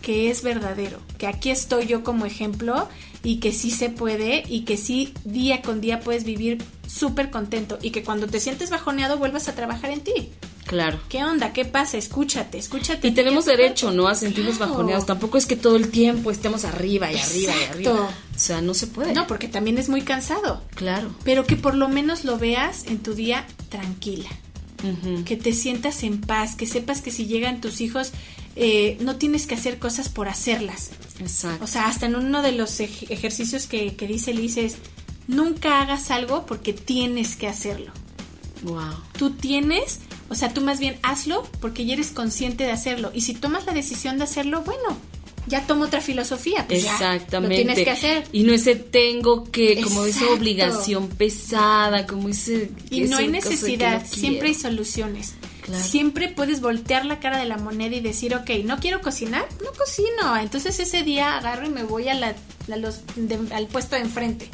que 0.02 0.30
es 0.30 0.44
verdadero, 0.44 1.00
que 1.18 1.28
aquí 1.28 1.50
estoy 1.50 1.88
yo 1.88 2.04
como 2.04 2.26
ejemplo 2.26 2.90
y 3.24 3.40
que 3.40 3.54
sí 3.54 3.72
se 3.72 3.90
puede 3.90 4.44
y 4.48 4.66
que 4.66 4.76
sí 4.76 5.14
día 5.24 5.62
con 5.62 5.80
día 5.82 6.02
puedes 6.02 6.26
vivir 6.26 6.62
súper 6.86 7.32
contento 7.32 7.80
y 7.82 7.92
que 7.92 8.04
cuando 8.04 8.28
te 8.28 8.40
sientes 8.42 8.70
bajoneado 8.70 9.18
vuelvas 9.18 9.48
a 9.48 9.56
trabajar 9.56 9.92
en 9.92 10.02
ti. 10.02 10.30
Claro. 10.66 11.00
¿Qué 11.10 11.24
onda? 11.24 11.52
¿Qué 11.54 11.66
pasa? 11.66 11.98
Escúchate, 11.98 12.58
escúchate. 12.58 13.08
Y 13.08 13.12
tenemos 13.12 13.46
derecho, 13.46 13.92
¿no? 13.92 14.08
A 14.08 14.16
sentirnos 14.16 14.58
Claro. 14.58 14.72
bajoneados. 14.72 15.06
Tampoco 15.06 15.38
es 15.38 15.46
que 15.46 15.56
todo 15.56 15.76
el 15.76 15.90
tiempo 15.92 16.32
estemos 16.32 16.64
arriba 16.66 17.12
y 17.12 17.18
arriba 17.18 17.54
y 17.60 17.64
arriba. 17.72 18.10
O 18.36 18.40
sea, 18.40 18.62
no 18.62 18.74
se 18.74 18.88
puede. 18.88 19.14
No, 19.14 19.28
porque 19.28 19.48
también 19.48 19.78
es 19.78 19.90
muy 19.90 20.02
cansado. 20.02 20.64
Claro. 20.76 21.14
Pero 21.24 21.46
que 21.46 21.56
por 21.58 21.76
lo 21.76 21.90
menos 21.90 22.24
lo 22.24 22.38
veas 22.38 22.86
en 22.88 23.00
tu 23.00 23.14
día 23.14 23.46
tranquila. 23.70 24.30
Que 25.26 25.38
te 25.38 25.54
sientas 25.54 26.04
en 26.04 26.20
paz, 26.20 26.56
que 26.56 26.68
sepas 26.68 27.00
que 27.02 27.10
si 27.12 27.26
llegan 27.26 27.62
tus 27.62 27.80
hijos 27.80 28.12
eh, 28.58 28.98
no 29.00 29.16
tienes 29.16 29.48
que 29.48 29.56
hacer 29.56 29.80
cosas 29.80 30.10
por 30.10 30.28
hacerlas. 30.28 30.90
Exacto. 31.20 31.64
O 31.64 31.68
sea, 31.68 31.88
hasta 31.88 32.06
en 32.06 32.16
uno 32.18 32.42
de 32.42 32.52
los 32.52 32.80
ej- 32.82 33.06
ejercicios 33.10 33.66
que, 33.66 33.96
que 33.96 34.08
dice 34.08 34.34
Liz 34.34 34.58
es, 34.58 34.76
nunca 35.28 35.82
hagas 35.82 36.12
algo 36.12 36.46
porque 36.46 36.74
tienes 36.74 37.36
que 37.38 37.48
hacerlo. 37.48 37.92
wow. 38.64 38.92
Tú 39.18 39.30
tienes, 39.32 40.00
O 40.34 40.36
sea, 40.36 40.52
tú 40.52 40.62
más 40.62 40.80
bien 40.80 40.98
hazlo 41.04 41.48
porque 41.62 41.86
ya 41.86 41.94
eres 41.94 42.10
consciente 42.10 42.64
de 42.64 42.72
hacerlo. 42.72 43.12
Y 43.14 43.22
si 43.22 43.36
tomas 43.36 43.68
la 43.68 43.74
decisión 43.74 44.18
de 44.18 44.24
hacerlo, 44.24 44.64
bueno, 44.64 44.98
ya 45.46 45.68
tomo 45.68 45.84
otra 45.84 46.02
filosofía. 46.02 46.66
Pues 46.68 46.86
Exactamente. 46.86 47.56
Ya, 47.56 47.62
lo 47.62 47.74
tienes 47.76 47.86
que 47.86 47.92
hacer. 47.92 48.28
Y 48.32 48.42
no 48.42 48.52
ese 48.52 48.76
tengo 48.76 49.44
que, 49.44 49.80
como 49.84 50.06
esa 50.06 50.26
obligación 50.32 51.08
pesada, 51.08 52.08
como 52.08 52.30
ese... 52.30 52.72
Y 52.90 53.02
no 53.02 53.18
hay 53.18 53.28
necesidad, 53.28 54.04
siempre 54.08 54.48
hay 54.48 54.56
soluciones. 54.56 55.36
Siempre 55.72 56.30
puedes 56.30 56.62
voltear 56.62 57.06
la 57.06 57.20
cara 57.20 57.38
de 57.38 57.46
la 57.46 57.58
moneda 57.58 57.96
y 57.96 58.02
decir, 58.02 58.34
ok, 58.34 58.50
no 58.66 58.80
quiero 58.80 59.02
cocinar, 59.02 59.48
no 59.64 59.72
cocino. 59.78 60.36
Entonces 60.42 60.80
ese 60.80 61.04
día 61.04 61.38
agarro 61.38 61.68
y 61.68 61.70
me 61.70 61.84
voy 61.84 62.10
a 62.10 62.16
la, 62.16 62.36
los, 62.76 63.02
al 63.52 63.68
puesto 63.68 63.96
de 63.96 64.02
enfrente. 64.02 64.50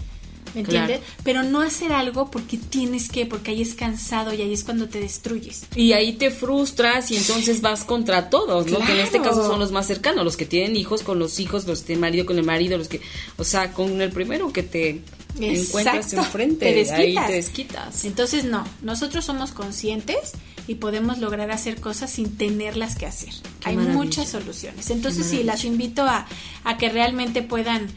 ¿Me 0.54 0.62
entiendes? 0.62 1.02
Pero 1.24 1.44
no 1.44 1.62
hacer 1.62 1.92
algo 1.92 2.32
porque 2.32 2.58
tienes 2.58 3.10
que, 3.10 3.26
porque 3.26 3.52
ahí 3.52 3.62
es 3.62 3.76
cansado 3.76 4.34
y 4.34 4.42
ahí 4.42 4.54
es 4.54 4.64
cuando 4.64 4.88
te 4.88 5.00
destruyes. 5.00 5.64
Y 5.76 5.94
ahí 5.94 6.14
te 6.14 6.32
frustras 6.32 7.12
y 7.12 7.18
entonces 7.18 7.62
vas 7.62 7.84
contra 7.84 8.30
todos, 8.30 8.68
¿no? 8.68 8.80
Que 8.80 8.94
en 8.94 9.00
este 9.00 9.22
caso 9.22 9.46
son 9.46 9.60
los 9.60 9.72
más 9.72 9.88
cercanos, 9.88 10.24
los 10.24 10.38
que 10.38 10.46
tienen 10.46 10.76
hijos 10.76 11.04
con 11.04 11.20
los 11.20 11.40
hijos, 11.40 11.66
los 11.68 11.82
que 11.82 11.88
tienen 11.88 12.02
marido 12.02 12.26
con 12.26 12.38
el 12.38 12.46
marido, 12.46 12.78
los 12.78 12.88
que, 12.88 13.02
o 13.38 13.44
sea, 13.44 13.74
con 13.74 14.02
el 14.02 14.12
primero 14.12 14.52
que 14.52 14.64
te 14.64 15.02
encuentras 15.40 16.14
enfrente, 16.14 16.84
te 16.86 16.94
ahí 16.94 17.16
te 17.16 17.34
desquitas. 17.34 18.06
Entonces, 18.06 18.46
no, 18.46 18.66
nosotros 18.82 19.26
somos 19.26 19.52
conscientes 19.52 20.34
y 20.68 20.76
podemos 20.76 21.18
lograr 21.18 21.52
hacer 21.52 21.80
cosas 21.80 22.12
sin 22.12 22.38
tenerlas 22.38 22.96
que 22.96 23.06
hacer. 23.06 23.34
Hay 23.64 23.78
muchas 23.78 24.30
soluciones. 24.30 24.90
Entonces, 24.90 25.26
sí, 25.26 25.44
las 25.44 25.66
invito 25.66 26.04
a, 26.04 26.28
a 26.64 26.78
que 26.78 26.90
realmente 26.90 27.42
puedan 27.42 27.88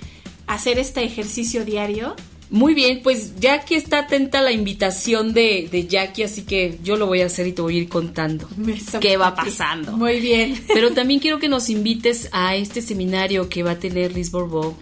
hacer 0.47 0.79
este 0.79 1.05
ejercicio 1.05 1.65
diario. 1.65 2.17
Muy 2.53 2.75
bien, 2.75 3.01
pues 3.03 3.41
ya 3.41 3.65
que 3.65 3.77
está 3.77 4.01
atenta 4.01 4.43
la 4.43 4.53
invitación 4.53 5.33
de, 5.33 5.71
de 5.73 5.87
Jackie, 5.87 6.25
así 6.25 6.43
que 6.43 6.79
yo 6.83 6.97
lo 6.97 7.07
voy 7.07 7.23
a 7.23 7.27
hacer 7.27 7.47
y 7.47 7.53
te 7.53 7.63
voy 7.63 7.77
a 7.77 7.79
ir 7.79 7.89
contando 7.89 8.47
qué 9.01 9.17
va 9.17 9.35
pasando. 9.35 9.97
Muy 9.97 10.21
bien. 10.21 10.63
Pero 10.75 10.93
también 10.93 11.19
quiero 11.19 11.39
que 11.39 11.49
nos 11.49 11.71
invites 11.71 12.29
a 12.31 12.55
este 12.55 12.83
seminario 12.83 13.49
que 13.49 13.63
va 13.63 13.73
a 13.73 13.79
tener 13.79 14.13
Liz 14.13 14.31
Bourbeau. 14.31 14.77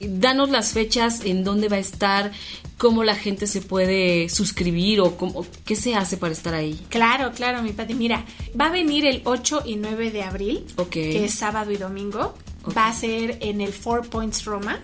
Danos 0.00 0.48
las 0.48 0.72
fechas, 0.72 1.20
en 1.26 1.44
dónde 1.44 1.68
va 1.68 1.76
a 1.76 1.80
estar, 1.80 2.32
cómo 2.78 3.04
la 3.04 3.14
gente 3.14 3.46
se 3.46 3.60
puede 3.60 4.30
suscribir 4.30 5.02
o 5.02 5.18
cómo, 5.18 5.44
qué 5.66 5.76
se 5.76 5.94
hace 5.94 6.16
para 6.16 6.32
estar 6.32 6.54
ahí. 6.54 6.80
Claro, 6.88 7.32
claro, 7.32 7.62
mi 7.62 7.72
Pati. 7.72 7.92
Mira, 7.92 8.24
va 8.58 8.68
a 8.68 8.70
venir 8.70 9.04
el 9.04 9.20
8 9.24 9.64
y 9.66 9.76
9 9.76 10.10
de 10.10 10.22
abril, 10.22 10.64
que 10.90 11.22
es 11.26 11.34
sábado 11.34 11.70
y 11.70 11.76
domingo. 11.76 12.34
Va 12.74 12.88
a 12.88 12.94
ser 12.94 13.36
en 13.42 13.60
el 13.60 13.74
Four 13.74 14.08
Points 14.08 14.46
Roma. 14.46 14.80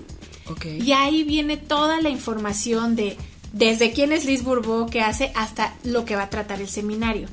Okay. 0.51 0.79
Y 0.79 0.91
ahí 0.91 1.23
viene 1.23 1.57
toda 1.57 1.99
la 1.99 2.09
información 2.09 2.95
de 2.95 3.17
desde 3.53 3.93
quién 3.93 4.11
es 4.11 4.25
Liz 4.25 4.43
Bourbeau, 4.43 4.85
qué 4.85 5.01
hace, 5.01 5.31
hasta 5.33 5.73
lo 5.83 6.05
que 6.05 6.15
va 6.15 6.21
a 6.23 6.29
tratar 6.29 6.61
el 6.61 6.67
seminario. 6.67 7.27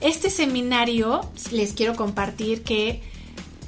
Este 0.00 0.30
seminario, 0.30 1.20
les 1.52 1.74
quiero 1.74 1.94
compartir 1.96 2.62
que 2.62 3.02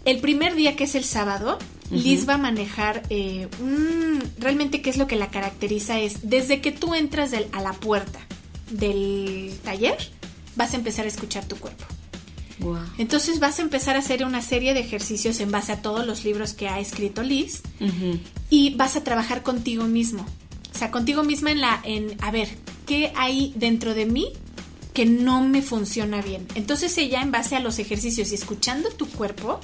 el 0.07 0.20
primer 0.20 0.55
día, 0.55 0.74
que 0.74 0.85
es 0.85 0.95
el 0.95 1.05
sábado, 1.05 1.59
Liz 1.91 2.26
va 2.26 2.35
a 2.35 2.39
manejar 2.39 3.03
eh, 3.11 3.49
realmente 4.39 4.80
qué 4.80 4.89
es 4.89 4.97
lo 4.97 5.07
que 5.07 5.16
la 5.16 5.28
caracteriza 5.28 6.01
es, 6.01 6.30
desde 6.30 6.62
que 6.62 6.72
tú 6.72 6.95
entras 6.95 7.33
a 7.53 7.61
la 7.61 7.74
puerta 7.74 8.20
del 8.70 9.53
taller, 9.62 9.99
vas 10.57 10.72
a 10.72 10.76
empezar 10.76 11.05
a 11.05 11.09
escuchar 11.09 11.45
tu 11.45 11.57
cuerpo. 11.57 11.85
Entonces 12.99 13.41
vas 13.41 13.59
a 13.59 13.63
empezar 13.63 13.97
a 13.97 14.01
hacer 14.01 14.25
una 14.25 14.43
serie 14.43 14.75
de 14.75 14.81
ejercicios 14.81 15.41
en 15.41 15.51
base 15.51 15.73
a 15.73 15.83
todos 15.83 16.07
los 16.07 16.25
libros 16.25 16.53
que 16.53 16.69
ha 16.69 16.81
escrito 16.81 17.23
Liz 17.23 17.63
y 18.51 18.75
vas 18.75 18.97
a 18.97 19.05
trabajar 19.05 19.43
contigo 19.43 19.85
mismo. 19.85 20.27
O 20.75 20.79
sea, 20.79 20.91
contigo 20.91 21.23
misma 21.23 21.51
en 21.51 21.61
la, 21.61 21.81
en, 21.85 22.17
a 22.23 22.31
ver, 22.31 22.49
¿qué 22.87 23.13
hay 23.17 23.53
dentro 23.57 23.95
de 23.95 24.07
mí 24.07 24.33
que 24.95 25.07
no 25.07 25.43
me 25.43 25.63
funciona 25.63 26.23
bien? 26.23 26.47
Entonces 26.55 26.97
ella, 26.99 27.23
en 27.23 27.31
base 27.31 27.57
a 27.57 27.61
los 27.61 27.79
ejercicios 27.79 28.33
y 28.33 28.35
escuchando 28.35 28.91
tu 28.91 29.07
cuerpo, 29.09 29.61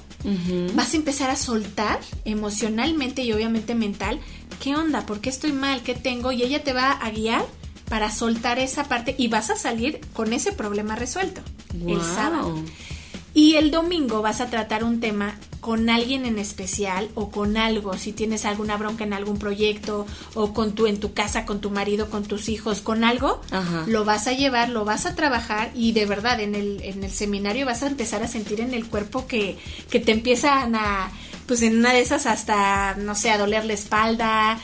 vas 0.74 0.94
a 0.94 0.96
empezar 0.96 1.30
a 1.30 1.36
soltar 1.36 2.00
emocionalmente 2.24 3.22
y 3.22 3.32
obviamente 3.32 3.74
mental, 3.74 4.20
¿qué 4.62 4.76
onda? 4.76 5.06
¿Por 5.06 5.20
qué 5.20 5.30
estoy 5.30 5.52
mal? 5.52 5.82
¿Qué 5.82 5.94
tengo? 5.94 6.32
Y 6.32 6.42
ella 6.42 6.62
te 6.62 6.72
va 6.72 6.92
a 6.92 7.10
guiar 7.10 7.44
para 7.88 8.10
soltar 8.10 8.58
esa 8.58 8.84
parte 8.84 9.14
y 9.18 9.28
vas 9.28 9.50
a 9.50 9.56
salir 9.56 10.00
con 10.12 10.32
ese 10.32 10.52
problema 10.52 10.96
resuelto 10.96 11.40
el 11.86 12.00
sábado. 12.00 12.54
Y 13.34 13.54
el 13.54 13.70
domingo 13.70 14.22
vas 14.22 14.40
a 14.40 14.50
tratar 14.50 14.82
un 14.84 15.00
tema 15.00 15.36
con 15.60 15.90
alguien 15.90 16.24
en 16.24 16.38
especial 16.38 17.10
o 17.14 17.30
con 17.30 17.56
algo, 17.56 17.96
si 17.98 18.12
tienes 18.12 18.44
alguna 18.44 18.76
bronca 18.76 19.04
en 19.04 19.12
algún 19.12 19.38
proyecto 19.38 20.06
o 20.34 20.54
con 20.54 20.72
tu 20.72 20.86
en 20.86 20.98
tu 20.98 21.12
casa, 21.12 21.44
con 21.44 21.60
tu 21.60 21.70
marido, 21.70 22.10
con 22.10 22.24
tus 22.24 22.48
hijos, 22.48 22.80
con 22.80 23.04
algo, 23.04 23.40
lo 23.86 24.04
vas 24.04 24.26
a 24.28 24.32
llevar, 24.32 24.70
lo 24.70 24.84
vas 24.84 25.04
a 25.04 25.14
trabajar 25.14 25.70
y 25.74 25.92
de 25.92 26.06
verdad 26.06 26.40
en 26.40 26.54
el, 26.54 26.80
en 26.82 27.04
el 27.04 27.10
seminario 27.10 27.66
vas 27.66 27.82
a 27.82 27.88
empezar 27.88 28.22
a 28.22 28.28
sentir 28.28 28.60
en 28.60 28.72
el 28.72 28.86
cuerpo 28.86 29.26
que, 29.26 29.58
que 29.90 30.00
te 30.00 30.12
empiezan 30.12 30.74
a, 30.74 31.10
pues 31.46 31.62
en 31.62 31.78
una 31.78 31.92
de 31.92 32.00
esas 32.00 32.26
hasta, 32.26 32.94
no 32.94 33.14
sé, 33.14 33.30
a 33.30 33.38
doler 33.38 33.64
la 33.64 33.74
espalda, 33.74 34.58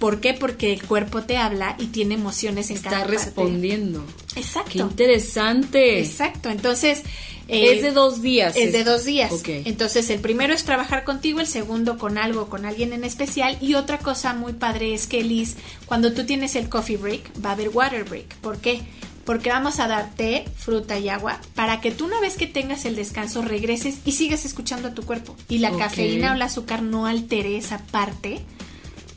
¿Por 0.00 0.20
qué? 0.20 0.32
Porque 0.32 0.72
el 0.72 0.82
cuerpo 0.82 1.22
te 1.24 1.36
habla 1.36 1.76
y 1.78 1.88
tiene 1.88 2.14
emociones 2.14 2.70
en 2.70 2.76
Está 2.76 2.88
cada 2.88 3.02
parte. 3.02 3.18
respondiendo. 3.18 4.02
Exacto. 4.34 4.70
Qué 4.70 4.78
interesante. 4.78 6.00
Exacto. 6.00 6.48
Entonces, 6.48 7.02
es 7.48 7.82
de 7.82 7.90
dos 7.92 8.22
días. 8.22 8.56
Es, 8.56 8.72
de 8.72 8.82
dos 8.82 9.04
días. 9.04 9.30
Entonces, 9.46 10.08
el 10.08 10.20
primero 10.20 10.54
es 10.54 10.64
trabajar 10.64 11.04
contigo, 11.04 11.38
el 11.38 11.46
segundo 11.46 11.98
con 11.98 12.16
algo, 12.16 12.48
con 12.48 12.64
alguien 12.64 12.94
en 12.94 13.04
especial. 13.04 13.58
Y 13.60 13.74
otra 13.74 13.98
cosa 13.98 14.32
muy 14.32 14.54
padre 14.54 14.94
es 14.94 15.06
que, 15.06 15.22
Liz, 15.22 15.56
cuando 15.84 16.14
tú 16.14 16.24
tienes 16.24 16.56
el 16.56 16.70
coffee 16.70 16.96
break, 16.96 17.44
va 17.44 17.50
a 17.50 17.52
haber 17.52 17.68
water 17.68 18.04
break. 18.04 18.36
¿Por 18.36 18.56
qué? 18.56 18.80
Porque 19.26 19.50
vamos 19.50 19.80
a 19.80 19.86
dar 19.86 20.14
té, 20.14 20.46
fruta 20.56 20.98
y 20.98 21.10
agua 21.10 21.42
para 21.54 21.82
que 21.82 21.90
tú 21.90 22.06
una 22.06 22.22
vez 22.22 22.38
que 22.38 22.46
tengas 22.46 22.86
el 22.86 22.96
descanso 22.96 23.42
regreses 23.42 23.98
y 24.06 24.12
sigas 24.12 24.46
escuchando 24.46 24.88
a 24.88 24.94
tu 24.94 25.02
cuerpo. 25.02 25.36
Y 25.46 25.58
la 25.58 25.76
cafeína 25.76 26.32
o 26.32 26.34
el 26.36 26.42
azúcar 26.42 26.82
no 26.82 27.04
altere 27.04 27.58
esa 27.58 27.78
parte 27.78 28.40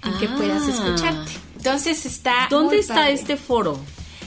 en 0.05 0.17
que 0.19 0.27
puedas 0.27 0.63
ah. 0.63 0.71
escucharte. 0.71 1.31
Entonces 1.57 2.05
está... 2.05 2.47
¿Dónde 2.49 2.79
está 2.79 3.09
este 3.09 3.37
foro? 3.37 3.79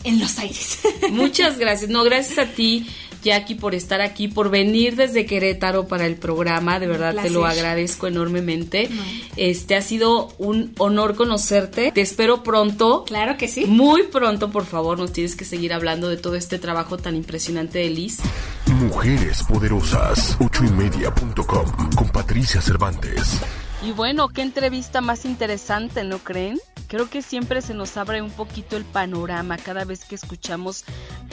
en 0.05 0.21
los 0.21 0.39
aires. 0.39 0.79
Muchas 1.11 1.59
gracias. 1.59 1.91
No, 1.91 2.05
gracias 2.05 2.39
a 2.39 2.47
ti, 2.47 2.87
Jackie, 3.23 3.55
por 3.55 3.75
estar 3.75 4.01
aquí, 4.03 4.29
por 4.29 4.51
venir 4.51 4.97
desde 4.97 5.25
Querétaro 5.27 5.89
para 5.89 6.07
el 6.07 6.17
programa. 6.17 6.79
De 6.79 6.87
verdad 6.87 7.15
te 7.21 7.31
lo 7.31 7.47
agradezco 7.47 8.07
enormemente. 8.07 8.91
Este 9.37 9.77
ha 9.77 9.83
sido 9.83 10.35
un 10.39 10.73
honor 10.79 11.17
conocerte. 11.17 11.91
Te 11.91 12.03
espero 12.03 12.43
pronto. 12.43 13.05
Claro 13.05 13.37
que 13.37 13.49
sí. 13.49 13.65
Muy 13.65 14.05
pronto, 14.05 14.51
por 14.51 14.67
favor. 14.67 14.99
Nos 14.99 15.13
tienes 15.13 15.37
que 15.37 15.45
seguir 15.45 15.73
hablando 15.73 16.09
de 16.09 16.19
todo 16.19 16.37
este 16.37 16.59
trabajo 16.59 16.99
tan 16.99 17.17
impresionante 17.17 17.79
de 17.79 17.91
Liz. 17.91 18.19
Mujeres 18.67 19.43
Poderosas, 19.45 20.37
ochoymedia.com 20.39 21.95
con 21.97 22.09
Patricia 22.11 22.61
Cervantes. 22.61 23.41
Y 23.85 23.93
bueno, 23.93 24.31
qué 24.31 24.41
entrevista 24.41 25.03
más 25.03 25.27
interesante, 25.27 26.05
¿no 26.05 26.19
creen? 26.19 26.59
Creo 26.89 27.11
que 27.11 27.21
siempre 27.21 27.61
se 27.61 27.75
nos 27.75 27.99
abre 27.99 28.23
un 28.23 28.31
poquito 28.31 28.79
el 28.79 28.85
panorama 28.85 29.59
cada 29.59 29.85
vez 29.85 30.07
que 30.07 30.15
escuchamos 30.15 30.85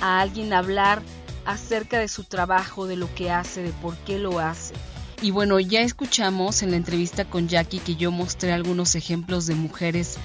a 0.02 0.20
alguien 0.20 0.52
hablar 0.52 1.02
acerca 1.46 1.98
de 1.98 2.10
su 2.10 2.26
trabajo, 2.26 2.88
de 2.88 2.98
lo 2.98 3.14
que 3.16 3.32
hace, 3.32 3.64
de 3.64 3.72
por 3.72 3.96
qué 4.00 4.20
lo 4.20 4.40
hace. 4.40 4.74
Y 5.22 5.32
bueno, 5.32 5.62
ya 5.62 5.80
escuchamos 5.80 6.62
en 6.62 6.72
la 6.72 6.78
entrevista 6.78 7.24
con 7.24 7.48
Jackie 7.48 7.80
que 7.80 7.96
yo 7.96 8.12
mostré 8.12 8.52
algunos 8.52 8.96
ejemplos 8.96 9.46
de 9.46 9.56
mujeres 9.56 10.18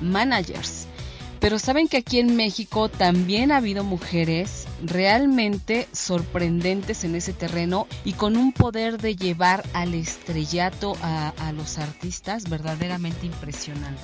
managers. 0.00 0.86
Pero 1.42 1.58
saben 1.58 1.88
que 1.88 1.96
aquí 1.96 2.20
en 2.20 2.36
México 2.36 2.88
también 2.88 3.50
ha 3.50 3.56
habido 3.56 3.82
mujeres 3.82 4.68
realmente 4.80 5.88
sorprendentes 5.90 7.02
en 7.02 7.16
ese 7.16 7.32
terreno 7.32 7.88
y 8.04 8.12
con 8.12 8.36
un 8.36 8.52
poder 8.52 8.98
de 8.98 9.16
llevar 9.16 9.68
al 9.72 9.94
estrellato 9.94 10.96
a, 11.02 11.52
los 11.56 11.78
artistas 11.78 12.48
verdaderamente 12.48 13.26
impresionante. 13.26 14.00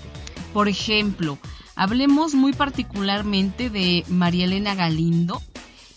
Por 0.52 0.66
ejemplo, 0.66 1.38
hablemos 1.76 2.34
muy 2.34 2.54
particularmente 2.54 3.70
de 3.70 4.04
María 4.08 4.46
Elena 4.46 4.74
Galindo. 4.74 5.40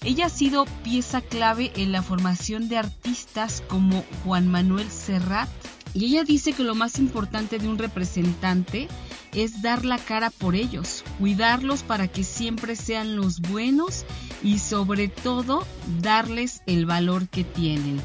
Ella 0.04 0.28
ha 0.28 0.30
sido 0.30 0.66
pieza 0.84 1.22
clave 1.22 1.72
en 1.76 1.92
la 1.92 2.04
formación 2.04 2.70
de 2.70 2.78
artistas 2.78 3.64
como 3.68 4.06
Juan 4.24 4.48
Manuel 4.48 4.92
Serrat 4.92 5.50
y 5.96 6.06
ella 6.06 6.24
dice 6.24 6.54
que 6.54 6.64
lo 6.64 6.76
más 6.76 7.00
importante 7.00 7.58
de 7.58 7.68
un 7.68 7.80
representante 7.80 8.88
es 9.34 9.61
dar 9.61 9.86
la 9.86 9.97
cara 9.97 10.29
por 10.29 10.55
ellos, 10.55 11.03
cuidarlos 11.19 11.84
para 11.84 12.07
que 12.07 12.23
siempre 12.23 12.75
sean 12.75 13.15
los 13.15 13.41
buenos 13.41 14.05
y 14.43 14.59
sobre 14.59 15.07
todo 15.07 15.65
darles 16.01 16.61
el 16.65 16.86
valor 16.86 17.27
que 17.27 17.43
tienen. 17.43 18.01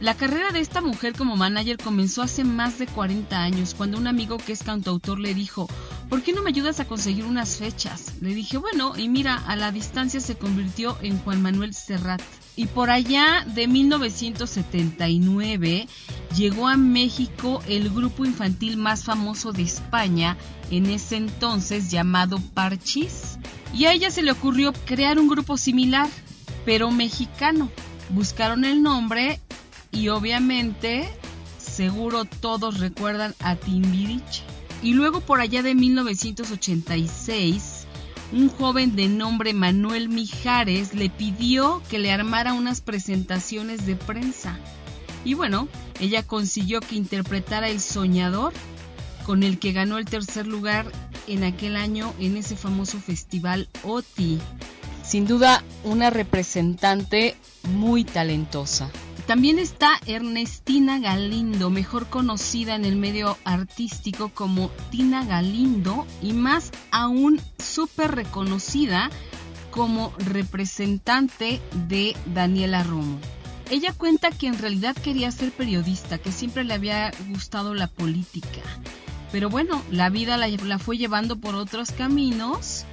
La 0.00 0.14
carrera 0.14 0.50
de 0.50 0.60
esta 0.60 0.80
mujer 0.80 1.14
como 1.16 1.36
manager 1.36 1.78
comenzó 1.78 2.22
hace 2.22 2.44
más 2.44 2.78
de 2.78 2.86
40 2.86 3.42
años, 3.42 3.74
cuando 3.74 3.96
un 3.96 4.06
amigo 4.06 4.38
que 4.38 4.52
es 4.52 4.62
cantautor 4.62 5.18
le 5.20 5.34
dijo, 5.34 5.68
¿por 6.10 6.22
qué 6.22 6.32
no 6.32 6.42
me 6.42 6.50
ayudas 6.50 6.80
a 6.80 6.84
conseguir 6.84 7.24
unas 7.24 7.56
fechas? 7.56 8.12
Le 8.20 8.34
dije, 8.34 8.58
bueno, 8.58 8.94
y 8.96 9.08
mira, 9.08 9.36
a 9.46 9.56
la 9.56 9.72
distancia 9.72 10.20
se 10.20 10.36
convirtió 10.36 10.98
en 11.00 11.18
Juan 11.20 11.40
Manuel 11.40 11.74
Serrat. 11.74 12.20
Y 12.56 12.66
por 12.66 12.90
allá 12.90 13.44
de 13.54 13.66
1979 13.66 15.88
llegó 16.36 16.68
a 16.68 16.76
México 16.76 17.60
el 17.66 17.90
grupo 17.90 18.24
infantil 18.24 18.76
más 18.76 19.02
famoso 19.04 19.52
de 19.52 19.62
España, 19.62 20.36
en 20.70 20.86
ese 20.86 21.16
entonces 21.16 21.90
llamado 21.90 22.38
Parchis. 22.54 23.38
Y 23.72 23.86
a 23.86 23.92
ella 23.92 24.08
se 24.10 24.22
le 24.22 24.30
ocurrió 24.30 24.72
crear 24.84 25.18
un 25.18 25.26
grupo 25.28 25.56
similar, 25.56 26.08
pero 26.64 26.92
mexicano. 26.92 27.70
Buscaron 28.10 28.64
el 28.64 28.82
nombre 28.82 29.40
y 29.90 30.08
obviamente, 30.08 31.08
seguro 31.58 32.24
todos 32.24 32.78
recuerdan 32.78 33.34
a 33.40 33.56
Timbiriche. 33.56 34.44
Y 34.82 34.92
luego 34.92 35.20
por 35.20 35.40
allá 35.40 35.62
de 35.62 35.74
1986, 35.74 37.83
un 38.34 38.48
joven 38.48 38.96
de 38.96 39.06
nombre 39.06 39.54
Manuel 39.54 40.08
Mijares 40.08 40.92
le 40.92 41.08
pidió 41.08 41.80
que 41.88 42.00
le 42.00 42.10
armara 42.10 42.52
unas 42.52 42.80
presentaciones 42.80 43.86
de 43.86 43.94
prensa. 43.94 44.58
Y 45.24 45.34
bueno, 45.34 45.68
ella 46.00 46.24
consiguió 46.24 46.80
que 46.80 46.96
interpretara 46.96 47.68
El 47.68 47.80
Soñador, 47.80 48.52
con 49.24 49.44
el 49.44 49.60
que 49.60 49.72
ganó 49.72 49.98
el 49.98 50.04
tercer 50.04 50.48
lugar 50.48 50.90
en 51.28 51.44
aquel 51.44 51.76
año 51.76 52.12
en 52.18 52.36
ese 52.36 52.56
famoso 52.56 52.98
festival 52.98 53.68
OTI. 53.84 54.40
Sin 55.04 55.26
duda, 55.26 55.62
una 55.84 56.10
representante 56.10 57.36
muy 57.62 58.02
talentosa. 58.02 58.90
También 59.26 59.58
está 59.58 59.98
Ernestina 60.04 60.98
Galindo, 60.98 61.70
mejor 61.70 62.06
conocida 62.08 62.74
en 62.74 62.84
el 62.84 62.96
medio 62.96 63.38
artístico 63.44 64.28
como 64.28 64.70
Tina 64.90 65.24
Galindo 65.24 66.06
y 66.20 66.34
más 66.34 66.70
aún 66.90 67.40
súper 67.58 68.14
reconocida 68.14 69.10
como 69.70 70.12
representante 70.18 71.62
de 71.88 72.14
Daniela 72.34 72.82
Romo. 72.82 73.18
Ella 73.70 73.94
cuenta 73.94 74.30
que 74.30 74.46
en 74.46 74.58
realidad 74.58 74.94
quería 74.94 75.32
ser 75.32 75.52
periodista, 75.52 76.18
que 76.18 76.30
siempre 76.30 76.62
le 76.62 76.74
había 76.74 77.10
gustado 77.30 77.72
la 77.72 77.86
política. 77.86 78.60
Pero 79.32 79.48
bueno, 79.48 79.82
la 79.90 80.10
vida 80.10 80.36
la, 80.36 80.78
fue 80.78 80.98
llevando 80.98 81.36
por 81.36 81.54
otros 81.54 81.92
caminos 81.92 82.84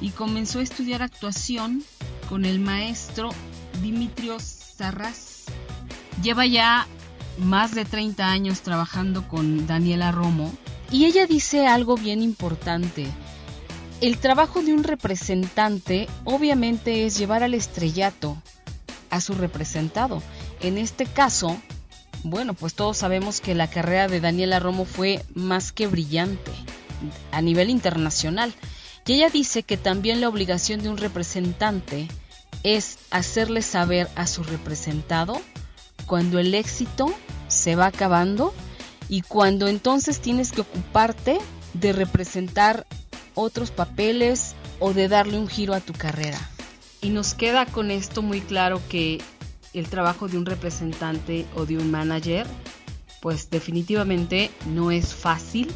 y 0.00 0.10
comenzó 0.10 0.60
a 0.60 0.62
estudiar 0.62 1.02
actuación 1.02 1.82
con 2.28 2.44
el 2.44 2.60
maestro 2.60 3.30
Dimitrios 3.82 4.42
Sarras 4.42 5.39
Lleva 6.22 6.44
ya 6.44 6.86
más 7.38 7.74
de 7.74 7.84
30 7.84 8.30
años 8.30 8.60
trabajando 8.60 9.26
con 9.26 9.66
Daniela 9.66 10.12
Romo 10.12 10.52
y 10.90 11.06
ella 11.06 11.26
dice 11.26 11.66
algo 11.66 11.96
bien 11.96 12.20
importante. 12.20 13.06
El 14.02 14.18
trabajo 14.18 14.62
de 14.62 14.74
un 14.74 14.84
representante 14.84 16.08
obviamente 16.24 17.06
es 17.06 17.16
llevar 17.16 17.42
al 17.42 17.54
estrellato 17.54 18.36
a 19.08 19.20
su 19.20 19.34
representado. 19.34 20.22
En 20.60 20.76
este 20.76 21.06
caso, 21.06 21.56
bueno, 22.22 22.52
pues 22.52 22.74
todos 22.74 22.98
sabemos 22.98 23.40
que 23.40 23.54
la 23.54 23.70
carrera 23.70 24.06
de 24.06 24.20
Daniela 24.20 24.58
Romo 24.58 24.84
fue 24.84 25.24
más 25.34 25.72
que 25.72 25.86
brillante 25.86 26.52
a 27.32 27.40
nivel 27.40 27.70
internacional. 27.70 28.52
Y 29.06 29.14
ella 29.14 29.30
dice 29.30 29.62
que 29.62 29.76
también 29.76 30.20
la 30.20 30.28
obligación 30.28 30.82
de 30.82 30.90
un 30.90 30.98
representante 30.98 32.08
es 32.62 32.98
hacerle 33.10 33.62
saber 33.62 34.08
a 34.16 34.26
su 34.26 34.44
representado 34.44 35.40
cuando 36.10 36.40
el 36.40 36.56
éxito 36.56 37.14
se 37.46 37.76
va 37.76 37.86
acabando 37.86 38.52
y 39.08 39.20
cuando 39.20 39.68
entonces 39.68 40.20
tienes 40.20 40.50
que 40.50 40.62
ocuparte 40.62 41.38
de 41.72 41.92
representar 41.92 42.84
otros 43.36 43.70
papeles 43.70 44.56
o 44.80 44.92
de 44.92 45.06
darle 45.06 45.38
un 45.38 45.46
giro 45.46 45.72
a 45.72 45.78
tu 45.78 45.92
carrera. 45.92 46.40
Y 47.00 47.10
nos 47.10 47.34
queda 47.34 47.64
con 47.64 47.92
esto 47.92 48.22
muy 48.22 48.40
claro 48.40 48.82
que 48.88 49.22
el 49.72 49.88
trabajo 49.88 50.26
de 50.26 50.36
un 50.36 50.46
representante 50.46 51.46
o 51.54 51.64
de 51.64 51.78
un 51.78 51.92
manager, 51.92 52.44
pues 53.22 53.48
definitivamente 53.48 54.50
no 54.66 54.90
es 54.90 55.14
fácil, 55.14 55.70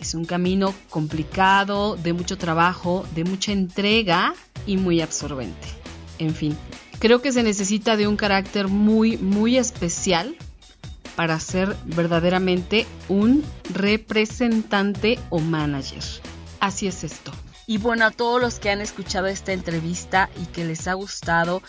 es 0.00 0.12
un 0.14 0.24
camino 0.24 0.74
complicado, 0.90 1.94
de 1.94 2.14
mucho 2.14 2.36
trabajo, 2.36 3.06
de 3.14 3.22
mucha 3.22 3.52
entrega 3.52 4.34
y 4.66 4.76
muy 4.76 5.02
absorbente. 5.02 5.68
En 6.18 6.34
fin, 6.34 6.58
Creo 6.98 7.22
que 7.22 7.32
se 7.32 7.42
necesita 7.42 7.96
de 7.96 8.08
un 8.08 8.16
carácter 8.16 8.68
muy, 8.68 9.16
muy 9.18 9.56
especial 9.56 10.36
para 11.14 11.38
ser 11.40 11.76
verdaderamente 11.84 12.86
un 13.08 13.44
representante 13.72 15.18
o 15.30 15.38
manager. 15.38 16.02
Así 16.60 16.86
es 16.86 17.04
esto. 17.04 17.32
Y 17.66 17.78
bueno, 17.78 18.06
a 18.06 18.10
todos 18.10 18.40
los 18.40 18.58
que 18.58 18.70
han 18.70 18.80
escuchado 18.80 19.26
esta 19.26 19.52
entrevista 19.52 20.30
y 20.42 20.46
que 20.46 20.64
les 20.64 20.88
ha 20.88 20.94
gustado 20.94 21.62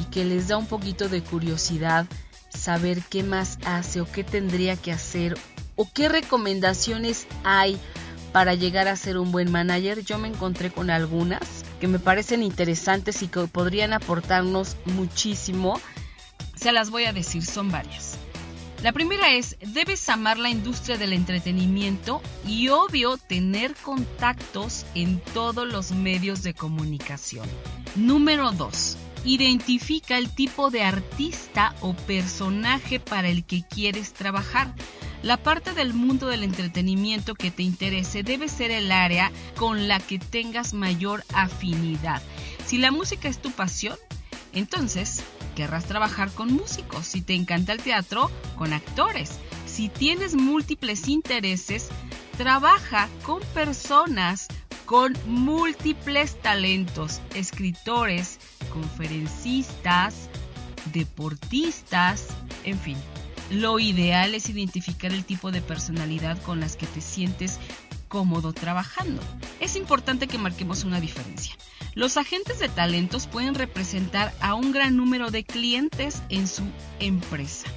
y 0.00 0.04
que 0.06 0.24
les 0.24 0.48
da 0.48 0.56
un 0.56 0.66
poquito 0.66 1.08
de 1.08 1.22
curiosidad 1.22 2.06
saber 2.50 3.02
qué 3.08 3.22
más 3.22 3.58
hace 3.64 4.00
o 4.00 4.10
qué 4.10 4.24
tendría 4.24 4.76
que 4.76 4.92
hacer 4.92 5.38
o 5.76 5.88
qué 5.92 6.08
recomendaciones 6.08 7.26
hay 7.42 7.78
para 8.32 8.54
llegar 8.54 8.88
a 8.88 8.96
ser 8.96 9.16
un 9.16 9.30
buen 9.30 9.52
manager, 9.52 10.04
yo 10.04 10.18
me 10.18 10.28
encontré 10.28 10.70
con 10.70 10.90
algunas 10.90 11.64
que 11.84 11.88
me 11.88 11.98
parecen 11.98 12.42
interesantes 12.42 13.20
y 13.20 13.28
que 13.28 13.40
podrían 13.40 13.92
aportarnos 13.92 14.78
muchísimo. 14.86 15.78
Se 16.56 16.72
las 16.72 16.88
voy 16.88 17.04
a 17.04 17.12
decir, 17.12 17.44
son 17.44 17.70
varias. 17.70 18.16
La 18.82 18.92
primera 18.92 19.34
es, 19.34 19.58
debes 19.60 20.08
amar 20.08 20.38
la 20.38 20.48
industria 20.48 20.96
del 20.96 21.12
entretenimiento 21.12 22.22
y 22.46 22.68
obvio 22.68 23.18
tener 23.18 23.74
contactos 23.74 24.86
en 24.94 25.20
todos 25.34 25.70
los 25.70 25.92
medios 25.92 26.42
de 26.42 26.54
comunicación. 26.54 27.46
Número 27.96 28.52
2. 28.52 28.96
Identifica 29.24 30.18
el 30.18 30.34
tipo 30.34 30.70
de 30.70 30.82
artista 30.82 31.74
o 31.80 31.94
personaje 31.94 33.00
para 33.00 33.28
el 33.28 33.44
que 33.44 33.62
quieres 33.62 34.12
trabajar. 34.12 34.74
La 35.22 35.38
parte 35.38 35.72
del 35.72 35.94
mundo 35.94 36.26
del 36.28 36.42
entretenimiento 36.42 37.34
que 37.34 37.50
te 37.50 37.62
interese 37.62 38.22
debe 38.22 38.48
ser 38.48 38.70
el 38.70 38.92
área 38.92 39.32
con 39.56 39.88
la 39.88 39.98
que 39.98 40.18
tengas 40.18 40.74
mayor 40.74 41.24
afinidad. 41.32 42.22
Si 42.66 42.76
la 42.78 42.90
música 42.90 43.28
es 43.28 43.40
tu 43.40 43.50
pasión, 43.50 43.96
entonces 44.52 45.22
querrás 45.56 45.86
trabajar 45.86 46.30
con 46.30 46.52
músicos. 46.52 47.06
Si 47.06 47.22
te 47.22 47.34
encanta 47.34 47.72
el 47.72 47.82
teatro, 47.82 48.30
con 48.56 48.72
actores. 48.72 49.38
Si 49.66 49.88
tienes 49.88 50.34
múltiples 50.34 51.08
intereses, 51.08 51.88
trabaja 52.36 53.08
con 53.22 53.40
personas 53.54 54.48
con 54.84 55.16
múltiples 55.26 56.40
talentos, 56.42 57.20
escritores, 57.34 58.38
conferencistas, 58.72 60.28
deportistas, 60.92 62.28
en 62.64 62.78
fin. 62.78 62.96
Lo 63.50 63.78
ideal 63.78 64.34
es 64.34 64.48
identificar 64.48 65.12
el 65.12 65.24
tipo 65.24 65.52
de 65.52 65.62
personalidad 65.62 66.40
con 66.42 66.60
las 66.60 66.76
que 66.76 66.86
te 66.86 67.00
sientes 67.00 67.58
cómodo 68.08 68.52
trabajando. 68.52 69.22
Es 69.60 69.76
importante 69.76 70.28
que 70.28 70.38
marquemos 70.38 70.84
una 70.84 71.00
diferencia. 71.00 71.54
Los 71.94 72.16
agentes 72.16 72.58
de 72.58 72.68
talentos 72.68 73.26
pueden 73.26 73.54
representar 73.54 74.32
a 74.40 74.54
un 74.54 74.72
gran 74.72 74.96
número 74.96 75.30
de 75.30 75.44
clientes 75.44 76.22
en 76.28 76.48
su 76.48 76.64
empresa. 77.00 77.68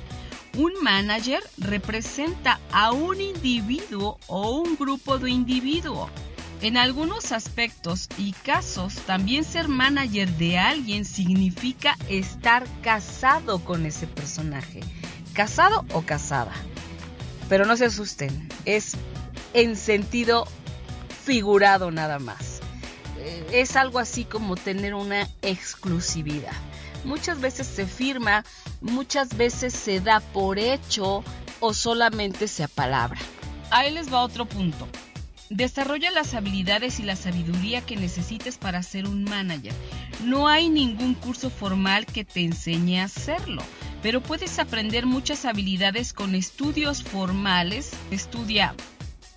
Un 0.57 0.73
manager 0.81 1.43
representa 1.59 2.59
a 2.71 2.91
un 2.91 3.21
individuo 3.21 4.17
o 4.25 4.59
un 4.59 4.75
grupo 4.75 5.19
de 5.19 5.29
individuos. 5.29 6.09
En 6.63 6.77
algunos 6.77 7.31
aspectos 7.31 8.09
y 8.17 8.31
casos, 8.31 8.95
también 9.05 9.43
ser 9.43 9.67
manager 9.67 10.27
de 10.27 10.57
alguien 10.57 11.05
significa 11.05 11.95
estar 12.09 12.65
casado 12.81 13.59
con 13.59 13.85
ese 13.85 14.07
personaje. 14.07 14.79
Casado 15.33 15.85
o 15.93 16.01
casada. 16.01 16.53
Pero 17.49 17.65
no 17.65 17.77
se 17.77 17.85
asusten, 17.85 18.49
es 18.65 18.93
en 19.53 19.75
sentido 19.75 20.47
figurado 21.23 21.91
nada 21.91 22.17
más. 22.17 22.61
Eh, 23.19 23.45
es 23.51 23.75
algo 23.75 23.99
así 23.99 24.25
como 24.25 24.55
tener 24.55 24.95
una 24.95 25.29
exclusividad. 25.43 26.57
Muchas 27.03 27.39
veces 27.39 27.67
se 27.67 27.85
firma, 27.85 28.43
muchas 28.81 29.35
veces 29.37 29.73
se 29.73 29.99
da 29.99 30.19
por 30.19 30.59
hecho 30.59 31.23
o 31.59 31.73
solamente 31.73 32.47
se 32.47 32.63
apalabra. 32.63 33.19
Ahí 33.69 33.91
les 33.91 34.11
va 34.11 34.21
otro 34.21 34.45
punto. 34.45 34.87
Desarrolla 35.49 36.11
las 36.11 36.33
habilidades 36.33 36.99
y 36.99 37.03
la 37.03 37.15
sabiduría 37.15 37.81
que 37.81 37.95
necesites 37.95 38.57
para 38.57 38.83
ser 38.83 39.07
un 39.07 39.23
manager. 39.23 39.73
No 40.23 40.47
hay 40.49 40.69
ningún 40.69 41.13
curso 41.13 41.49
formal 41.49 42.05
que 42.05 42.25
te 42.25 42.41
enseñe 42.41 42.99
a 42.99 43.05
hacerlo, 43.05 43.63
pero 44.01 44.21
puedes 44.21 44.59
aprender 44.59 45.05
muchas 45.05 45.45
habilidades 45.45 46.11
con 46.11 46.35
estudios 46.35 47.01
formales. 47.01 47.91
Estudia 48.11 48.75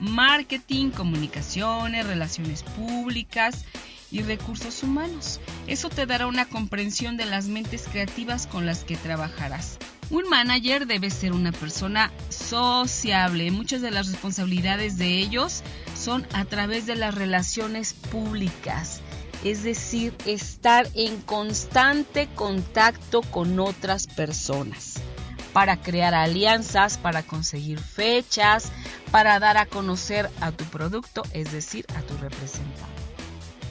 marketing, 0.01 0.91
comunicaciones, 0.91 2.07
relaciones 2.07 2.65
públicas 2.65 3.65
y 4.11 4.23
recursos 4.23 4.83
humanos. 4.83 5.41
Eso 5.67 5.89
te 5.89 6.07
dará 6.07 6.27
una 6.27 6.47
comprensión 6.47 7.17
de 7.17 7.27
las 7.27 7.47
mentes 7.47 7.87
creativas 7.91 8.47
con 8.47 8.67
las 8.67 8.85
que 8.85 8.97
trabajarás. 8.97 9.79
Un 10.11 10.29
manager 10.29 10.87
debe 10.87 11.09
ser 11.11 11.33
una 11.33 11.53
persona 11.53 12.11
sociable. 12.31 13.51
Muchas 13.53 13.81
de 13.81 13.93
las 13.93 14.09
responsabilidades 14.09 14.99
de 14.99 15.19
ellos 15.19 15.63
son 15.97 16.27
a 16.33 16.45
través 16.45 16.87
de 16.87 16.97
las 16.97 17.15
relaciones 17.15 17.95
públicas. 17.95 19.01
Es 19.45 19.63
decir, 19.63 20.15
estar 20.27 20.89
en 20.95 21.21
constante 21.23 22.29
contacto 22.35 23.23
con 23.23 23.59
otras 23.61 24.07
personas 24.09 24.97
para 25.53 25.81
crear 25.81 26.15
alianzas, 26.15 26.99
para 26.99 27.23
conseguir 27.23 27.79
fechas, 27.79 28.71
para 29.11 29.39
dar 29.39 29.57
a 29.57 29.67
conocer 29.67 30.29
a 30.41 30.53
tu 30.53 30.65
producto, 30.65 31.23
es 31.33 31.53
decir, 31.53 31.87
a 31.97 32.03
tu 32.03 32.17
representante. 32.19 33.00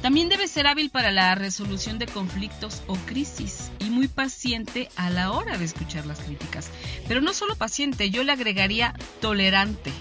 También 0.02 0.30
debe 0.30 0.48
ser 0.48 0.66
hábil 0.66 0.90
para 0.90 1.12
la 1.12 1.36
resolución 1.36 2.00
de 2.00 2.08
conflictos 2.08 2.84
o 2.88 2.96
crisis 2.96 3.70
y 3.80 3.90
muy 3.90 4.08
paciente 4.08 4.90
a 4.96 5.10
la 5.10 5.32
hora 5.32 5.58
de 5.58 5.66
escuchar 5.66 6.06
las 6.06 6.20
críticas. 6.20 6.70
Pero 7.08 7.20
no 7.20 7.34
solo 7.34 7.56
paciente, 7.56 8.10
yo 8.10 8.24
le 8.24 8.32
agregaría 8.32 8.94
tolerante. 9.20 9.92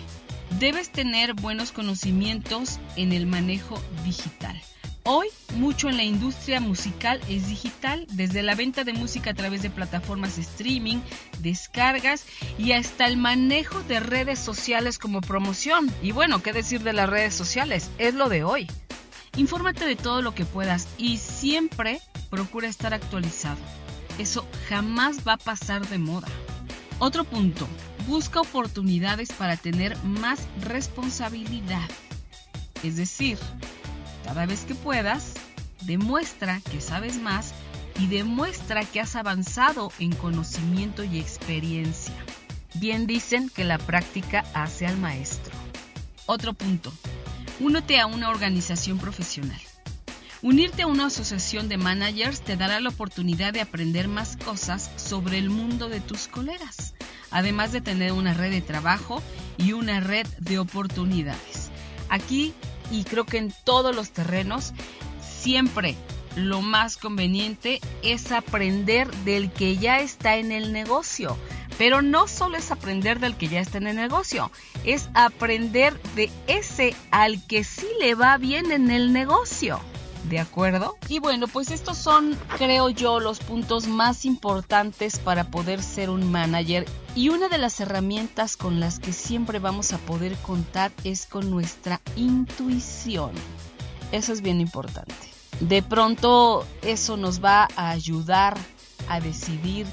Debes 0.61 0.91
tener 0.91 1.35
buenos 1.35 1.73
conocimientos 1.73 2.79
en 2.97 3.13
el 3.13 3.27
manejo 3.27 3.83
digital. 4.05 4.61
Hoy 5.03 5.29
mucho 5.57 5.89
en 5.89 5.97
la 5.97 6.05
industria 6.05 6.61
musical 6.61 7.21
es 7.29 7.49
digital, 7.49 8.07
desde 8.13 8.43
la 8.43 8.55
venta 8.55 8.85
de 8.85 8.93
música 8.93 9.31
a 9.31 9.35
través 9.35 9.63
de 9.63 9.71
plataformas 9.71 10.37
de 10.37 10.43
streaming, 10.43 10.99
descargas 11.41 12.25
y 12.59 12.73
hasta 12.73 13.07
el 13.07 13.17
manejo 13.17 13.83
de 13.85 14.01
redes 14.01 14.39
sociales 14.39 14.99
como 14.99 15.23
promoción. 15.23 15.91
Y 16.03 16.13
bueno, 16.13 16.43
¿qué 16.43 16.53
decir 16.53 16.83
de 16.83 16.93
las 16.93 17.09
redes 17.09 17.35
sociales? 17.35 17.91
Es 17.99 18.15
lo 18.15 18.29
de 18.29 18.45
hoy. 18.45 18.69
Infórmate 19.39 19.85
de 19.85 19.95
todo 19.95 20.21
lo 20.21 20.35
que 20.35 20.45
puedas 20.45 20.89
y 20.99 21.19
siempre 21.19 22.01
procura 22.29 22.67
estar 22.67 22.93
actualizado. 22.93 23.61
Eso 24.19 24.45
jamás 24.69 25.19
va 25.27 25.35
a 25.35 25.39
pasar 25.39 25.87
de 25.87 25.99
moda. 25.99 26.27
Otro 26.99 27.23
punto, 27.23 27.69
busca 28.09 28.41
oportunidades 28.41 29.31
para 29.31 29.57
tener 29.57 29.97
más 30.03 30.49
responsabilidad. 30.63 31.89
Es 32.83 32.97
decir, 32.97 33.39
cada 34.25 34.45
vez 34.45 34.65
que 34.65 34.75
puedas, 34.75 35.35
demuestra 35.83 36.61
que 36.73 36.81
sabes 36.81 37.23
más 37.23 37.55
y 38.01 38.09
demuestra 38.09 38.85
que 38.85 39.01
has 39.01 39.15
avanzado 39.15 39.93
en 40.01 40.13
conocimiento 40.17 41.05
y 41.05 41.21
experiencia. 41.21 42.17
Bien 42.75 43.07
dicen 43.07 43.51
que 43.51 43.63
la 43.63 43.79
práctica 43.79 44.45
hace 44.53 44.85
al 44.85 44.97
maestro. 44.97 45.55
Otro 46.27 46.55
punto, 46.55 46.93
Únete 47.61 47.99
a 47.99 48.07
una 48.07 48.31
organización 48.31 48.99
profesional. 48.99 49.61
Unirte 50.43 50.83
a 50.83 50.87
una 50.87 51.07
asociación 51.07 51.69
de 51.69 51.77
managers 51.77 52.41
te 52.41 52.57
dará 52.57 52.79
la 52.79 52.91
oportunidad 52.91 53.53
de 53.53 53.61
aprender 53.61 54.07
más 54.07 54.37
cosas 54.37 54.93
sobre 54.95 55.39
el 55.39 55.51
mundo 55.51 55.89
de 55.89 55.99
tus 55.99 56.29
colegas, 56.29 56.95
además 57.33 57.73
de 57.73 57.81
tener 57.81 58.13
una 58.13 58.33
red 58.33 58.53
de 58.53 58.61
trabajo 58.61 59.21
y 59.57 59.73
una 59.73 59.99
red 59.99 60.27
de 60.39 60.61
oportunidades. 60.61 61.73
Aquí, 62.09 62.55
y 62.93 63.03
creo 63.03 63.27
que 63.27 63.39
en 63.39 63.53
todos 63.65 63.95
los 63.95 64.13
terrenos, 64.13 64.73
siempre 65.21 65.97
lo 66.39 66.63
más 66.63 66.97
conveniente 66.97 67.81
es 68.03 68.33
aprender 68.33 69.11
del 69.25 69.51
que 69.51 69.77
ya 69.77 70.01
está 70.01 70.37
en 70.37 70.53
el 70.53 70.73
negocio. 70.73 71.37
Pero 71.77 72.03
no 72.03 72.27
solo 72.27 72.57
es 72.57 72.71
aprender 72.71 73.21
del 73.21 73.37
que 73.37 73.49
ya 73.49 73.61
está 73.61 73.79
en 73.79 73.87
el 73.87 73.97
negocio, 73.97 74.51
es 74.85 75.09
aprender 75.15 76.01
de 76.17 76.31
ese 76.49 76.95
al 77.11 77.45
que 77.47 77.63
sí 77.63 77.87
le 78.01 78.15
va 78.15 78.37
bien 78.37 78.73
en 78.73 78.91
el 78.91 79.13
negocio. 79.13 79.81
¿De 80.29 80.41
acuerdo? 80.41 80.99
Y 81.09 81.21
bueno, 81.21 81.47
pues 81.47 81.71
estos 81.71 81.97
son, 81.97 82.37
creo 82.59 82.91
yo, 82.91 83.21
los 83.21 83.39
puntos 83.39 83.87
más 83.87 84.25
importantes 84.25 85.19
para 85.19 85.45
poder 85.45 85.83
ser 85.83 86.11
un 86.11 86.31
manager. 86.31 86.85
Y 87.15 87.31
una 87.31 87.49
de 87.49 87.59
las 87.59 87.81
herramientas 87.81 88.57
con 88.57 88.81
las 88.81 88.99
que 88.99 89.13
siempre 89.13 89.59
vamos 89.59 89.93
a 89.93 89.99
poder 89.99 90.37
contar 90.39 90.91
es 91.05 91.27
con 91.27 91.49
nuestra 91.51 92.01
intuición. 92.17 93.31
Eso 94.13 94.33
es 94.33 94.43
bien 94.43 94.61
importante. 94.61 95.28
De 95.61 95.83
pronto 95.83 96.67
eso 96.83 97.17
nos 97.17 97.43
va 97.43 97.69
a 97.77 97.91
ayudar 97.91 98.57
a 99.09 99.21
decidir 99.21 99.87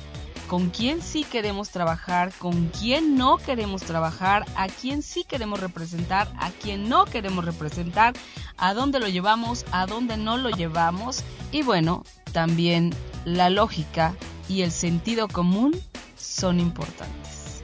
con 0.48 0.70
quién 0.70 1.02
sí 1.02 1.24
queremos 1.24 1.70
trabajar, 1.70 2.32
con 2.38 2.68
quién 2.68 3.16
no 3.18 3.38
queremos 3.38 3.82
trabajar, 3.82 4.46
a 4.56 4.68
quién 4.68 5.02
sí 5.02 5.24
queremos 5.24 5.60
representar, 5.60 6.32
a 6.38 6.52
quién 6.52 6.88
no 6.88 7.06
queremos 7.06 7.46
representar, 7.46 8.14
a 8.58 8.74
dónde 8.74 9.00
lo 9.00 9.08
llevamos, 9.08 9.66
a 9.72 9.86
dónde 9.88 10.18
no 10.18 10.38
lo 10.38 10.50
llevamos 10.50 11.24
y 11.52 11.64
bueno, 11.64 12.04
también 12.32 12.94
la 13.26 13.50
lógica 13.50 14.16
y 14.48 14.62
el 14.62 14.72
sentido 14.72 15.28
común 15.28 15.74
son 16.16 16.60
importantes. 16.60 17.64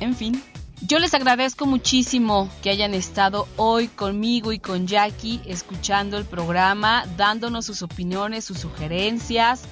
En 0.00 0.14
fin, 0.14 0.42
yo 0.86 0.98
les 0.98 1.14
agradezco 1.14 1.66
muchísimo 1.66 2.50
que 2.62 2.70
hayan 2.70 2.94
estado 2.94 3.48
hoy 3.56 3.88
conmigo 3.88 4.52
y 4.52 4.58
con 4.58 4.86
Jackie 4.86 5.40
escuchando 5.46 6.18
el 6.18 6.24
programa, 6.24 7.06
dándonos 7.16 7.64
sus 7.64 7.82
opiniones, 7.82 8.44
sus 8.44 8.58
sugerencias 8.58 9.62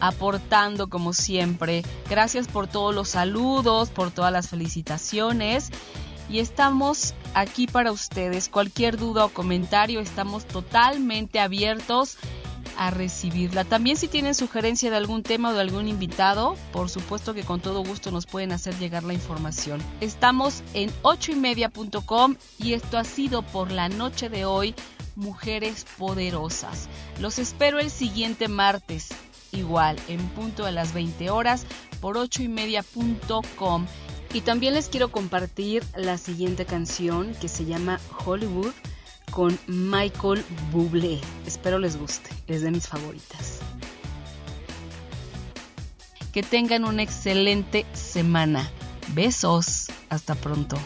aportando 0.00 0.88
como 0.88 1.12
siempre. 1.12 1.82
Gracias 2.10 2.48
por 2.48 2.66
todos 2.66 2.94
los 2.94 3.08
saludos, 3.08 3.90
por 3.90 4.10
todas 4.10 4.32
las 4.32 4.48
felicitaciones. 4.48 5.70
Y 6.28 6.40
estamos 6.40 7.14
aquí 7.34 7.66
para 7.66 7.92
ustedes. 7.92 8.48
Cualquier 8.48 8.96
duda 8.96 9.24
o 9.24 9.28
comentario, 9.28 10.00
estamos 10.00 10.46
totalmente 10.46 11.40
abiertos 11.40 12.18
a 12.76 12.90
recibirla. 12.90 13.64
También 13.64 13.96
si 13.96 14.08
tienen 14.08 14.34
sugerencia 14.34 14.90
de 14.90 14.96
algún 14.96 15.22
tema 15.22 15.50
o 15.50 15.54
de 15.54 15.60
algún 15.60 15.88
invitado, 15.88 16.56
por 16.72 16.90
supuesto 16.90 17.34
que 17.34 17.42
con 17.42 17.60
todo 17.60 17.82
gusto 17.82 18.10
nos 18.10 18.26
pueden 18.26 18.52
hacer 18.52 18.78
llegar 18.78 19.02
la 19.02 19.14
información. 19.14 19.80
Estamos 20.00 20.62
en 20.74 20.92
ochoymedia.com 21.02 22.36
y 22.58 22.74
esto 22.74 22.98
ha 22.98 23.04
sido 23.04 23.42
por 23.42 23.70
la 23.70 23.88
noche 23.88 24.28
de 24.28 24.44
hoy, 24.44 24.74
Mujeres 25.14 25.86
Poderosas. 25.96 26.88
Los 27.20 27.38
espero 27.38 27.78
el 27.78 27.90
siguiente 27.90 28.48
martes 28.48 29.08
igual 29.52 29.96
en 30.08 30.20
punto 30.30 30.64
de 30.64 30.72
las 30.72 30.92
20 30.92 31.30
horas 31.30 31.66
por 32.00 32.18
8 32.18 32.42
y 32.42 32.48
media.com. 32.48 33.86
Y 34.32 34.42
también 34.42 34.74
les 34.74 34.88
quiero 34.88 35.10
compartir 35.10 35.82
la 35.94 36.18
siguiente 36.18 36.66
canción 36.66 37.34
que 37.40 37.48
se 37.48 37.64
llama 37.64 38.00
Hollywood 38.24 38.72
con 39.30 39.58
Michael 39.66 40.44
Bublé. 40.72 41.20
Espero 41.46 41.78
les 41.78 41.96
guste, 41.96 42.30
es 42.46 42.62
de 42.62 42.70
mis 42.70 42.86
favoritas. 42.86 43.60
Que 46.32 46.42
tengan 46.42 46.84
una 46.84 47.02
excelente 47.02 47.86
semana. 47.94 48.70
Besos, 49.14 49.86
hasta 50.10 50.34
pronto. 50.34 50.76